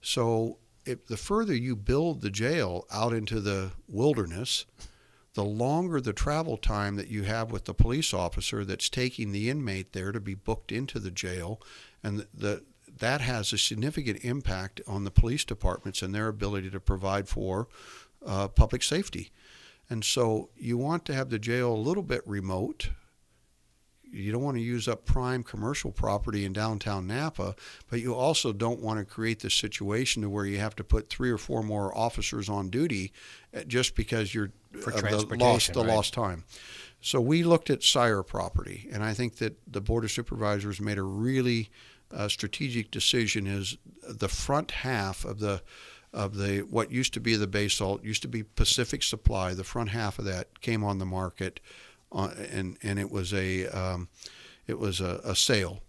So, 0.00 0.58
if 0.86 1.06
the 1.06 1.16
further 1.16 1.54
you 1.54 1.76
build 1.76 2.22
the 2.22 2.30
jail 2.30 2.86
out 2.90 3.12
into 3.12 3.40
the 3.40 3.72
wilderness, 3.86 4.64
the 5.34 5.44
longer 5.44 6.00
the 6.00 6.12
travel 6.12 6.56
time 6.56 6.96
that 6.96 7.08
you 7.08 7.24
have 7.24 7.52
with 7.52 7.66
the 7.66 7.74
police 7.74 8.14
officer 8.14 8.64
that's 8.64 8.88
taking 8.88 9.30
the 9.30 9.50
inmate 9.50 9.92
there 9.92 10.10
to 10.10 10.20
be 10.20 10.34
booked 10.34 10.72
into 10.72 10.98
the 10.98 11.10
jail, 11.10 11.60
and 12.02 12.20
the, 12.20 12.28
the 12.32 12.64
that 13.00 13.20
has 13.20 13.52
a 13.52 13.58
significant 13.58 14.24
impact 14.24 14.80
on 14.86 15.04
the 15.04 15.10
police 15.10 15.44
departments 15.44 16.02
and 16.02 16.14
their 16.14 16.28
ability 16.28 16.70
to 16.70 16.80
provide 16.80 17.28
for 17.28 17.68
uh, 18.24 18.48
public 18.48 18.82
safety. 18.82 19.30
And 19.88 20.04
so 20.04 20.50
you 20.56 20.78
want 20.78 21.04
to 21.06 21.14
have 21.14 21.30
the 21.30 21.38
jail 21.38 21.72
a 21.72 21.74
little 21.74 22.02
bit 22.02 22.22
remote 22.26 22.90
you 24.12 24.32
don't 24.32 24.42
want 24.42 24.56
to 24.56 24.62
use 24.62 24.88
up 24.88 25.04
prime 25.04 25.42
commercial 25.42 25.92
property 25.92 26.44
in 26.44 26.52
downtown 26.52 27.06
Napa, 27.06 27.54
but 27.88 28.00
you 28.00 28.14
also 28.14 28.52
don't 28.52 28.80
want 28.80 28.98
to 28.98 29.04
create 29.04 29.40
this 29.40 29.54
situation 29.54 30.22
to 30.22 30.28
where 30.28 30.44
you 30.44 30.58
have 30.58 30.74
to 30.76 30.84
put 30.84 31.08
three 31.08 31.30
or 31.30 31.38
four 31.38 31.62
more 31.62 31.96
officers 31.96 32.48
on 32.48 32.70
duty 32.70 33.12
uh, 33.54 33.62
just 33.64 33.94
because 33.94 34.34
you're 34.34 34.52
For 34.80 34.92
uh, 34.92 35.00
the 35.00 35.02
lost 35.02 35.28
transportation, 35.28 35.74
the 35.74 35.80
right. 35.80 35.94
lost 35.94 36.14
time. 36.14 36.44
So 37.00 37.20
we 37.20 37.44
looked 37.44 37.70
at 37.70 37.82
Syar 37.82 38.22
property, 38.22 38.88
and 38.92 39.02
I 39.02 39.14
think 39.14 39.36
that 39.36 39.56
the 39.70 39.80
board 39.80 40.04
of 40.04 40.10
supervisors 40.10 40.80
made 40.80 40.98
a 40.98 41.02
really 41.02 41.70
uh, 42.12 42.28
strategic 42.28 42.90
decision. 42.90 43.46
Is 43.46 43.76
the 44.08 44.28
front 44.28 44.70
half 44.70 45.24
of 45.24 45.40
the 45.40 45.62
of 46.12 46.36
the 46.36 46.60
what 46.60 46.90
used 46.90 47.14
to 47.14 47.20
be 47.20 47.36
the 47.36 47.46
basalt 47.46 48.02
used 48.02 48.22
to 48.22 48.28
be 48.28 48.42
Pacific 48.42 49.02
Supply. 49.02 49.54
The 49.54 49.64
front 49.64 49.90
half 49.90 50.18
of 50.18 50.24
that 50.24 50.60
came 50.60 50.82
on 50.82 50.98
the 50.98 51.06
market, 51.06 51.60
uh, 52.12 52.30
and 52.50 52.76
and 52.82 52.98
it 52.98 53.10
was 53.10 53.32
a 53.32 53.66
um, 53.68 54.08
it 54.66 54.78
was 54.78 55.00
a, 55.00 55.20
a 55.24 55.36
sale. 55.36 55.82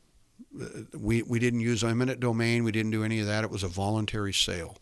We 0.98 1.24
we 1.24 1.40
didn't 1.40 1.62
use 1.62 1.84
eminent 1.84 2.20
domain. 2.20 2.64
We 2.64 2.72
didn't 2.72 2.92
do 2.92 3.04
any 3.04 3.20
of 3.20 3.28
that. 3.28 3.44
It 3.44 3.50
was 3.50 3.64
a 3.64 3.68
voluntary 3.68 4.34
sale, 4.34 4.78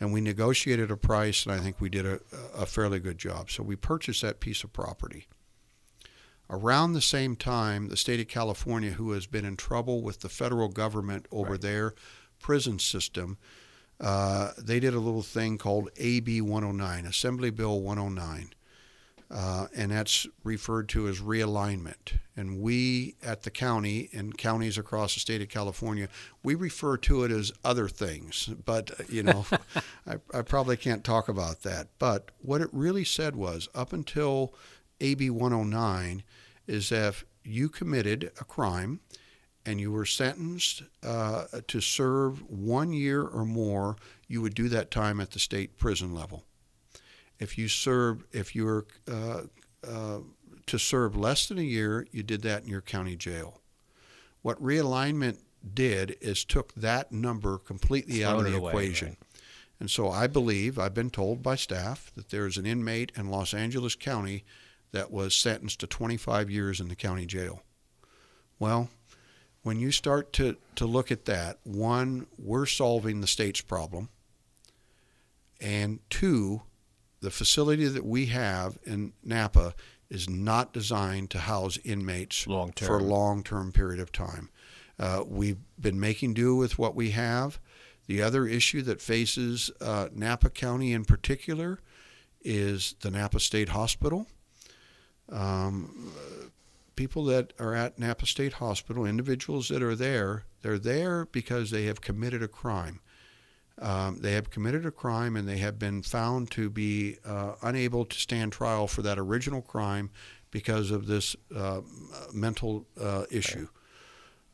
and 0.00 0.12
we 0.12 0.20
negotiated 0.20 0.90
a 0.90 0.96
price, 0.96 1.44
and 1.44 1.54
I 1.54 1.58
think 1.58 1.80
we 1.80 1.88
did 1.88 2.06
a, 2.06 2.20
a 2.56 2.66
fairly 2.66 2.98
good 2.98 3.18
job. 3.18 3.50
So 3.50 3.62
we 3.62 3.76
purchased 3.76 4.22
that 4.22 4.40
piece 4.40 4.64
of 4.64 4.72
property. 4.72 5.26
Around 6.50 6.92
the 6.94 7.02
same 7.02 7.36
time, 7.36 7.88
the 7.88 7.96
state 7.96 8.20
of 8.20 8.28
California, 8.28 8.92
who 8.92 9.12
has 9.12 9.26
been 9.26 9.44
in 9.44 9.56
trouble 9.56 10.02
with 10.02 10.20
the 10.20 10.28
federal 10.30 10.68
government 10.68 11.26
over 11.30 11.52
Right. 11.52 11.60
their 11.60 11.94
prison 12.40 12.78
system, 12.78 13.36
uh, 14.00 14.52
they 14.56 14.80
did 14.80 14.94
a 14.94 15.00
little 15.00 15.22
thing 15.22 15.58
called 15.58 15.90
AB 15.98 16.40
109, 16.40 17.04
Assembly 17.04 17.50
Bill 17.50 17.80
109. 17.80 18.52
Uh, 19.30 19.66
and 19.76 19.90
that's 19.90 20.26
referred 20.42 20.88
to 20.88 21.06
as 21.06 21.20
realignment. 21.20 22.18
And 22.34 22.62
we 22.62 23.14
at 23.22 23.42
the 23.42 23.50
county 23.50 24.08
and 24.14 24.38
counties 24.38 24.78
across 24.78 25.12
the 25.12 25.20
state 25.20 25.42
of 25.42 25.50
California, 25.50 26.08
we 26.42 26.54
refer 26.54 26.96
to 26.96 27.24
it 27.24 27.30
as 27.30 27.52
other 27.62 27.88
things. 27.88 28.46
But, 28.64 28.98
uh, 28.98 29.04
you 29.10 29.22
know, 29.22 29.44
I, 30.06 30.14
I 30.32 30.40
probably 30.40 30.78
can't 30.78 31.04
talk 31.04 31.28
about 31.28 31.60
that. 31.64 31.88
But 31.98 32.30
what 32.40 32.62
it 32.62 32.70
really 32.72 33.04
said 33.04 33.36
was 33.36 33.68
up 33.74 33.92
until 33.92 34.54
AB 35.00 35.28
109 35.28 36.22
is 36.68 36.92
if 36.92 37.24
you 37.44 37.68
committed 37.68 38.30
a 38.40 38.44
crime 38.44 39.00
and 39.66 39.80
you 39.80 39.90
were 39.90 40.06
sentenced 40.06 40.82
uh, 41.02 41.44
to 41.66 41.80
serve 41.80 42.48
one 42.48 42.92
year 42.92 43.22
or 43.22 43.44
more, 43.44 43.96
you 44.28 44.40
would 44.42 44.54
do 44.54 44.68
that 44.68 44.90
time 44.90 45.20
at 45.20 45.32
the 45.32 45.38
state 45.38 45.76
prison 45.76 46.14
level. 46.14 46.44
If 47.38 47.58
you 47.58 47.68
served, 47.68 48.24
if 48.32 48.54
you 48.54 48.64
were 48.64 48.86
uh, 49.10 49.42
uh, 49.86 50.18
to 50.66 50.78
serve 50.78 51.16
less 51.16 51.46
than 51.46 51.58
a 51.58 51.62
year, 51.62 52.06
you 52.12 52.22
did 52.22 52.42
that 52.42 52.62
in 52.62 52.68
your 52.68 52.80
county 52.80 53.16
jail. 53.16 53.60
What 54.42 54.62
realignment 54.62 55.38
did 55.74 56.16
is 56.20 56.44
took 56.44 56.74
that 56.74 57.10
number 57.10 57.58
completely 57.58 58.24
out 58.24 58.38
of 58.38 58.44
the 58.44 58.58
away, 58.58 58.70
equation. 58.70 59.08
right. 59.08 59.18
And 59.80 59.90
so 59.90 60.10
I 60.10 60.26
believe, 60.26 60.78
I've 60.78 60.94
been 60.94 61.10
told 61.10 61.42
by 61.42 61.56
staff, 61.56 62.10
that 62.16 62.30
there's 62.30 62.56
an 62.56 62.66
inmate 62.66 63.12
in 63.16 63.30
Los 63.30 63.54
Angeles 63.54 63.94
County 63.94 64.44
that 64.92 65.10
was 65.10 65.34
sentenced 65.34 65.80
to 65.80 65.86
25 65.86 66.50
years 66.50 66.80
in 66.80 66.88
the 66.88 66.96
county 66.96 67.26
jail. 67.26 67.62
Well, 68.58 68.88
when 69.62 69.78
you 69.78 69.92
start 69.92 70.32
to, 70.34 70.56
to 70.76 70.86
look 70.86 71.10
at 71.10 71.26
that, 71.26 71.58
one, 71.64 72.26
we're 72.38 72.66
solving 72.66 73.20
the 73.20 73.26
state's 73.26 73.60
problem. 73.60 74.08
And 75.60 76.00
two, 76.08 76.62
the 77.20 77.30
facility 77.30 77.86
that 77.86 78.04
we 78.04 78.26
have 78.26 78.78
in 78.84 79.12
Napa 79.24 79.74
is 80.08 80.28
not 80.28 80.72
designed 80.72 81.30
to 81.30 81.38
house 81.38 81.78
inmates 81.84 82.46
Long 82.46 82.72
for 82.72 82.98
a 82.98 83.02
long 83.02 83.42
term 83.42 83.72
period 83.72 84.00
of 84.00 84.12
time. 84.12 84.48
Uh, 84.98 85.22
we've 85.26 85.58
been 85.78 86.00
making 86.00 86.34
do 86.34 86.56
with 86.56 86.78
what 86.78 86.94
we 86.94 87.10
have. 87.10 87.60
The 88.06 88.22
other 88.22 88.46
issue 88.46 88.82
that 88.82 89.02
faces 89.02 89.70
uh, 89.80 90.08
Napa 90.14 90.50
County 90.50 90.92
in 90.92 91.04
particular 91.04 91.78
is 92.40 92.94
the 93.00 93.10
Napa 93.10 93.38
State 93.38 93.70
Hospital. 93.70 94.26
Um, 95.30 96.12
people 96.96 97.24
that 97.24 97.52
are 97.58 97.74
at 97.74 97.98
Napa 97.98 98.26
State 98.26 98.54
Hospital, 98.54 99.04
individuals 99.04 99.68
that 99.68 99.82
are 99.82 99.94
there, 99.94 100.44
they're 100.62 100.78
there 100.78 101.26
because 101.26 101.70
they 101.70 101.84
have 101.84 102.00
committed 102.00 102.42
a 102.42 102.48
crime. 102.48 103.00
Um, 103.80 104.18
they 104.20 104.32
have 104.32 104.50
committed 104.50 104.84
a 104.84 104.90
crime 104.90 105.36
and 105.36 105.48
they 105.48 105.58
have 105.58 105.78
been 105.78 106.02
found 106.02 106.50
to 106.52 106.68
be 106.68 107.18
uh, 107.24 107.54
unable 107.62 108.04
to 108.04 108.18
stand 108.18 108.52
trial 108.52 108.88
for 108.88 109.02
that 109.02 109.18
original 109.18 109.62
crime 109.62 110.10
because 110.50 110.90
of 110.90 111.06
this 111.06 111.36
uh, 111.54 111.82
mental 112.32 112.86
uh, 113.00 113.24
issue. 113.30 113.68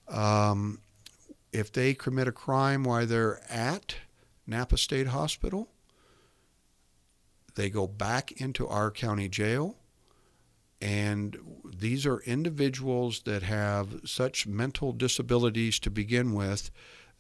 Um, 0.09 0.81
if 1.53 1.73
they 1.73 1.95
commit 1.95 2.29
a 2.29 2.33
crime 2.33 2.85
while 2.85 3.07
they're 3.07 3.41
at 3.51 3.97
Napa 4.47 4.77
State 4.77 5.07
Hospital, 5.07 5.69
they 7.55 7.71
go 7.71 7.87
back 7.87 8.33
into 8.33 8.67
our 8.67 8.91
county 8.91 9.29
jail. 9.29 9.77
And 10.85 11.39
these 11.65 12.05
are 12.05 12.21
individuals 12.21 13.23
that 13.23 13.43
have 13.43 14.03
such 14.05 14.47
mental 14.47 14.93
disabilities 14.93 15.79
to 15.79 15.91
begin 15.91 16.35
with 16.35 16.71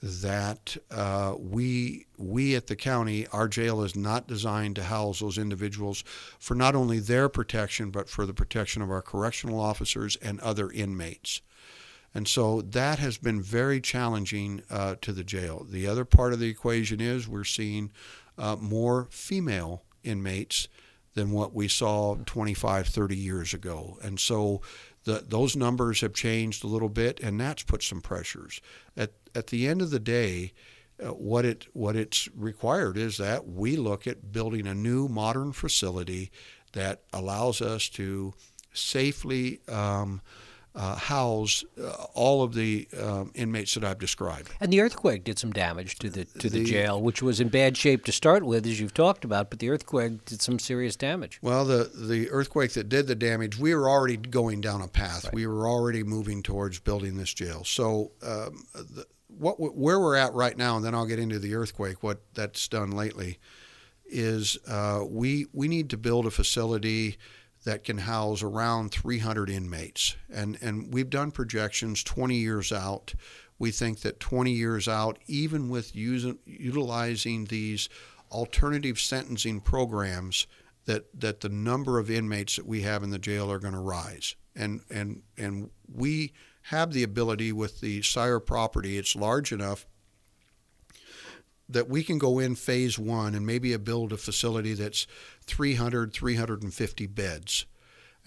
that 0.02 0.76
uh, 0.90 1.34
we 1.38 2.04
we 2.18 2.54
at 2.54 2.66
the 2.66 2.76
county 2.76 3.26
our 3.28 3.48
jail 3.48 3.82
is 3.82 3.96
not 3.96 4.28
designed 4.28 4.76
to 4.76 4.82
house 4.82 5.20
those 5.20 5.38
individuals 5.38 6.04
for 6.38 6.54
not 6.54 6.74
only 6.74 6.98
their 6.98 7.30
protection 7.30 7.90
but 7.90 8.06
for 8.06 8.26
the 8.26 8.34
protection 8.34 8.82
of 8.82 8.90
our 8.90 9.00
correctional 9.00 9.58
officers 9.58 10.16
and 10.16 10.38
other 10.40 10.70
inmates. 10.70 11.40
And 12.14 12.28
so 12.28 12.60
that 12.60 12.98
has 12.98 13.16
been 13.16 13.40
very 13.40 13.80
challenging 13.80 14.62
uh, 14.68 14.96
to 15.00 15.10
the 15.10 15.24
jail. 15.24 15.66
The 15.66 15.86
other 15.86 16.04
part 16.04 16.34
of 16.34 16.38
the 16.38 16.50
equation 16.50 17.00
is 17.00 17.26
we're 17.26 17.44
seeing 17.44 17.92
uh, 18.36 18.56
more 18.56 19.08
female 19.10 19.84
inmates 20.02 20.68
than 21.14 21.30
what 21.30 21.54
we 21.54 21.68
saw 21.68 22.16
25, 22.26 22.88
30 22.88 23.16
years 23.16 23.54
ago. 23.54 23.98
And 24.02 24.18
so 24.18 24.60
the, 25.04 25.24
those 25.26 25.56
numbers 25.56 26.00
have 26.00 26.12
changed 26.12 26.64
a 26.64 26.68
little 26.68 26.88
bit, 26.88 27.20
and 27.20 27.40
that's 27.40 27.62
put 27.62 27.82
some 27.82 28.00
pressures. 28.00 28.60
At, 28.96 29.12
at 29.34 29.48
the 29.48 29.68
end 29.68 29.82
of 29.82 29.90
the 29.90 30.00
day, 30.00 30.52
uh, 31.02 31.08
what 31.08 31.44
it 31.44 31.66
what 31.72 31.96
it's 31.96 32.28
required 32.36 32.96
is 32.96 33.16
that 33.16 33.48
we 33.48 33.76
look 33.76 34.06
at 34.06 34.30
building 34.30 34.64
a 34.66 34.74
new 34.74 35.08
modern 35.08 35.52
facility 35.52 36.30
that 36.72 37.02
allows 37.12 37.60
us 37.60 37.88
to 37.88 38.32
safely 38.72 39.60
um, 39.68 40.20
uh, 40.74 40.96
house 40.96 41.64
uh, 41.80 41.88
all 42.14 42.42
of 42.42 42.52
the 42.54 42.88
um, 43.00 43.30
inmates 43.34 43.74
that 43.74 43.84
I've 43.84 43.98
described. 43.98 44.50
And 44.60 44.72
the 44.72 44.80
earthquake 44.80 45.22
did 45.22 45.38
some 45.38 45.52
damage 45.52 45.96
to 46.00 46.10
the 46.10 46.24
to 46.24 46.50
the, 46.50 46.58
The- 46.60 46.64
jail, 46.64 47.00
which 47.00 47.22
was 47.22 47.40
in 47.40 47.48
bad 47.48 47.76
shape 47.76 48.04
to 48.06 48.12
start 48.12 48.42
with, 48.44 48.66
as 48.66 48.80
you've 48.80 48.94
talked 48.94 49.24
about. 49.24 49.50
But 49.50 49.60
the 49.60 49.70
earthquake 49.70 50.24
did 50.24 50.42
some 50.42 50.58
serious 50.58 50.96
damage. 50.96 51.38
Well, 51.42 51.64
the 51.64 51.90
the 51.94 52.28
earthquake 52.30 52.72
that 52.72 52.88
did 52.88 53.06
the 53.06 53.14
damage, 53.14 53.58
we 53.58 53.74
were 53.74 53.88
already 53.88 54.16
going 54.16 54.60
down 54.60 54.80
a 54.82 54.88
path. 54.88 55.32
We 55.32 55.46
were 55.46 55.68
already 55.68 56.02
moving 56.02 56.42
towards 56.42 56.80
building 56.80 57.16
this 57.16 57.32
jail. 57.32 57.62
So, 57.64 58.10
um, 58.22 58.66
the, 58.74 59.06
what 59.28 59.60
where 59.60 60.00
we're 60.00 60.16
at 60.16 60.32
right 60.34 60.56
now, 60.56 60.76
and 60.76 60.84
then 60.84 60.94
I'll 60.94 61.06
get 61.06 61.18
into 61.18 61.38
the 61.38 61.54
earthquake. 61.54 62.02
What 62.02 62.20
that's 62.34 62.66
done 62.68 62.90
lately 62.90 63.38
is 64.06 64.58
uh, 64.68 65.02
we 65.08 65.46
we 65.52 65.68
need 65.68 65.90
to 65.90 65.96
build 65.96 66.26
a 66.26 66.30
facility 66.30 67.16
that 67.64 67.84
can 67.84 67.98
house 67.98 68.42
around 68.42 68.92
300 68.92 69.50
inmates, 69.50 70.16
and 70.32 70.58
and 70.60 70.92
we've 70.92 71.10
done 71.10 71.30
projections 71.30 72.02
20 72.02 72.36
years 72.36 72.72
out. 72.72 73.14
We 73.58 73.70
think 73.70 74.00
that 74.00 74.20
20 74.20 74.52
years 74.52 74.88
out, 74.88 75.18
even 75.26 75.68
with 75.68 75.94
using 75.94 76.38
utilizing 76.44 77.46
these 77.46 77.88
alternative 78.30 78.98
sentencing 78.98 79.60
programs, 79.60 80.46
that 80.84 81.06
that 81.18 81.40
the 81.40 81.48
number 81.48 81.98
of 81.98 82.10
inmates 82.10 82.56
that 82.56 82.66
we 82.66 82.82
have 82.82 83.02
in 83.02 83.10
the 83.10 83.18
jail 83.18 83.50
are 83.50 83.58
going 83.58 83.74
to 83.74 83.80
rise, 83.80 84.36
and 84.54 84.82
and 84.90 85.22
and 85.38 85.70
we 85.92 86.32
have 86.68 86.92
the 86.92 87.02
ability 87.02 87.52
with 87.52 87.80
the 87.80 88.02
Syar 88.02 88.40
property. 88.40 88.98
It's 88.98 89.16
large 89.16 89.52
enough 89.52 89.86
that 91.68 91.88
we 91.88 92.02
can 92.02 92.18
go 92.18 92.38
in 92.38 92.54
phase 92.54 92.98
one 92.98 93.34
and 93.34 93.46
maybe 93.46 93.76
build 93.76 94.12
a 94.12 94.16
facility 94.16 94.74
that's 94.74 95.06
300 95.42 96.12
350 96.12 97.06
beds. 97.06 97.66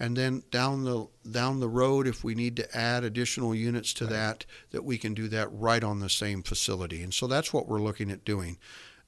And 0.00 0.16
then 0.16 0.44
down 0.50 0.84
the 0.84 1.08
down 1.28 1.60
the 1.60 1.68
road 1.68 2.06
if 2.06 2.22
we 2.22 2.34
need 2.34 2.56
to 2.56 2.76
add 2.76 3.02
additional 3.02 3.54
units 3.54 3.92
to 3.94 4.06
that 4.06 4.44
that 4.70 4.84
we 4.84 4.96
can 4.96 5.12
do 5.14 5.28
that 5.28 5.48
right 5.52 5.82
on 5.82 6.00
the 6.00 6.10
same 6.10 6.42
facility. 6.42 7.02
And 7.02 7.12
so 7.12 7.26
that's 7.26 7.52
what 7.52 7.66
we're 7.66 7.80
looking 7.80 8.10
at 8.10 8.24
doing. 8.24 8.58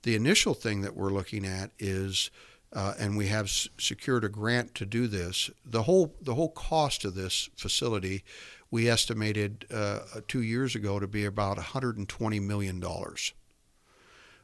The 0.02 0.16
initial 0.16 0.54
thing 0.54 0.80
that 0.80 0.96
we're 0.96 1.12
looking 1.12 1.46
at 1.46 1.70
is 1.78 2.30
uh, 2.72 2.94
and 2.98 3.16
we 3.16 3.26
have 3.26 3.46
s- 3.46 3.68
secured 3.78 4.24
a 4.24 4.28
grant 4.28 4.74
to 4.76 4.86
do 4.86 5.06
this 5.06 5.50
the 5.64 5.82
whole 5.84 6.14
the 6.20 6.34
whole 6.34 6.50
cost 6.50 7.04
of 7.04 7.14
this 7.14 7.50
facility 7.56 8.22
we 8.70 8.88
estimated 8.88 9.66
uh, 9.72 10.00
two 10.28 10.42
years 10.42 10.76
ago 10.76 11.00
to 11.00 11.08
be 11.08 11.24
about 11.24 11.56
120 11.56 12.40
million 12.40 12.78
dollars 12.78 13.32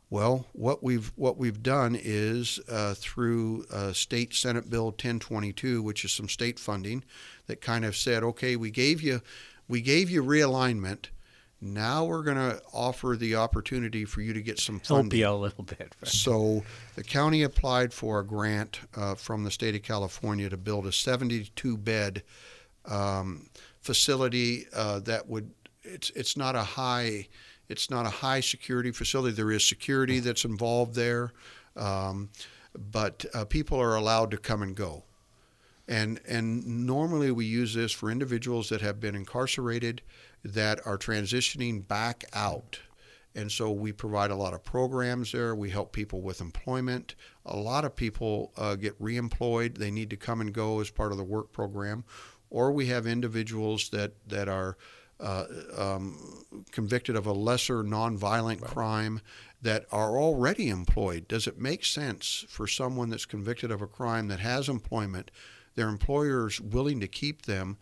Well, 0.09 0.47
what 0.53 0.83
we've 0.85 1.13
what 1.17 1.37
we've 1.37 1.63
done 1.63 1.99
is 2.01 2.61
uh, 2.69 2.95
through 2.95 3.67
uh, 3.73 3.93
State 3.93 4.35
Senate 4.35 4.71
Bill 4.71 4.87
1022, 4.87 5.83
which 5.83 6.05
is 6.05 6.13
some 6.13 6.29
state 6.29 6.61
funding, 6.61 7.05
that 7.47 7.61
kind 7.61 7.85
of 7.85 7.97
said, 7.97 8.23
okay, 8.23 8.55
we 8.55 8.71
gave 8.71 9.03
you 9.03 9.21
we 9.69 9.81
gave 9.81 10.09
you 10.09 10.23
realignment. 10.23 11.07
Now 11.61 12.05
we're 12.05 12.23
going 12.23 12.37
to 12.37 12.61
offer 12.73 13.17
the 13.19 13.37
opportunity 13.37 14.05
for 14.05 14.21
you 14.21 14.35
to 14.35 14.43
get 14.43 14.59
some 14.61 14.79
funding. 14.79 15.19
Help 15.21 15.33
you 15.33 15.37
a 15.37 15.41
little 15.41 15.65
bit. 15.65 15.97
So 16.05 16.63
the 16.97 17.03
county 17.03 17.43
applied 17.43 17.95
for 17.95 18.21
a 18.21 18.25
grant 18.27 18.81
uh, 18.95 19.15
from 19.15 19.43
the 19.43 19.51
state 19.51 19.75
of 19.75 19.83
California 19.83 20.51
to 20.51 20.57
build 20.59 20.87
a 20.87 20.93
72 20.93 21.77
bed 21.79 22.23
um, 22.85 23.49
facility 23.81 24.67
uh, 24.73 25.01
that 25.01 25.29
would. 25.29 25.51
It's 25.83 26.11
it's 26.11 26.37
not 26.37 26.57
a 26.57 26.63
high 26.63 27.29
it's 27.69 27.91
not 27.91 28.07
a 28.07 28.11
high 28.11 28.41
security 28.41 28.93
facility. 28.93 29.35
There 29.35 29.51
is 29.51 29.67
security 29.67 30.21
that's 30.21 30.45
involved 30.45 30.95
there, 30.95 31.33
um, 31.77 32.31
but 32.75 33.25
uh, 33.35 33.45
people 33.45 33.81
are 33.81 33.97
allowed 33.97 34.31
to 34.33 34.39
come 34.39 34.63
and 34.63 34.75
go. 34.75 35.05
And, 35.89 36.21
and 36.27 36.87
normally 36.87 37.31
we 37.31 37.45
use 37.45 37.75
this 37.75 37.93
for 37.93 38.11
individuals 38.11 38.69
that 38.71 38.81
have 38.81 39.01
been 39.01 39.15
incarcerated 39.15 40.03
that 40.45 40.85
are 40.87 40.99
transitioning 40.99 41.87
back 41.87 42.25
out. 42.33 42.81
And 43.37 43.53
so 43.53 43.71
we 43.71 43.93
provide 43.93 44.31
a 44.31 44.37
lot 44.37 44.55
of 44.55 44.65
programs 44.65 45.33
there. 45.33 45.55
We 45.55 45.71
help 45.71 45.93
people 45.93 46.23
with 46.23 46.41
employment. 46.41 47.15
A 47.45 47.57
lot 47.57 47.85
of 47.85 47.95
people 47.95 48.53
uh, 48.57 48.77
get 48.77 49.01
reemployed. 49.01 49.77
They 49.77 49.91
need 49.91 50.11
to 50.11 50.17
come 50.17 50.41
and 50.41 50.53
go 50.53 50.81
as 50.81 50.91
part 50.91 51.13
of 51.13 51.19
the 51.19 51.25
work 51.25 51.53
program. 51.53 52.05
Or 52.49 52.73
we 52.73 52.87
have 52.87 53.07
individuals 53.07 53.91
that, 53.91 54.13
that 54.29 54.49
are 54.49 54.79
uh, 55.21 55.45
um, 55.77 56.45
convicted 56.71 57.17
of 57.17 57.27
a 57.27 57.33
lesser 57.33 57.83
nonviolent 57.83 58.61
right. 58.61 58.71
crime 58.71 59.21
that 59.63 59.87
are 59.91 60.19
already 60.19 60.69
employed. 60.69 61.27
Does 61.29 61.47
it 61.47 61.59
make 61.59 61.85
sense 61.85 62.45
for 62.49 62.67
someone 62.67 63.11
that's 63.11 63.25
convicted 63.25 63.71
of 63.71 63.83
a 63.83 63.87
crime 63.87 64.29
that 64.29 64.41
has 64.41 64.69
employment, 64.69 65.31
their 65.75 65.89
employers 65.89 66.61
willing 66.61 67.01
to 67.01 67.09
keep 67.09 67.43
them, 67.43 67.79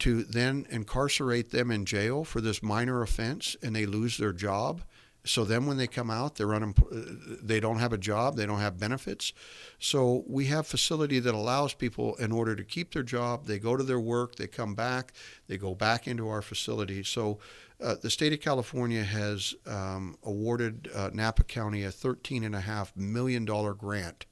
to 0.00 0.24
then 0.24 0.66
incarcerate 0.68 1.50
them 1.52 1.70
in 1.70 1.86
jail 1.86 2.24
for 2.24 2.40
this 2.40 2.62
minor 2.62 3.02
offense 3.02 3.56
and 3.62 3.74
they 3.74 3.86
lose 3.86 4.18
their 4.18 4.32
job? 4.32 4.82
So 5.26 5.44
then 5.44 5.66
when 5.66 5.76
they 5.76 5.86
come 5.86 6.10
out, 6.10 6.36
they're 6.36 6.54
unemployed, 6.54 7.40
they 7.42 7.58
don't 7.58 7.78
have 7.78 7.92
a 7.92 7.98
job, 7.98 8.36
they 8.36 8.46
don't 8.46 8.60
have 8.60 8.78
benefits. 8.78 9.32
So 9.78 10.24
we 10.26 10.46
have 10.46 10.66
facility 10.66 11.18
that 11.18 11.34
allows 11.34 11.74
people 11.74 12.14
in 12.16 12.30
order 12.32 12.54
to 12.54 12.64
keep 12.64 12.94
their 12.94 13.02
job, 13.02 13.46
they 13.46 13.58
go 13.58 13.76
to 13.76 13.82
their 13.82 14.00
work, 14.00 14.36
they 14.36 14.46
come 14.46 14.74
back, 14.74 15.12
they 15.48 15.58
go 15.58 15.74
back 15.74 16.06
into 16.06 16.28
our 16.28 16.42
facility. 16.42 17.02
So 17.02 17.38
uh, 17.82 17.96
the 18.00 18.10
state 18.10 18.32
of 18.32 18.40
California 18.40 19.02
has 19.02 19.54
um, 19.66 20.16
awarded 20.22 20.88
uh, 20.94 21.10
Napa 21.12 21.44
County 21.44 21.82
a 21.82 21.90
$13.5 21.90 22.96
million 22.96 23.44
grant, 23.44 24.26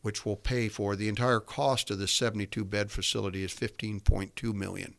which 0.00 0.24
will 0.24 0.36
pay 0.36 0.68
for 0.68 0.96
the 0.96 1.08
entire 1.08 1.40
cost 1.40 1.90
of 1.90 1.98
the 1.98 2.08
72 2.08 2.64
bed 2.64 2.90
facility 2.90 3.44
is 3.44 3.52
$15.2 3.52 4.54
million. 4.54 4.94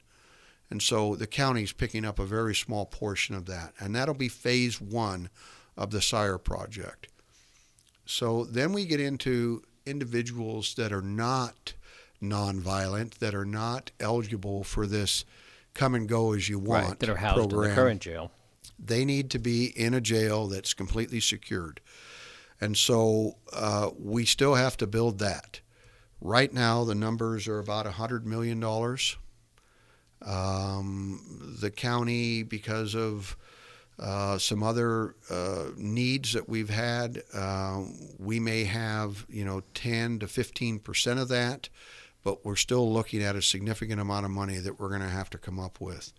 And 0.70 0.82
so 0.82 1.16
the 1.16 1.28
county's 1.28 1.72
picking 1.72 2.04
up 2.04 2.20
a 2.20 2.26
very 2.26 2.54
small 2.54 2.86
portion 2.86 3.36
of 3.36 3.46
that. 3.46 3.74
And 3.80 3.96
that'll 3.96 4.14
be 4.14 4.28
phase 4.28 4.82
one 4.82 5.30
of 5.78 5.92
the 5.92 6.02
Syar 6.02 6.38
project. 6.38 7.08
So 8.06 8.44
then 8.46 8.74
we 8.74 8.86
get 8.86 9.00
into 9.00 9.64
individuals 9.86 10.74
that 10.76 10.92
are 10.92 11.02
not 11.02 11.74
nonviolent, 12.22 13.20
that 13.20 13.36
are 13.36 13.46
not 13.46 13.92
eligible 14.00 14.64
for 14.64 14.88
this 14.88 15.24
come 15.74 15.94
and 15.94 16.10
go 16.10 16.34
as 16.34 16.50
you 16.50 16.58
want 16.60 16.88
right, 16.88 17.00
that 17.00 17.10
are 17.10 17.16
housed 17.16 17.50
program. 17.50 17.64
in 17.64 17.70
the 17.70 17.76
current 17.76 18.02
jail. 18.02 18.32
They 18.80 19.06
need 19.06 19.30
to 19.32 19.40
be 19.40 19.66
in 19.66 19.94
a 19.94 20.02
jail 20.02 20.48
that's 20.48 20.74
completely 20.74 21.20
secured. 21.20 21.80
And 22.60 22.76
so 22.76 23.38
uh, 23.54 23.92
we 23.98 24.26
still 24.26 24.56
have 24.56 24.78
to 24.78 24.88
build 24.88 25.20
that. 25.20 25.62
Right 26.20 26.52
now, 26.52 26.84
the 26.84 26.96
numbers 26.96 27.48
are 27.48 27.60
about 27.60 27.86
$100 27.86 28.24
million 28.24 28.60
um, 30.26 31.56
the 31.62 31.72
county, 31.72 32.44
because 32.44 32.96
of 32.96 33.38
uh, 34.00 34.38
some 34.38 34.64
other 34.64 35.16
uh, 35.30 35.66
needs 35.76 36.34
that 36.34 36.48
we've 36.48 36.70
had, 36.70 37.24
uh, 37.34 37.84
we 38.20 38.40
may 38.40 38.64
have 38.64 39.26
you 39.30 39.44
know 39.44 39.62
10 39.74 40.20
to 40.20 40.28
15 40.28 40.80
percent 40.80 41.20
of 41.20 41.28
that, 41.30 41.70
but 42.24 42.46
we're 42.46 42.56
still 42.56 42.92
looking 42.92 43.24
at 43.24 43.36
a 43.36 43.42
significant 43.42 44.00
amount 44.00 44.26
of 44.26 44.32
money 44.32 44.58
that 44.58 44.80
we're 44.80 44.90
going 44.90 45.02
to 45.02 45.08
have 45.08 45.30
to 45.32 45.38
come 45.38 45.60
up 45.60 45.80
with. 45.82 46.14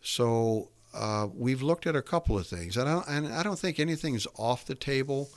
So 0.00 0.70
uh, 0.94 1.28
we've 1.34 1.62
looked 1.62 1.86
at 1.86 1.96
a 1.96 2.02
couple 2.02 2.38
of 2.38 2.46
things, 2.46 2.76
and 2.76 2.88
I, 2.88 2.92
don't, 2.94 3.08
and 3.08 3.34
I 3.34 3.42
don't 3.42 3.58
think 3.58 3.80
anything's 3.80 4.26
off 4.36 4.66
the 4.66 4.74
table. 4.74 5.30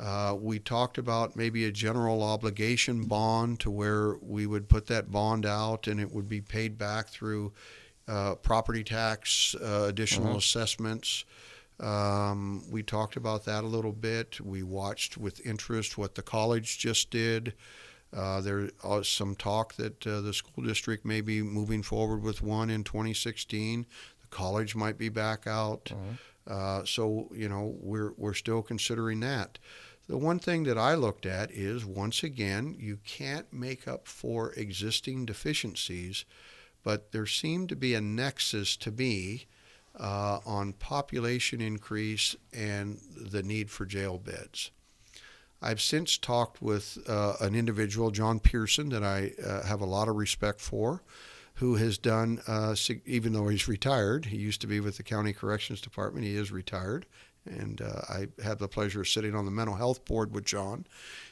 Uh, 0.00 0.34
we 0.40 0.58
talked 0.58 0.96
about 0.96 1.36
maybe 1.36 1.66
a 1.66 1.70
general 1.70 2.22
obligation 2.22 3.04
bond 3.04 3.60
to 3.60 3.70
where 3.70 4.16
we 4.22 4.46
would 4.46 4.68
put 4.68 4.86
that 4.86 5.10
bond 5.10 5.44
out 5.44 5.86
and 5.86 6.00
it 6.00 6.10
would 6.10 6.28
be 6.28 6.40
paid 6.40 6.78
back 6.78 7.08
through 7.08 7.52
uh, 8.08 8.34
property 8.36 8.82
tax, 8.82 9.54
uh, 9.62 9.84
additional 9.88 10.28
mm-hmm. 10.28 10.38
assessments. 10.38 11.24
Um, 11.78 12.64
we 12.70 12.82
talked 12.82 13.16
about 13.16 13.44
that 13.44 13.62
a 13.62 13.66
little 13.66 13.92
bit. 13.92 14.40
We 14.40 14.62
watched 14.62 15.18
with 15.18 15.44
interest 15.46 15.98
what 15.98 16.14
the 16.14 16.22
college 16.22 16.78
just 16.78 17.10
did. 17.10 17.54
Uh, 18.14 18.40
there 18.40 18.70
was 18.82 19.08
some 19.08 19.34
talk 19.34 19.74
that 19.74 20.06
uh, 20.06 20.20
the 20.22 20.32
school 20.32 20.64
district 20.64 21.04
may 21.04 21.20
be 21.20 21.42
moving 21.42 21.82
forward 21.82 22.22
with 22.22 22.42
one 22.42 22.70
in 22.70 22.84
2016. 22.84 23.86
The 24.22 24.26
college 24.28 24.74
might 24.74 24.98
be 24.98 25.08
back 25.10 25.46
out. 25.46 25.86
Mm-hmm. 25.86 26.12
Uh, 26.46 26.84
so 26.84 27.28
you 27.32 27.48
know 27.48 27.76
we're 27.80 28.12
we're 28.16 28.34
still 28.34 28.62
considering 28.62 29.20
that. 29.20 29.58
The 30.08 30.18
one 30.18 30.38
thing 30.38 30.64
that 30.64 30.78
I 30.78 30.94
looked 30.94 31.24
at 31.24 31.50
is 31.52 31.84
once 31.84 32.22
again, 32.22 32.74
you 32.78 32.98
can't 33.04 33.52
make 33.52 33.86
up 33.86 34.08
for 34.08 34.52
existing 34.54 35.26
deficiencies, 35.26 36.24
but 36.82 37.12
there 37.12 37.26
seemed 37.26 37.68
to 37.68 37.76
be 37.76 37.94
a 37.94 38.00
nexus 38.00 38.76
to 38.78 38.90
me 38.90 39.46
uh, 39.98 40.40
on 40.44 40.72
population 40.72 41.60
increase 41.60 42.36
and 42.52 43.00
the 43.16 43.42
need 43.42 43.70
for 43.70 43.86
jail 43.86 44.18
beds. 44.18 44.70
I've 45.62 45.80
since 45.80 46.16
talked 46.16 46.62
with 46.62 46.98
uh, 47.06 47.34
an 47.40 47.54
individual, 47.54 48.10
John 48.10 48.40
Pearson, 48.40 48.88
that 48.90 49.04
I 49.04 49.32
uh, 49.44 49.64
have 49.66 49.80
a 49.80 49.86
lot 49.86 50.08
of 50.08 50.16
respect 50.16 50.60
for, 50.60 51.02
who 51.54 51.76
has 51.76 51.98
done, 51.98 52.40
uh, 52.46 52.74
even 53.04 53.34
though 53.34 53.48
he's 53.48 53.68
retired, 53.68 54.26
he 54.26 54.38
used 54.38 54.62
to 54.62 54.66
be 54.66 54.80
with 54.80 54.96
the 54.96 55.02
County 55.02 55.34
Corrections 55.34 55.82
Department, 55.82 56.24
he 56.24 56.34
is 56.34 56.50
retired, 56.50 57.04
and 57.46 57.80
uh, 57.80 58.02
I 58.08 58.28
had 58.42 58.58
the 58.58 58.68
pleasure 58.68 59.00
of 59.00 59.08
sitting 59.08 59.34
on 59.34 59.44
the 59.44 59.50
mental 59.50 59.76
health 59.76 60.04
board 60.04 60.34
with 60.34 60.44
John. 60.44 60.86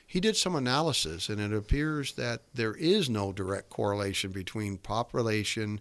He 0.06 0.20
did 0.20 0.36
some 0.36 0.56
analysis, 0.56 1.28
and 1.28 1.40
it 1.40 1.52
appears 1.52 2.12
that 2.14 2.42
there 2.54 2.74
is 2.74 3.10
no 3.10 3.32
direct 3.32 3.68
correlation 3.68 4.30
between 4.30 4.78
population 4.78 5.80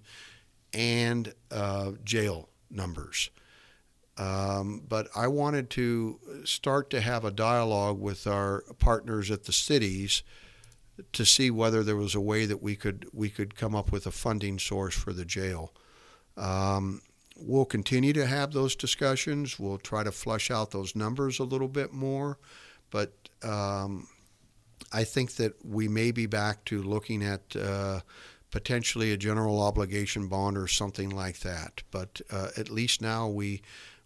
and 0.73 1.33
uh, 1.49 1.93
jail 2.03 2.49
numbers. 2.69 3.29
Um, 4.17 4.83
but 4.87 5.07
I 5.15 5.27
wanted 5.27 5.69
to 5.71 6.19
start 6.43 6.89
to 6.89 7.01
have 7.01 7.23
a 7.23 7.31
dialogue 7.31 7.99
with 7.99 8.25
our 8.25 8.63
partners 8.79 9.29
at 9.29 9.43
the 9.43 9.53
cities 9.53 10.23
to 11.13 11.25
see 11.25 11.51
whether 11.51 11.83
there 11.83 11.95
was 11.95 12.15
a 12.15 12.21
way 12.21 12.45
that 12.45 12.61
we 12.61 12.75
could 12.75 13.07
we 13.13 13.29
could 13.29 13.55
come 13.55 13.75
up 13.75 13.91
with 13.91 14.07
a 14.07 14.11
funding 14.11 14.57
source 14.57 14.95
for 14.95 15.13
the 15.13 15.25
jail. 15.25 15.71
Um, 16.35 17.01
we'll 17.39 17.65
continue 17.65 18.13
to 18.13 18.25
have 18.25 18.51
those 18.51 18.75
discussions. 18.75 19.59
We'll 19.59 19.77
try 19.77 20.03
to 20.03 20.11
flush 20.11 20.51
out 20.51 20.71
those 20.71 20.95
numbers 20.95 21.39
a 21.39 21.43
little 21.43 21.67
bit 21.67 21.93
more, 21.93 22.37
but 22.91 23.13
um, 23.43 24.07
I 24.91 25.03
think 25.03 25.35
that 25.35 25.53
we 25.65 25.87
may 25.87 26.11
be 26.11 26.25
back 26.25 26.65
to 26.65 26.81
looking 26.81 27.23
at 27.23 27.55
uh, 27.55 28.01
potentially 28.51 29.11
a 29.11 29.17
general 29.17 29.61
obligation 29.61 30.27
bond 30.27 30.57
or 30.57 30.67
something 30.67 31.09
like 31.09 31.39
that. 31.39 31.83
But 31.91 32.21
uh, 32.31 32.49
at 32.57 32.69
least 32.69 33.01
now 33.01 33.27
we 33.27 33.61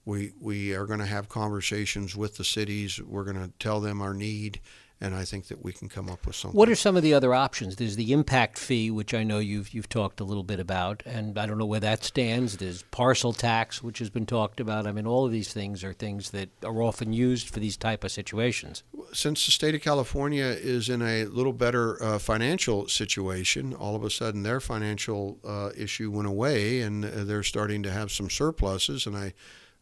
we 0.06 0.32
we 0.40 0.74
are 0.74 0.86
going 0.86 1.00
to 1.00 1.06
have 1.06 1.30
conversations 1.30 2.16
with 2.16 2.38
the 2.38 2.44
cities. 2.44 3.00
We're 3.02 3.24
going 3.24 3.42
to 3.42 3.54
tell 3.60 3.80
them 3.80 4.02
our 4.02 4.14
need 4.14 4.60
and 5.02 5.16
I 5.16 5.26
think 5.26 5.48
that 5.48 5.64
we 5.64 5.74
can 5.74 5.90
come 5.90 6.10
up 6.10 6.28
with 6.28 6.36
something. 6.36 6.56
What 6.56 6.70
are 6.70 6.76
some 6.76 6.96
of 6.96 7.02
the 7.02 7.16
other 7.16 7.34
options? 7.34 7.76
There's 7.76 7.96
the 7.96 8.14
impact 8.14 8.60
fee, 8.60 8.92
which 8.92 9.16
I 9.16 9.24
know 9.24 9.40
you've 9.40 9.74
you've 9.74 9.90
talked 9.90 10.20
a 10.20 10.24
little 10.24 10.44
bit 10.44 10.60
about, 10.60 11.02
and 11.06 11.40
I 11.40 11.48
don't 11.48 11.58
know 11.58 11.66
where 11.66 11.80
that 11.80 12.04
stands. 12.04 12.58
There's 12.58 12.84
parcel 12.84 13.34
tax, 13.34 13.82
which 13.82 13.98
has 13.98 14.12
been 14.12 14.28
talked 14.28 14.60
about. 14.60 14.86
I 14.86 14.92
mean, 14.92 15.08
all 15.08 15.26
of 15.26 15.32
these 15.32 15.52
things 15.52 15.84
are 15.84 15.94
things 15.94 16.30
that 16.32 16.50
are 16.64 16.84
often 16.84 17.14
used 17.14 17.50
for 17.50 17.60
these 17.60 17.78
type 17.78 18.04
of 18.04 18.12
situations. 18.12 18.84
Since 19.12 19.46
the 19.46 19.52
state 19.52 19.74
of 19.74 19.82
California 19.82 20.46
is 20.46 20.88
in 20.88 21.02
a 21.02 21.26
little 21.26 21.54
better 21.54 22.02
uh, 22.02 22.20
financial 22.20 22.88
situation, 22.88 23.74
all 23.74 23.96
of 23.96 24.04
a 24.04 24.10
sudden 24.12 24.44
their 24.44 24.60
financial 24.60 25.40
uh, 25.44 25.72
issue 25.76 26.12
went 26.12 26.28
away, 26.28 26.82
and 26.82 27.04
uh, 27.04 27.24
they're 27.24 27.44
starting 27.44 27.82
to 27.84 27.92
have 27.92 28.12
some 28.12 28.30
surpluses, 28.30 29.08
and 29.08 29.18
I, 29.18 29.34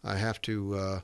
I 0.02 0.16
have 0.16 0.42
to 0.44 0.76
uh, 0.76 1.00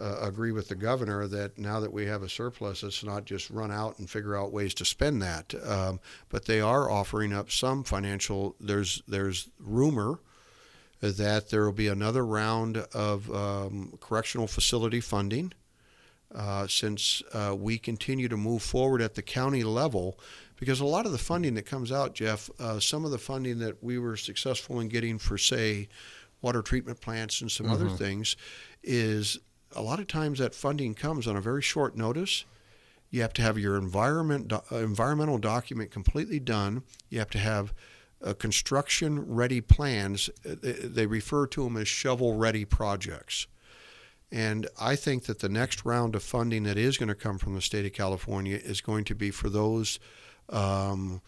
uh, 0.00 0.18
agree 0.20 0.52
with 0.52 0.68
the 0.68 0.74
governor 0.74 1.26
that 1.28 1.58
now 1.58 1.80
that 1.80 1.92
we 1.92 2.06
have 2.06 2.22
a 2.22 2.28
surplus, 2.28 2.82
it's 2.82 3.04
not 3.04 3.24
just 3.24 3.50
run 3.50 3.70
out 3.70 3.98
and 3.98 4.08
figure 4.08 4.36
out 4.36 4.52
ways 4.52 4.74
to 4.74 4.84
spend 4.84 5.22
that. 5.22 5.54
Um, 5.64 6.00
but 6.28 6.44
they 6.44 6.60
are 6.60 6.90
offering 6.90 7.32
up 7.32 7.50
some 7.50 7.84
financial. 7.84 8.56
There's 8.60 9.02
there's 9.06 9.48
rumor 9.58 10.20
that 11.00 11.50
there 11.50 11.64
will 11.64 11.72
be 11.72 11.88
another 11.88 12.24
round 12.24 12.78
of 12.94 13.30
um, 13.30 13.98
correctional 14.00 14.46
facility 14.46 15.00
funding. 15.00 15.52
uh, 16.34 16.66
since 16.66 17.22
uh, 17.32 17.54
we 17.56 17.78
continue 17.78 18.28
to 18.28 18.36
move 18.36 18.62
forward 18.62 19.00
at 19.00 19.14
the 19.14 19.22
county 19.22 19.62
level. 19.62 20.18
Because 20.56 20.80
a 20.80 20.84
lot 20.84 21.06
of 21.06 21.12
the 21.12 21.18
funding 21.18 21.54
that 21.54 21.66
comes 21.66 21.90
out, 21.90 22.14
Jeff, 22.14 22.48
uh, 22.60 22.78
some 22.78 23.04
of 23.04 23.10
the 23.10 23.18
funding 23.18 23.58
that 23.58 23.82
we 23.82 23.98
were 23.98 24.16
successful 24.16 24.80
in 24.80 24.88
getting 24.88 25.18
for, 25.18 25.36
say, 25.36 25.88
water 26.42 26.62
treatment 26.62 27.00
plants 27.00 27.40
and 27.40 27.50
some 27.50 27.66
mm-hmm. 27.66 27.74
other 27.74 27.88
things, 27.88 28.36
is 28.82 29.38
a 29.74 29.82
lot 29.82 30.00
of 30.00 30.06
times 30.06 30.38
that 30.38 30.54
funding 30.54 30.94
comes 30.94 31.26
on 31.26 31.36
a 31.36 31.40
very 31.40 31.62
short 31.62 31.96
notice. 31.96 32.44
You 33.10 33.22
have 33.22 33.32
to 33.34 33.42
have 33.42 33.58
your 33.58 33.76
environment 33.76 34.52
uh, 34.52 34.60
environmental 34.72 35.38
document 35.38 35.90
completely 35.90 36.40
done. 36.40 36.82
You 37.10 37.18
have 37.20 37.30
to 37.30 37.38
have 37.38 37.72
uh, 38.24 38.34
construction 38.34 39.34
ready 39.34 39.60
plans. 39.60 40.30
Uh, 40.48 40.56
they 40.62 41.06
refer 41.06 41.46
to 41.48 41.64
them 41.64 41.76
as 41.76 41.86
shovel 41.88 42.36
ready 42.36 42.64
projects. 42.64 43.46
And 44.32 44.66
I 44.80 44.96
think 44.96 45.24
that 45.24 45.38
the 45.38 45.48
next 45.48 45.84
round 45.84 46.16
of 46.16 46.22
funding 46.22 46.64
that 46.64 46.76
is 46.76 46.98
going 46.98 47.08
to 47.08 47.14
come 47.14 47.38
from 47.38 47.54
the 47.54 47.60
state 47.60 47.86
of 47.86 47.92
California 47.92 48.58
is 48.60 48.80
going 48.80 49.04
to 49.04 49.14
be 49.14 49.30
for 49.30 49.48
those 49.48 50.00
um, 50.48 51.20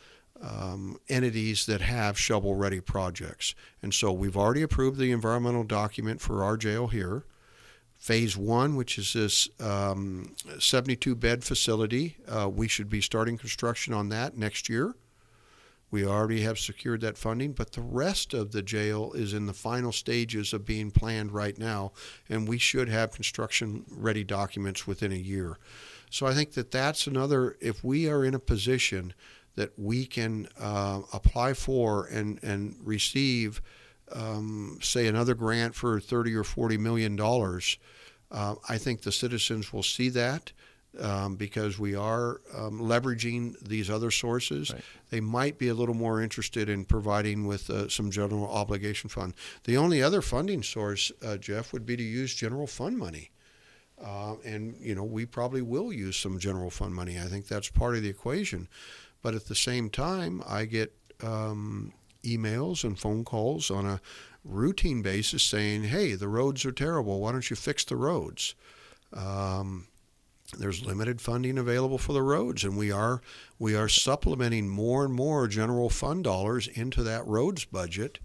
um, 0.43 0.99
entities 1.09 1.67
that 1.67 1.81
have 1.81 2.19
shovel 2.19 2.57
ready 2.57 2.81
projects. 2.81 3.55
And 3.81 3.95
so 3.95 4.13
we've 4.13 4.37
already 4.37 4.63
approved 4.63 4.99
the 4.99 5.13
environmental 5.13 5.65
document 5.65 6.21
for 6.21 6.43
our 6.43 6.57
jail 6.57 6.89
here. 6.89 7.25
Phase 7.99 8.37
one, 8.37 8.77
which 8.77 8.99
is 8.99 9.13
this 9.15 9.49
um, 9.61 10.35
72 10.59 11.15
bed 11.15 11.43
facility, 11.43 12.17
uh, 12.29 12.49
we 12.49 12.69
should 12.69 12.89
be 12.89 13.01
starting 13.01 13.39
construction 13.39 13.93
on 13.95 14.11
that 14.11 14.37
next 14.37 14.69
year. 14.69 14.95
We 15.91 16.05
already 16.05 16.43
have 16.43 16.59
secured 16.59 17.01
that 17.03 17.17
funding, 17.17 17.53
but 17.53 17.73
the 17.73 17.81
rest 17.81 18.35
of 18.35 18.51
the 18.53 18.63
jail 18.63 19.13
is 19.13 19.33
in 19.33 19.47
the 19.47 19.53
final 19.53 19.93
stages 19.93 20.53
of 20.53 20.67
being 20.67 20.91
planned 20.91 21.33
right 21.33 21.57
now, 21.57 21.93
and 22.29 22.49
we 22.49 22.59
should 22.59 22.89
have 22.89 23.13
construction 23.13 23.85
ready 23.89 24.25
documents 24.25 24.87
within 24.87 25.13
a 25.13 25.17
year. 25.17 25.59
So 26.11 26.27
I 26.27 26.35
think 26.35 26.53
that 26.53 26.71
that's 26.71 27.07
another, 27.07 27.57
if 27.61 27.85
we 27.85 28.09
are 28.09 28.25
in 28.25 28.35
a 28.35 28.41
position 28.41 29.15
that 29.55 29.73
we 29.79 30.07
can 30.07 30.49
uh, 30.59 31.03
apply 31.13 31.55
for 31.55 32.07
and, 32.07 32.43
and 32.43 32.77
receive, 32.83 33.63
um, 34.13 34.79
say, 34.81 35.07
another 35.07 35.35
grant 35.35 35.75
for 35.75 36.01
30 36.01 36.35
or 36.35 36.45
40 36.45 36.79
million 36.79 37.17
dollars, 37.17 37.79
uh, 38.31 38.57
I 38.69 38.79
think 38.79 39.03
the 39.03 39.13
citizens 39.13 39.73
will 39.73 39.83
see 39.83 40.09
that 40.11 40.53
um, 41.01 41.37
because 41.37 41.79
we 41.79 41.95
are 41.95 42.41
um, 42.57 42.81
leveraging 42.81 43.59
these 43.61 43.91
other 43.91 44.11
sources. 44.11 44.73
Right. 44.73 44.83
They 45.11 45.21
might 45.21 45.59
be 45.59 45.69
a 45.69 45.75
little 45.75 45.95
more 45.95 46.21
interested 46.21 46.69
in 46.69 46.85
providing 46.85 47.47
with 47.47 47.69
uh, 47.71 47.89
some 47.89 48.11
general 48.11 48.49
obligation 48.49 49.09
fund. 49.11 49.35
The 49.65 49.77
only 49.77 50.03
other 50.03 50.23
funding 50.23 50.63
source, 50.63 51.13
uh, 51.25 51.37
Jeff, 51.37 51.73
would 51.73 51.87
be 51.87 51.97
to 51.97 52.03
use 52.03 52.35
general 52.35 52.67
fund 52.67 52.99
money. 52.99 53.31
Uh, 54.03 54.35
and 54.45 54.77
you 54.79 54.95
know 54.95 55.05
we 55.05 55.25
probably 55.25 55.63
will 55.63 55.91
use 55.91 56.19
some 56.19 56.39
general 56.39 56.71
fund 56.71 56.95
money. 56.95 57.19
I 57.19 57.25
think 57.25 57.49
that's 57.49 57.71
part 57.71 57.97
of 57.97 58.03
the 58.03 58.11
equation. 58.11 58.69
But 59.23 59.35
at 59.35 59.47
the 59.47 59.55
same 59.55 59.89
time, 59.89 60.43
I 60.47 60.67
get 60.67 60.95
um, 61.23 61.95
emails 62.27 62.85
and 62.85 62.99
phone 62.99 63.25
calls 63.25 63.71
on 63.71 63.87
a 63.87 64.01
routine 64.45 65.03
basis 65.03 65.43
saying, 65.43 65.85
"Hey, 65.85 66.15
the 66.15 66.29
roads 66.29 66.65
are 66.65 66.73
terrible. 66.73 67.21
Why 67.21 67.33
don't 67.33 67.49
you 67.51 67.57
fix 67.57 67.85
the 67.85 67.97
roads?" 67.97 68.55
Um, 69.13 69.87
there's 70.59 70.85
limited 70.85 71.21
funding 71.21 71.59
available 71.59 71.99
for 71.99 72.13
the 72.13 72.23
roads, 72.23 72.65
and 72.65 72.77
we 72.77 72.93
are 72.93 73.21
we 73.59 73.75
are 73.75 73.89
supplementing 73.89 74.69
more 74.69 75.05
and 75.05 75.15
more 75.15 75.49
general 75.49 75.91
fund 75.91 76.25
dollars 76.25 76.69
into 76.69 77.03
that 77.03 77.27
roads 77.27 77.65
budget, 77.65 78.19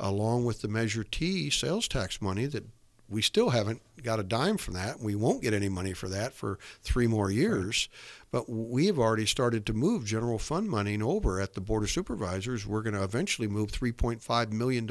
along 0.00 0.44
with 0.44 0.62
the 0.62 0.68
Measure 0.68 1.04
T 1.04 1.50
sales 1.50 1.88
tax 1.88 2.22
money 2.22 2.46
that 2.46 2.64
we 3.08 3.22
still 3.22 3.50
haven't 3.50 3.80
got 4.02 4.20
a 4.20 4.22
dime 4.22 4.58
from 4.58 4.74
that. 4.74 5.00
We 5.00 5.14
won't 5.14 5.42
get 5.42 5.54
any 5.54 5.68
money 5.68 5.92
for 5.94 6.08
that 6.08 6.34
for 6.34 6.58
three 6.82 7.06
more 7.06 7.30
years. 7.30 7.88
But 8.30 8.48
we've 8.48 8.98
already 8.98 9.26
started 9.26 9.64
to 9.66 9.72
move 9.72 10.04
general 10.04 10.38
fund 10.38 10.68
money 10.68 11.00
over 11.00 11.40
at 11.40 11.54
the 11.54 11.60
Board 11.60 11.84
of 11.84 11.90
Supervisors. 11.90 12.66
We're 12.66 12.82
going 12.82 12.94
to 12.94 13.02
eventually 13.02 13.48
move 13.48 13.72
$3.5 13.72 14.52
million 14.52 14.88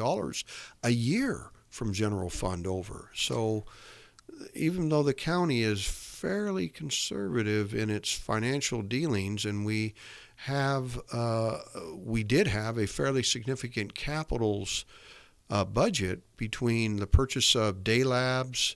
a 0.83 0.89
year 0.89 1.51
from 1.69 1.93
general 1.93 2.29
fund 2.29 2.65
over. 2.65 3.11
So 3.13 3.65
even 4.53 4.89
though 4.89 5.03
the 5.03 5.13
county 5.13 5.61
is 5.61 5.85
fairly 5.85 6.67
conservative 6.67 7.75
in 7.75 7.89
its 7.89 8.11
financial 8.11 8.81
dealings, 8.81 9.45
and 9.45 9.65
we 9.65 9.93
have 10.41 10.99
uh, 11.11 11.59
we 11.95 12.23
did 12.23 12.47
have 12.47 12.77
a 12.77 12.87
fairly 12.87 13.23
significant 13.23 13.95
capitals 13.95 14.85
uh, 15.49 15.65
budget 15.65 16.21
between 16.37 16.97
the 16.97 17.07
purchase 17.07 17.55
of 17.55 17.83
Dey 17.83 18.03
Labs, 18.03 18.75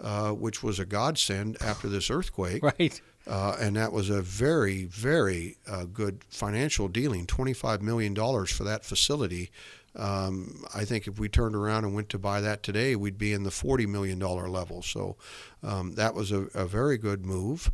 uh, 0.00 0.30
which 0.30 0.62
was 0.62 0.78
a 0.78 0.86
godsend 0.86 1.56
after 1.60 1.88
this 1.88 2.10
earthquake, 2.10 2.62
right. 2.78 3.00
Uh, 3.28 3.56
and 3.60 3.74
that 3.74 3.92
was 3.92 4.08
a 4.08 4.22
very, 4.22 4.84
very 4.84 5.56
uh, 5.66 5.84
good 5.84 6.22
financial 6.28 6.86
dealing. 6.86 7.26
$25 7.26 7.80
million 7.80 8.14
for 8.46 8.62
that 8.62 8.84
facility 8.84 9.50
um, 9.96 10.64
I 10.74 10.84
think 10.84 11.06
if 11.06 11.18
we 11.18 11.28
turned 11.28 11.54
around 11.54 11.84
and 11.84 11.94
went 11.94 12.10
to 12.10 12.18
buy 12.18 12.40
that 12.42 12.62
today, 12.62 12.96
we'd 12.96 13.18
be 13.18 13.32
in 13.32 13.44
the 13.44 13.50
$40 13.50 13.86
million 13.88 14.18
level. 14.18 14.82
So 14.82 15.16
um, 15.62 15.94
that 15.94 16.14
was 16.14 16.32
a, 16.32 16.42
a, 16.54 16.66
very 16.66 16.98
good 16.98 17.24
move. 17.24 17.72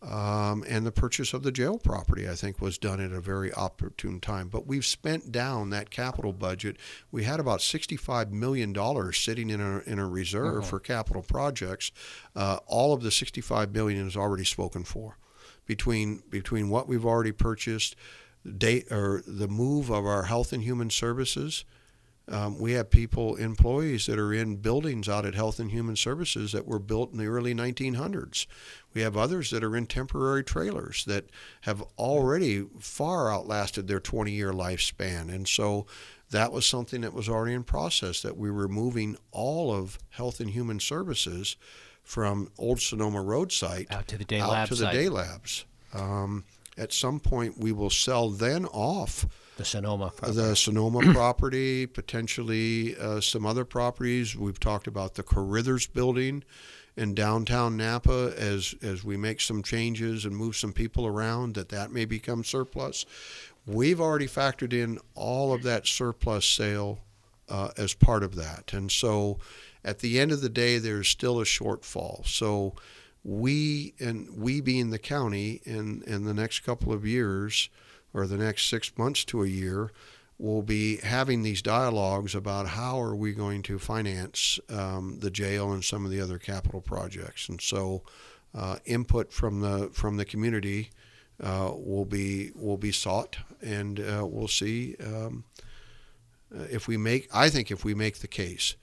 Um, 0.00 0.64
and 0.68 0.86
the 0.86 0.92
purchase 0.92 1.34
of 1.34 1.42
the 1.42 1.50
jail 1.50 1.76
property, 1.76 2.28
I 2.28 2.34
think, 2.34 2.60
was 2.60 2.78
done 2.78 3.00
at 3.00 3.10
a 3.10 3.20
very 3.20 3.52
opportune 3.52 4.20
time. 4.20 4.48
But 4.48 4.64
we've 4.64 4.86
spent 4.86 5.32
down 5.32 5.70
that 5.70 5.90
capital 5.90 6.32
budget. 6.32 6.76
We 7.10 7.24
had 7.24 7.40
about 7.40 7.60
$65 7.60 8.30
million 8.30 8.72
sitting 9.12 9.50
in 9.50 9.60
a, 9.60 9.78
in 9.80 9.98
a 9.98 10.08
reserve 10.08 10.58
uh-huh. 10.58 10.66
for 10.68 10.80
capital 10.80 11.22
projects. 11.22 11.90
Uh, 12.36 12.58
all 12.66 12.92
of 12.92 13.02
the 13.02 13.10
65 13.10 13.74
million 13.74 14.06
is 14.06 14.16
already 14.16 14.44
spoken 14.44 14.84
for. 14.84 15.18
Between, 15.66 16.22
between 16.30 16.70
what 16.70 16.88
we've 16.88 17.04
already 17.04 17.32
purchased, 17.32 17.94
date 18.56 18.90
or 18.90 19.22
the 19.26 19.48
move 19.48 19.90
of 19.90 20.06
our 20.06 20.24
health 20.24 20.52
and 20.52 20.62
human 20.62 20.90
services. 20.90 21.64
Um, 22.30 22.58
we 22.58 22.72
have 22.72 22.90
people, 22.90 23.36
employees 23.36 24.06
that 24.06 24.18
are 24.18 24.32
in 24.32 24.56
buildings 24.56 25.08
out 25.08 25.24
at 25.24 25.34
Health 25.34 25.58
and 25.58 25.70
Human 25.70 25.96
Services 25.96 26.52
that 26.52 26.66
were 26.66 26.78
built 26.78 27.12
in 27.12 27.18
the 27.18 27.26
early 27.26 27.54
1900s. 27.54 28.46
We 28.92 29.00
have 29.00 29.16
others 29.16 29.50
that 29.50 29.64
are 29.64 29.76
in 29.76 29.86
temporary 29.86 30.44
trailers 30.44 31.04
that 31.06 31.30
have 31.62 31.82
already 31.96 32.66
far 32.78 33.32
outlasted 33.32 33.88
their 33.88 34.00
20 34.00 34.30
year 34.30 34.52
lifespan. 34.52 35.32
And 35.32 35.48
so 35.48 35.86
that 36.30 36.52
was 36.52 36.66
something 36.66 37.00
that 37.00 37.14
was 37.14 37.28
already 37.28 37.54
in 37.54 37.64
process 37.64 38.20
that 38.22 38.36
we 38.36 38.50
were 38.50 38.68
moving 38.68 39.16
all 39.30 39.72
of 39.72 39.98
Health 40.10 40.40
and 40.40 40.50
Human 40.50 40.80
Services 40.80 41.56
from 42.02 42.50
Old 42.58 42.80
Sonoma 42.80 43.22
Road 43.22 43.52
site 43.52 43.86
out 43.90 44.08
to 44.08 44.18
the 44.18 44.24
day 44.24 44.40
out 44.40 44.50
lab 44.50 44.68
to 44.68 44.74
the 44.74 44.90
Dey 44.90 45.08
labs. 45.08 45.64
Um, 45.94 46.44
at 46.76 46.92
some 46.92 47.20
point 47.20 47.58
we 47.58 47.72
will 47.72 47.90
sell 47.90 48.30
then 48.30 48.66
off 48.66 49.26
the 49.58 49.64
Sonoma 49.64 50.10
property. 50.16 50.40
the 50.40 50.56
Sonoma 50.56 51.00
property, 51.12 51.86
potentially 51.86 52.96
uh, 52.96 53.20
some 53.20 53.44
other 53.44 53.64
properties. 53.64 54.34
We've 54.34 54.58
talked 54.58 54.86
about 54.86 55.14
the 55.14 55.22
Carithers 55.22 55.92
building 55.92 56.44
in 56.96 57.14
downtown 57.14 57.76
Napa 57.76 58.32
as 58.36 58.74
as 58.82 59.04
we 59.04 59.16
make 59.16 59.40
some 59.40 59.62
changes 59.62 60.24
and 60.24 60.34
move 60.34 60.56
some 60.56 60.72
people 60.72 61.06
around 61.06 61.54
that 61.54 61.68
that 61.68 61.92
may 61.92 62.06
become 62.06 62.42
surplus. 62.42 63.04
We've 63.66 64.00
already 64.00 64.26
factored 64.26 64.72
in 64.72 64.98
all 65.14 65.52
of 65.52 65.62
that 65.64 65.86
surplus 65.86 66.46
sale 66.46 67.00
uh, 67.48 67.70
as 67.76 67.92
part 67.92 68.22
of 68.22 68.36
that, 68.36 68.72
and 68.72 68.90
so 68.90 69.38
at 69.84 69.98
the 69.98 70.18
end 70.18 70.32
of 70.32 70.40
the 70.40 70.48
day, 70.48 70.78
there's 70.78 71.08
still 71.08 71.40
a 71.40 71.44
shortfall. 71.44 72.26
So 72.26 72.74
we 73.24 73.94
and 73.98 74.28
we 74.36 74.60
being 74.60 74.90
the 74.90 74.98
county 74.98 75.60
in 75.64 76.02
in 76.06 76.24
the 76.24 76.34
next 76.34 76.60
couple 76.60 76.92
of 76.92 77.04
years 77.04 77.68
or 78.14 78.26
the 78.26 78.36
next 78.36 78.68
six 78.68 78.92
months 78.96 79.24
to 79.24 79.42
a 79.42 79.48
year 79.48 79.90
we'll 80.38 80.62
be 80.62 80.98
having 80.98 81.42
these 81.42 81.60
dialogues 81.60 82.34
about 82.34 82.68
how 82.68 83.00
are 83.00 83.16
we 83.16 83.32
going 83.32 83.62
to 83.62 83.78
finance 83.78 84.60
um, 84.70 85.18
the 85.18 85.30
jail 85.30 85.72
and 85.72 85.84
some 85.84 86.04
of 86.04 86.10
the 86.10 86.20
other 86.20 86.38
capital 86.38 86.80
projects. 86.80 87.48
And 87.48 87.60
so 87.60 88.02
uh, 88.54 88.78
input 88.86 89.32
from 89.32 89.60
the 89.60 89.90
from 89.92 90.16
the 90.16 90.24
community 90.24 90.90
uh, 91.42 91.72
will 91.74 92.04
be 92.04 92.50
will 92.54 92.78
be 92.78 92.92
sought 92.92 93.38
and 93.60 94.00
uh, 94.00 94.24
we'll 94.26 94.48
see 94.48 94.96
um, 95.04 95.44
if 96.70 96.88
we 96.88 96.96
make 96.96 97.28
I 97.32 97.50
think 97.50 97.70
if 97.70 97.84
we 97.84 97.94
make 97.94 98.18
the 98.18 98.28
case 98.28 98.76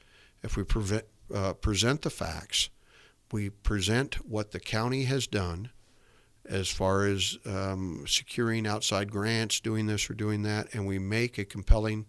if 0.44 0.56
we 0.56 0.64
prevent, 0.64 1.06
uh, 1.34 1.54
present 1.54 2.04
the 2.04 2.12
facts 2.12 2.70
we 3.32 3.50
present 3.50 4.16
what 4.30 4.52
the 4.52 4.60
county 4.60 5.06
has 5.06 5.26
done 5.26 5.72
as 6.48 6.70
far 6.70 7.06
as 7.06 7.38
um, 7.46 8.06
securing 8.08 8.68
outside 8.68 9.12
grants, 9.12 9.60
doing 9.60 9.88
this 9.88 10.10
or 10.10 10.14
doing 10.14 10.44
that, 10.44 10.74
and 10.74 10.86
we 10.86 11.00
make 11.00 11.38
a 11.38 11.46
compelling 11.46 12.06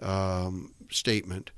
um, 0.00 0.74
statement 0.90 1.50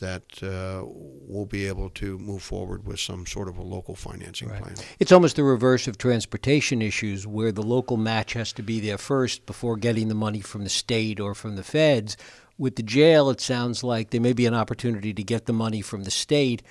that 0.00 0.42
uh, 0.42 0.84
we'll 0.86 1.46
be 1.46 1.66
able 1.66 1.90
to 1.90 2.18
move 2.18 2.42
forward 2.42 2.86
with 2.86 3.00
some 3.00 3.26
sort 3.26 3.48
of 3.48 3.58
a 3.58 3.62
local 3.62 3.96
financing 3.96 4.48
right. 4.48 4.62
plan. 4.62 4.74
It's 5.00 5.10
almost 5.10 5.36
the 5.36 5.42
reverse 5.42 5.88
of 5.88 5.98
transportation 5.98 6.80
issues 6.82 7.26
where 7.26 7.50
the 7.50 7.62
local 7.62 7.96
match 7.96 8.34
has 8.34 8.52
to 8.54 8.62
be 8.62 8.80
there 8.80 8.98
first 8.98 9.44
before 9.46 9.76
getting 9.76 10.08
the 10.08 10.14
money 10.14 10.40
from 10.40 10.62
the 10.62 10.70
state 10.70 11.18
or 11.18 11.34
from 11.34 11.56
the 11.56 11.64
feds. 11.64 12.16
With 12.58 12.76
the 12.76 12.82
jail, 12.82 13.30
it 13.30 13.40
sounds 13.40 13.82
like 13.82 14.10
there 14.10 14.20
may 14.20 14.32
be 14.32 14.46
an 14.46 14.54
opportunity 14.54 15.12
to 15.14 15.22
get 15.22 15.46
the 15.46 15.52
money 15.52 15.80
from 15.80 16.04
the 16.04 16.10
state 16.10 16.62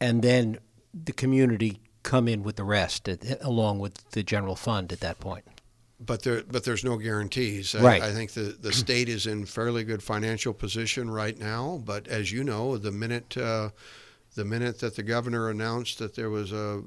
and 0.00 0.22
then 0.22 0.58
the 0.92 1.12
community 1.12 1.80
come 2.04 2.28
in 2.28 2.44
with 2.44 2.54
the 2.54 2.64
rest, 2.64 3.08
along 3.40 3.80
with 3.80 4.10
the 4.10 4.22
general 4.22 4.54
fund 4.54 4.92
at 4.92 5.00
that 5.00 5.18
point 5.18 5.44
but 6.00 6.22
there 6.22 6.42
but 6.42 6.64
there's 6.64 6.84
no 6.84 6.96
guarantees. 6.96 7.74
Right. 7.74 8.02
I, 8.02 8.08
I, 8.08 8.12
think 8.12 8.32
the 8.32 8.56
the 8.60 8.72
state 8.84 9.08
is 9.08 9.26
in 9.26 9.46
fairly 9.46 9.84
good 9.84 10.02
financial 10.02 10.52
position 10.52 11.10
right 11.10 11.38
now. 11.38 11.82
But 11.84 12.08
as 12.08 12.32
you 12.32 12.44
know, 12.44 12.76
the 12.76 12.92
minute 12.92 13.36
uh, 13.36 13.70
the 14.34 14.44
minute 14.44 14.80
that 14.80 14.96
the 14.96 15.02
governor 15.02 15.50
announced 15.50 15.98
that 15.98 16.14
there 16.14 16.30
was 16.30 16.52
a 16.52 16.82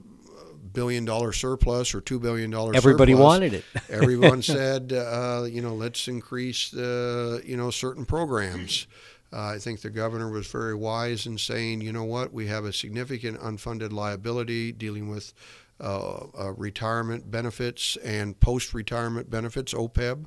billion 0.73 1.05
dollar 1.05 1.31
surplus 1.31 1.95
or 1.95 2.01
two 2.01 2.19
billion 2.19 2.51
dollar 2.51 2.75
everybody 2.75 3.13
surplus, 3.13 3.25
wanted 3.25 3.53
it. 3.53 3.65
everyone 3.89 4.41
said, 4.41 4.93
uh, 4.93 5.45
you 5.49 5.61
know, 5.61 5.73
let's 5.73 6.07
increase 6.07 6.69
the 6.69 7.41
you 7.45 7.57
know 7.57 7.71
certain 7.71 8.05
programs. 8.05 8.87
Uh, 9.33 9.47
I 9.47 9.59
think 9.59 9.81
the 9.81 9.89
governor 9.89 10.29
was 10.29 10.47
very 10.47 10.75
wise 10.75 11.25
in 11.25 11.37
saying, 11.37 11.81
you 11.81 11.91
know 11.91 12.05
what, 12.05 12.31
we 12.31 12.47
have 12.47 12.65
a 12.65 12.71
significant 12.71 13.39
unfunded 13.39 13.91
liability 13.91 14.71
dealing 14.71 15.09
with 15.09 15.33
uh, 15.79 16.25
uh, 16.39 16.53
retirement 16.53 17.29
benefits 17.29 17.97
and 17.97 18.39
post 18.39 18.73
retirement 18.73 19.29
benefits, 19.29 19.73
OPEB. 19.73 20.25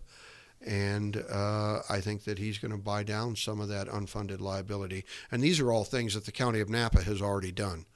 And 0.67 1.25
uh, 1.31 1.81
I 1.89 2.01
think 2.01 2.25
that 2.25 2.39
he's 2.39 2.59
going 2.59 2.73
to 2.73 2.79
buy 2.79 3.03
down 3.03 3.35
some 3.35 3.61
of 3.61 3.69
that 3.69 3.89
unfunded 3.89 4.41
liability. 4.41 5.07
And 5.33 5.43
these 5.43 5.59
are 5.59 5.73
all 5.73 5.85
things 5.85 6.13
that 6.15 6.27
the 6.27 6.33
county 6.33 6.61
of 6.61 6.69
Napa 6.69 7.03
has 7.03 7.23
already 7.23 7.53
done. 7.53 7.87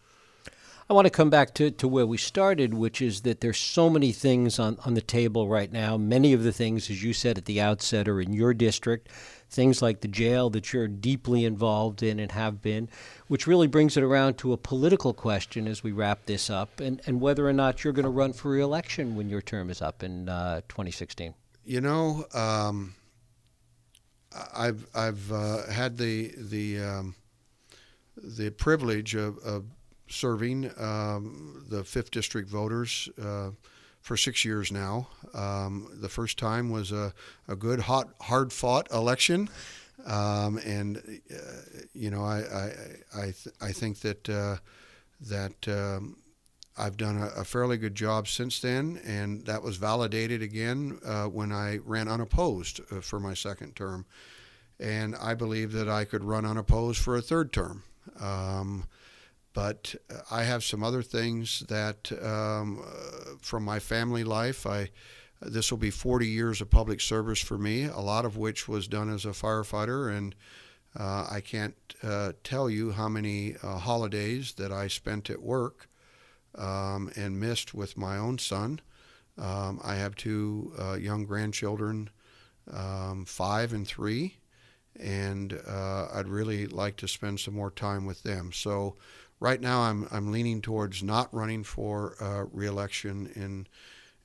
I 0.89 0.93
want 0.93 1.07
to 1.07 1.11
come 1.11 1.31
back 1.31 1.55
to, 1.55 1.71
to 1.71 1.89
where 1.89 2.07
we 2.07 2.19
started, 2.19 2.75
which 2.75 3.01
is 3.01 3.23
that 3.23 3.41
there's 3.41 3.59
so 3.59 3.89
many 3.89 4.13
things 4.13 4.59
on, 4.59 4.79
on 4.85 4.95
the 4.95 5.01
table 5.01 5.49
right 5.49 5.73
now. 5.73 5.97
Many 5.97 6.33
of 6.35 6.43
the 6.43 6.53
things, 6.53 6.91
as 6.91 7.03
you 7.03 7.15
said 7.15 7.39
at 7.39 7.47
the 7.47 7.61
outset, 7.61 8.07
are 8.09 8.21
in 8.21 8.35
your 8.35 8.53
district. 8.53 9.09
Things 9.51 9.80
like 9.80 10.01
the 10.01 10.09
jail 10.09 10.51
that 10.51 10.72
you're 10.72 10.88
deeply 10.88 11.45
involved 11.45 12.03
in 12.03 12.18
and 12.18 12.32
have 12.32 12.61
been, 12.61 12.88
which 13.28 13.47
really 13.47 13.66
brings 13.66 13.97
it 13.97 14.03
around 14.03 14.38
to 14.38 14.53
a 14.53 14.57
political 14.57 15.14
question 15.14 15.68
as 15.68 15.82
we 15.82 15.92
wrap 15.92 16.26
this 16.26 16.51
up, 16.51 16.80
and, 16.80 17.01
and 17.07 17.20
whether 17.20 17.49
or 17.49 17.53
not 17.53 17.84
you're 17.84 17.92
going 17.92 18.05
to 18.05 18.11
run 18.11 18.32
for 18.32 18.51
reelection 18.51 19.14
when 19.14 19.28
your 19.28 19.42
term 19.42 19.70
is 19.70 19.80
up 19.80 20.03
in 20.03 20.28
uh, 20.28 20.61
2016. 20.68 21.34
You 21.64 21.80
know, 21.80 22.26
um, 22.34 22.95
I've 24.55 24.86
I've 24.95 25.32
uh, 25.32 25.66
had 25.70 25.97
the 25.97 26.32
the 26.36 26.80
um, 26.80 27.14
the 28.16 28.51
privilege 28.51 29.14
of, 29.14 29.38
of 29.38 29.64
serving 30.09 30.70
um, 30.78 31.64
the 31.68 31.84
fifth 31.84 32.11
district 32.11 32.49
voters 32.49 33.09
uh, 33.22 33.51
for 34.05 34.19
six 34.19 34.45
years 34.45 34.71
now. 34.71 35.09
Um, 35.33 35.89
the 35.95 36.11
first 36.11 36.39
time 36.39 36.69
was 36.69 36.93
a, 36.93 37.15
a 37.49 37.57
good, 37.57 37.81
hot, 37.81 38.11
hard 38.21 38.53
fought 38.53 38.87
election. 38.93 39.49
Um, 40.05 40.59
and 40.59 40.99
uh, 41.33 41.39
you 41.95 42.11
know, 42.11 42.23
I 42.23 42.41
I 42.41 42.73
I, 43.17 43.25
th- 43.25 43.57
I 43.63 43.73
think 43.73 44.01
that 44.01 44.29
uh, 44.29 44.57
that 45.23 45.67
um, 45.69 46.19
I've 46.77 46.99
done 46.99 47.17
a, 47.17 47.41
a, 47.41 47.45
fairly 47.45 47.79
good 47.79 47.95
job 47.95 48.29
since 48.29 48.61
then, 48.61 49.01
and 49.07 49.47
that 49.47 49.63
was 49.63 49.79
validated 49.79 50.43
again 50.43 50.99
uh, 51.07 51.25
when 51.25 51.51
I 51.53 51.79
ran 51.87 52.07
unopposed 52.09 52.81
uh, 52.93 53.01
for 53.01 53.19
my 53.19 53.33
second 53.33 53.77
term, 53.77 54.05
and 54.79 55.17
I 55.17 55.33
believe 55.33 55.73
that 55.73 55.89
I 55.89 56.05
could 56.05 56.25
run 56.25 56.45
unopposed 56.45 57.01
for 57.01 57.17
a 57.17 57.23
third 57.23 57.51
term. 57.51 57.85
But 59.55 59.95
I 60.31 60.43
have 60.43 60.63
some 60.63 60.83
other 60.83 61.03
things 61.03 61.61
that 61.69 62.13
um, 62.23 62.83
uh, 62.85 63.37
from 63.41 63.65
my 63.65 63.79
family 63.79 64.25
life. 64.25 64.67
I 64.67 64.91
this 65.41 65.71
will 65.71 65.79
be 65.79 65.91
40 65.91 66.27
years 66.27 66.61
of 66.61 66.71
public 66.71 67.01
service 67.01 67.41
for 67.41 67.59
me, 67.59 67.85
a 67.85 68.01
lot 68.01 68.25
of 68.25 68.37
which 68.37 68.67
was 68.67 68.89
done 68.89 69.13
as 69.13 69.25
a 69.25 69.31
firefighter, 69.31 70.17
and 70.17 70.35
uh, 70.99 71.27
I 71.31 71.41
can't 71.41 71.75
uh, 72.03 72.33
tell 72.45 72.71
you 72.71 72.93
how 72.93 73.09
many 73.09 73.57
uh, 73.63 73.79
holidays 73.79 74.55
that 74.55 74.73
I 74.73 74.89
spent 74.89 75.29
at 75.29 75.43
work 75.43 75.89
um, 76.55 77.11
and 77.17 77.39
missed 77.41 77.75
with 77.75 77.97
my 77.97 78.17
own 78.17 78.39
son. 78.39 78.81
Um, 79.37 79.81
I 79.83 79.97
have 79.97 80.15
two 80.15 80.73
uh, 80.79 80.95
young 80.95 81.25
grandchildren, 81.25 82.11
um, 82.73 83.25
five 83.25 83.73
and 83.73 83.87
three, 83.87 84.37
and 84.99 85.61
uh, 85.67 86.07
I'd 86.15 86.29
really 86.29 86.69
like 86.69 86.97
to 86.99 87.09
spend 87.09 87.41
some 87.41 87.55
more 87.55 87.73
time 87.73 88.07
with 88.07 88.23
them. 88.23 88.53
So 88.53 88.95
right 89.45 89.61
now 89.61 89.82
I'm 89.82 90.09
I'm 90.11 90.32
leaning 90.32 90.62
towards 90.62 91.03
not 91.03 91.32
running 91.32 91.64
for 91.64 92.16
uh, 92.20 92.47
reelection 92.51 93.30
in 93.36 93.66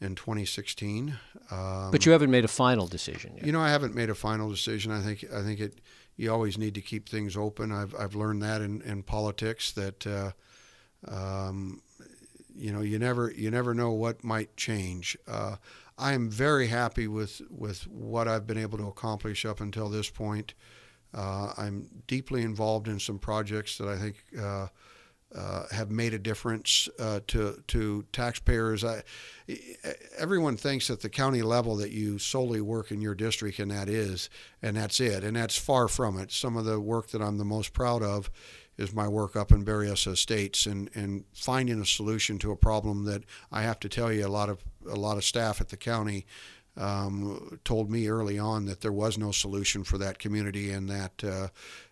in 0.02 0.16
2016. 0.16 1.18
Um, 1.52 1.92
but 1.92 2.06
you 2.06 2.14
haven't 2.14 2.32
made 2.32 2.46
a 2.46 2.50
final 2.50 2.88
decision 2.88 3.36
yet. 3.36 3.46
You 3.46 3.52
know, 3.52 3.60
I 3.60 3.70
haven't 3.70 3.94
made 3.94 4.10
a 4.10 4.16
final 4.16 4.50
decision. 4.50 4.92
I 4.92 5.02
think 5.02 5.26
I 5.32 5.44
think 5.44 5.60
it. 5.60 5.82
You 6.16 6.32
always 6.34 6.58
need 6.58 6.76
to 6.76 6.82
keep 6.82 7.08
things 7.08 7.36
open. 7.36 7.72
I've 7.72 7.94
I've 7.96 8.16
learned 8.16 8.42
that 8.44 8.62
in, 8.62 8.82
in 8.82 9.04
politics 9.04 9.72
that. 9.74 10.08
Uh, 10.08 10.32
um, 11.08 11.82
you 12.56 12.74
know, 12.74 12.82
you 12.82 13.00
never 13.00 13.32
you 13.32 13.50
never 13.50 13.74
know 13.74 13.92
what 13.92 14.22
might 14.22 14.58
change. 14.58 15.18
Uh, 15.26 15.56
I 15.98 16.12
am 16.12 16.30
very 16.30 16.68
happy 16.68 17.08
with 17.08 17.42
with 17.50 17.88
what 17.88 18.28
I've 18.28 18.46
been 18.46 18.58
able 18.58 18.78
to 18.80 18.88
accomplish 18.88 19.46
up 19.46 19.62
until 19.62 19.88
this 19.88 20.10
point. 20.10 20.54
Uh, 21.14 21.54
I'm 21.58 21.88
deeply 22.06 22.42
involved 22.42 22.90
in 22.90 23.00
some 23.00 23.18
projects 23.18 23.78
that 23.78 23.88
I 23.88 23.96
think 23.98 24.26
uh, 25.36 25.66
have 25.72 25.92
made 25.92 26.14
a 26.14 26.20
difference 26.20 26.90
uh, 27.00 27.20
to 27.28 27.62
to 27.68 28.04
taxpayers. 28.12 28.84
I, 28.84 29.04
everyone 30.18 30.58
thinks 30.58 30.90
at 30.90 31.02
the 31.02 31.10
county 31.10 31.42
level 31.42 31.76
that 31.78 31.92
you 31.92 32.18
solely 32.18 32.62
work 32.62 32.92
in 32.92 33.02
your 33.02 33.16
district, 33.16 33.60
and 33.60 33.72
that 33.72 33.90
is, 33.90 34.30
and 34.62 34.76
that's 34.76 35.00
it, 35.00 35.24
and 35.24 35.36
that's 35.36 35.58
far 35.58 35.88
from 35.88 36.18
it. 36.18 36.32
Some 36.32 36.58
of 36.58 36.66
the 36.66 36.80
work 36.80 37.10
that 37.10 37.22
I'm 37.22 37.38
the 37.38 37.46
most 37.46 37.74
proud 37.74 38.02
of 38.02 38.32
is 38.80 38.94
my 38.94 39.08
work 39.08 39.36
up 39.36 39.52
in 39.52 39.66
Berryessa 39.66 40.14
Estates 40.14 40.66
and, 40.66 40.90
and 40.96 41.26
finding 41.34 41.82
a 41.82 41.86
solution 41.86 42.40
to 42.40 42.52
a 42.52 42.56
problem 42.56 43.04
that 43.06 43.24
I 43.52 43.64
have 43.64 43.80
to 43.82 43.90
tell 43.90 44.12
you 44.12 44.26
a 44.26 44.30
lot 44.30 44.50
of 44.50 44.64
a 44.90 44.96
lot 44.96 45.18
of 45.18 45.26
staff 45.26 45.60
at 45.60 45.70
the 45.70 45.78
county 45.78 46.26
um, 46.78 47.60
told 47.66 47.92
me 47.92 48.08
early 48.08 48.40
on 48.40 48.66
that 48.66 48.80
there 48.82 48.94
was 48.94 49.18
no 49.18 49.32
solution 49.32 49.84
for 49.84 49.98
that 49.98 50.18
community 50.18 50.72
and 50.72 50.90
that 50.90 51.24
uh, 51.24 51.48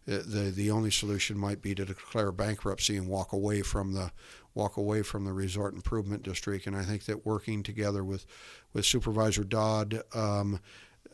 the 0.07 0.51
the 0.51 0.71
only 0.71 0.89
solution 0.89 1.37
might 1.37 1.61
be 1.61 1.75
to 1.75 1.85
declare 1.85 2.31
bankruptcy 2.31 2.95
and 2.95 3.07
walk 3.07 3.33
away 3.33 3.61
from 3.61 3.93
the 3.93 4.11
walk 4.53 4.77
away 4.77 5.03
from 5.03 5.25
the 5.25 5.33
resort 5.33 5.73
improvement 5.75 6.23
district. 6.23 6.65
And 6.65 6.75
I 6.75 6.83
think 6.83 7.05
that 7.05 7.25
working 7.25 7.61
together 7.61 8.03
with 8.03 8.25
with 8.73 8.85
Supervisor 8.85 9.43
Dodd. 9.43 10.01
Um, 10.15 10.59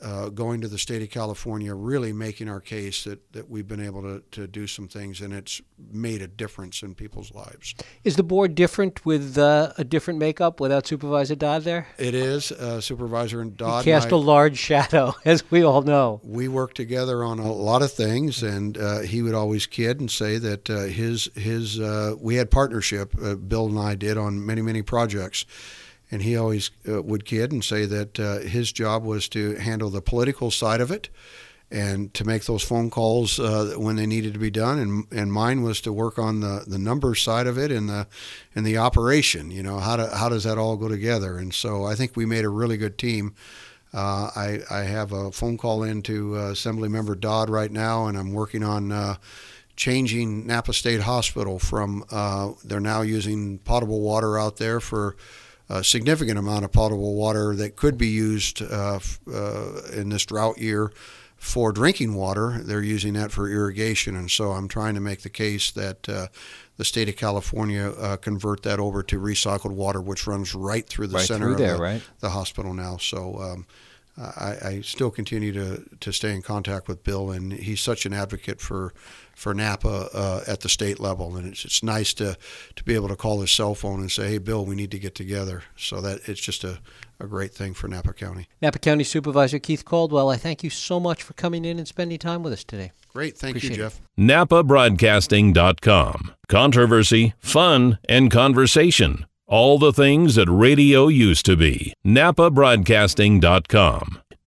uh, 0.04 0.30
going 0.30 0.62
to 0.62 0.68
the 0.68 0.78
state 0.78 1.02
of 1.02 1.10
California, 1.10 1.74
really 1.74 2.12
making 2.12 2.50
our 2.50 2.60
case 2.60 3.06
that, 3.06 3.32
that 3.34 3.50
we've 3.50 3.68
been 3.68 3.84
able 3.84 4.02
to, 4.02 4.22
to 4.32 4.48
do 4.48 4.68
some 4.68 4.88
things 4.88 5.22
and 5.22 5.34
it's 5.34 5.62
made 5.92 6.22
a 6.22 6.28
difference 6.28 6.84
in 6.84 6.94
people's 6.94 7.34
lives. 7.34 7.74
Is 8.04 8.16
the 8.16 8.24
board 8.24 8.56
different 8.56 9.06
with 9.06 9.38
uh, 9.38 9.74
a 9.78 9.84
different 9.84 10.20
makeup 10.20 10.60
without 10.60 10.86
Supervisor 10.86 11.36
Dodd 11.36 11.64
there? 11.64 11.88
It 11.98 12.14
is. 12.16 12.52
Uh, 12.52 12.82
Supervisor 12.82 13.42
and 13.42 13.56
Dodd 13.56 13.86
he 13.86 13.92
cast 13.92 14.12
a 14.12 14.18
large 14.18 14.58
shadow, 14.58 15.16
as 15.26 15.50
we 15.50 15.64
all 15.64 15.82
know. 15.82 16.20
We 16.24 16.48
worked 16.48 16.76
together 16.76 17.24
on 17.24 17.40
a 17.40 17.52
lot 17.52 17.82
of 17.82 17.92
things, 17.92 18.44
and 18.44 18.78
uh, 18.78 19.00
he 19.00 19.22
would 19.22 19.34
always 19.34 19.66
kid 19.66 20.00
and 20.00 20.12
say 20.12 20.38
that 20.38 20.70
uh, 20.70 20.82
his 20.82 21.30
his 21.36 21.80
uh, 21.80 22.16
we 22.20 22.36
had 22.36 22.52
partnership. 22.52 23.14
Bill 23.48 23.68
and 23.68 23.80
I 23.80 23.96
did 23.96 24.18
on 24.18 24.46
many 24.46 24.62
many 24.62 24.82
projects 24.82 25.46
and 26.14 26.22
he 26.22 26.38
always 26.38 26.70
uh, 26.88 27.02
would 27.02 27.26
kid 27.26 27.52
and 27.52 27.64
say 27.64 27.86
that 27.86 28.20
uh, 28.20 28.38
his 28.42 28.72
job 28.72 29.04
was 29.04 29.28
to 29.30 29.56
handle 29.56 29.90
the 29.90 30.02
political 30.02 30.52
side 30.52 30.80
of 30.80 30.92
it 30.92 31.10
and 31.72 32.14
to 32.14 32.24
make 32.24 32.46
those 32.46 32.62
phone 32.62 32.92
calls 32.92 33.40
uh, 33.40 33.74
when 33.78 33.96
they 33.96 34.06
needed 34.06 34.32
to 34.32 34.40
be 34.40 34.52
done. 34.52 34.78
And 34.78 35.06
and 35.12 35.34
mine 35.34 35.64
was 35.64 35.82
to 35.82 35.92
work 35.92 36.20
on 36.20 36.40
the 36.42 36.66
the 36.68 36.78
numbers 36.78 37.20
side 37.24 37.48
of 37.48 37.58
it 37.58 37.72
and 37.72 37.90
the 37.90 38.06
and 38.54 38.64
the 38.64 38.78
operation 38.78 39.50
you 39.50 39.64
know 39.64 39.80
how 39.80 39.98
do, 39.98 40.06
how 40.06 40.30
does 40.30 40.44
that 40.44 40.60
all 40.60 40.78
go 40.78 40.88
together? 40.88 41.40
And 41.40 41.52
so 41.52 41.84
I 41.84 41.96
think 41.96 42.16
we 42.16 42.28
made 42.28 42.46
a 42.46 42.50
really 42.50 42.78
good 42.78 43.00
team. 43.00 43.34
Uh, 43.92 44.30
I 44.36 44.60
I 44.70 44.82
have 44.82 45.14
a 45.14 45.32
phone 45.32 45.58
call 45.58 45.82
into 45.82 46.38
uh, 46.38 46.52
Assembly 46.52 46.90
Member 46.90 47.16
Dodd 47.16 47.50
right 47.50 47.72
now 47.72 48.06
and 48.06 48.16
I'm 48.16 48.34
working 48.34 48.62
on 48.62 48.92
uh, 48.92 49.16
changing 49.76 50.46
Napa 50.46 50.74
State 50.74 51.02
Hospital 51.02 51.58
from 51.58 52.06
they're 52.64 52.80
now 52.80 53.02
using 53.02 53.58
potable 53.58 54.02
water 54.02 54.38
out 54.38 54.58
there 54.58 54.80
for 54.80 55.16
a 55.70 55.84
significant 55.84 56.38
amount 56.38 56.66
of 56.66 56.72
potable 56.72 57.16
water 57.16 57.56
that 57.56 57.76
could 57.76 57.98
be 57.98 58.08
used 58.08 58.62
uh, 58.62 59.00
uh, 59.32 59.82
in 59.94 60.10
this 60.10 60.26
drought 60.26 60.58
year 60.58 60.92
for 61.38 61.72
drinking 61.72 62.14
water. 62.14 62.60
They're 62.64 62.82
using 62.82 63.14
that 63.14 63.32
for 63.32 63.50
irrigation, 63.50 64.16
and 64.16 64.30
so 64.30 64.52
I'm 64.52 64.68
trying 64.68 64.94
to 64.96 65.02
make 65.02 65.22
the 65.22 65.30
case 65.30 65.72
that 65.72 66.08
uh, 66.08 66.28
the 66.78 66.86
state 66.86 67.10
of 67.10 67.16
California 67.16 67.90
uh, 67.92 68.18
convert 68.18 68.64
that 68.64 68.80
over 68.80 69.04
to 69.04 69.20
recycled 69.20 69.72
water, 69.72 70.02
which 70.02 70.26
runs 70.26 70.56
right 70.56 70.88
through 70.88 71.08
the 71.08 71.18
right 71.18 71.26
center 71.26 71.56
through 71.56 71.66
of 71.66 71.78
the, 71.78 71.84
right? 71.84 72.02
the, 72.20 72.30
hospital 72.30 72.74
now. 72.74 72.98
So. 72.98 73.40
Um, 73.40 73.68
I, 74.18 74.58
I, 74.64 74.82
still 74.82 75.10
continue 75.10 75.52
to, 75.54 75.84
to 76.00 76.14
stay 76.14 76.36
in 76.36 76.44
contact 76.44 76.88
with 76.88 77.04
Bill, 77.04 77.32
and 77.32 77.52
he's 77.52 77.82
such 77.82 78.06
an 78.06 78.14
advocate 78.14 78.62
for 78.62 78.94
for 79.34 79.56
Napa 79.56 80.10
uh, 80.14 80.44
at 80.48 80.60
the 80.60 80.70
state 80.70 81.00
level, 81.00 81.36
and 81.36 81.48
it's 81.48 81.66
it's 81.66 81.82
nice 81.82 82.14
to 82.16 82.38
to 82.76 82.84
be 82.84 82.94
able 82.94 83.08
to 83.08 83.16
call 83.16 83.42
his 83.42 83.52
cell 83.52 83.74
phone 83.74 84.02
and 84.02 84.12
say, 84.12 84.30
"Hey, 84.30 84.38
Bill, 84.38 84.64
we 84.66 84.76
need 84.76 84.92
to 84.92 85.00
get 85.00 85.16
together." 85.16 85.64
So 85.76 86.00
that 86.02 86.30
it's 86.30 86.40
just 86.40 86.64
a, 86.64 86.78
a 87.20 87.26
great 87.26 87.54
thing 87.54 87.74
for 87.74 87.88
Napa 87.88 88.14
County. 88.14 88.48
Napa 88.62 88.78
County 88.78 89.04
Supervisor 89.04 89.58
Keith 89.58 89.84
Caldwell, 89.84 90.30
I 90.30 90.38
thank 90.38 90.64
you 90.64 90.70
so 90.70 91.00
much 91.00 91.24
for 91.24 91.34
coming 91.34 91.66
in 91.66 91.80
and 91.80 91.88
spending 91.88 92.20
time 92.20 92.44
with 92.44 92.54
us 92.54 92.64
today. 92.64 92.92
Great, 93.10 93.36
thank 93.36 93.58
Appreciate 93.58 93.78
you, 93.78 93.84
Jeff. 93.84 94.00
NapaBroadcasting.com. 94.18 96.36
Controversy, 96.48 97.34
fun, 97.40 97.98
and 98.08 98.30
conversation. 98.30 99.26
All 99.48 99.78
the 99.78 99.92
things 99.92 100.36
that 100.36 100.50
radio 100.50 101.10
used 101.10 101.46
to 101.48 101.58
be. 101.58 101.94
NapaBroadcasting.com. 102.06 104.23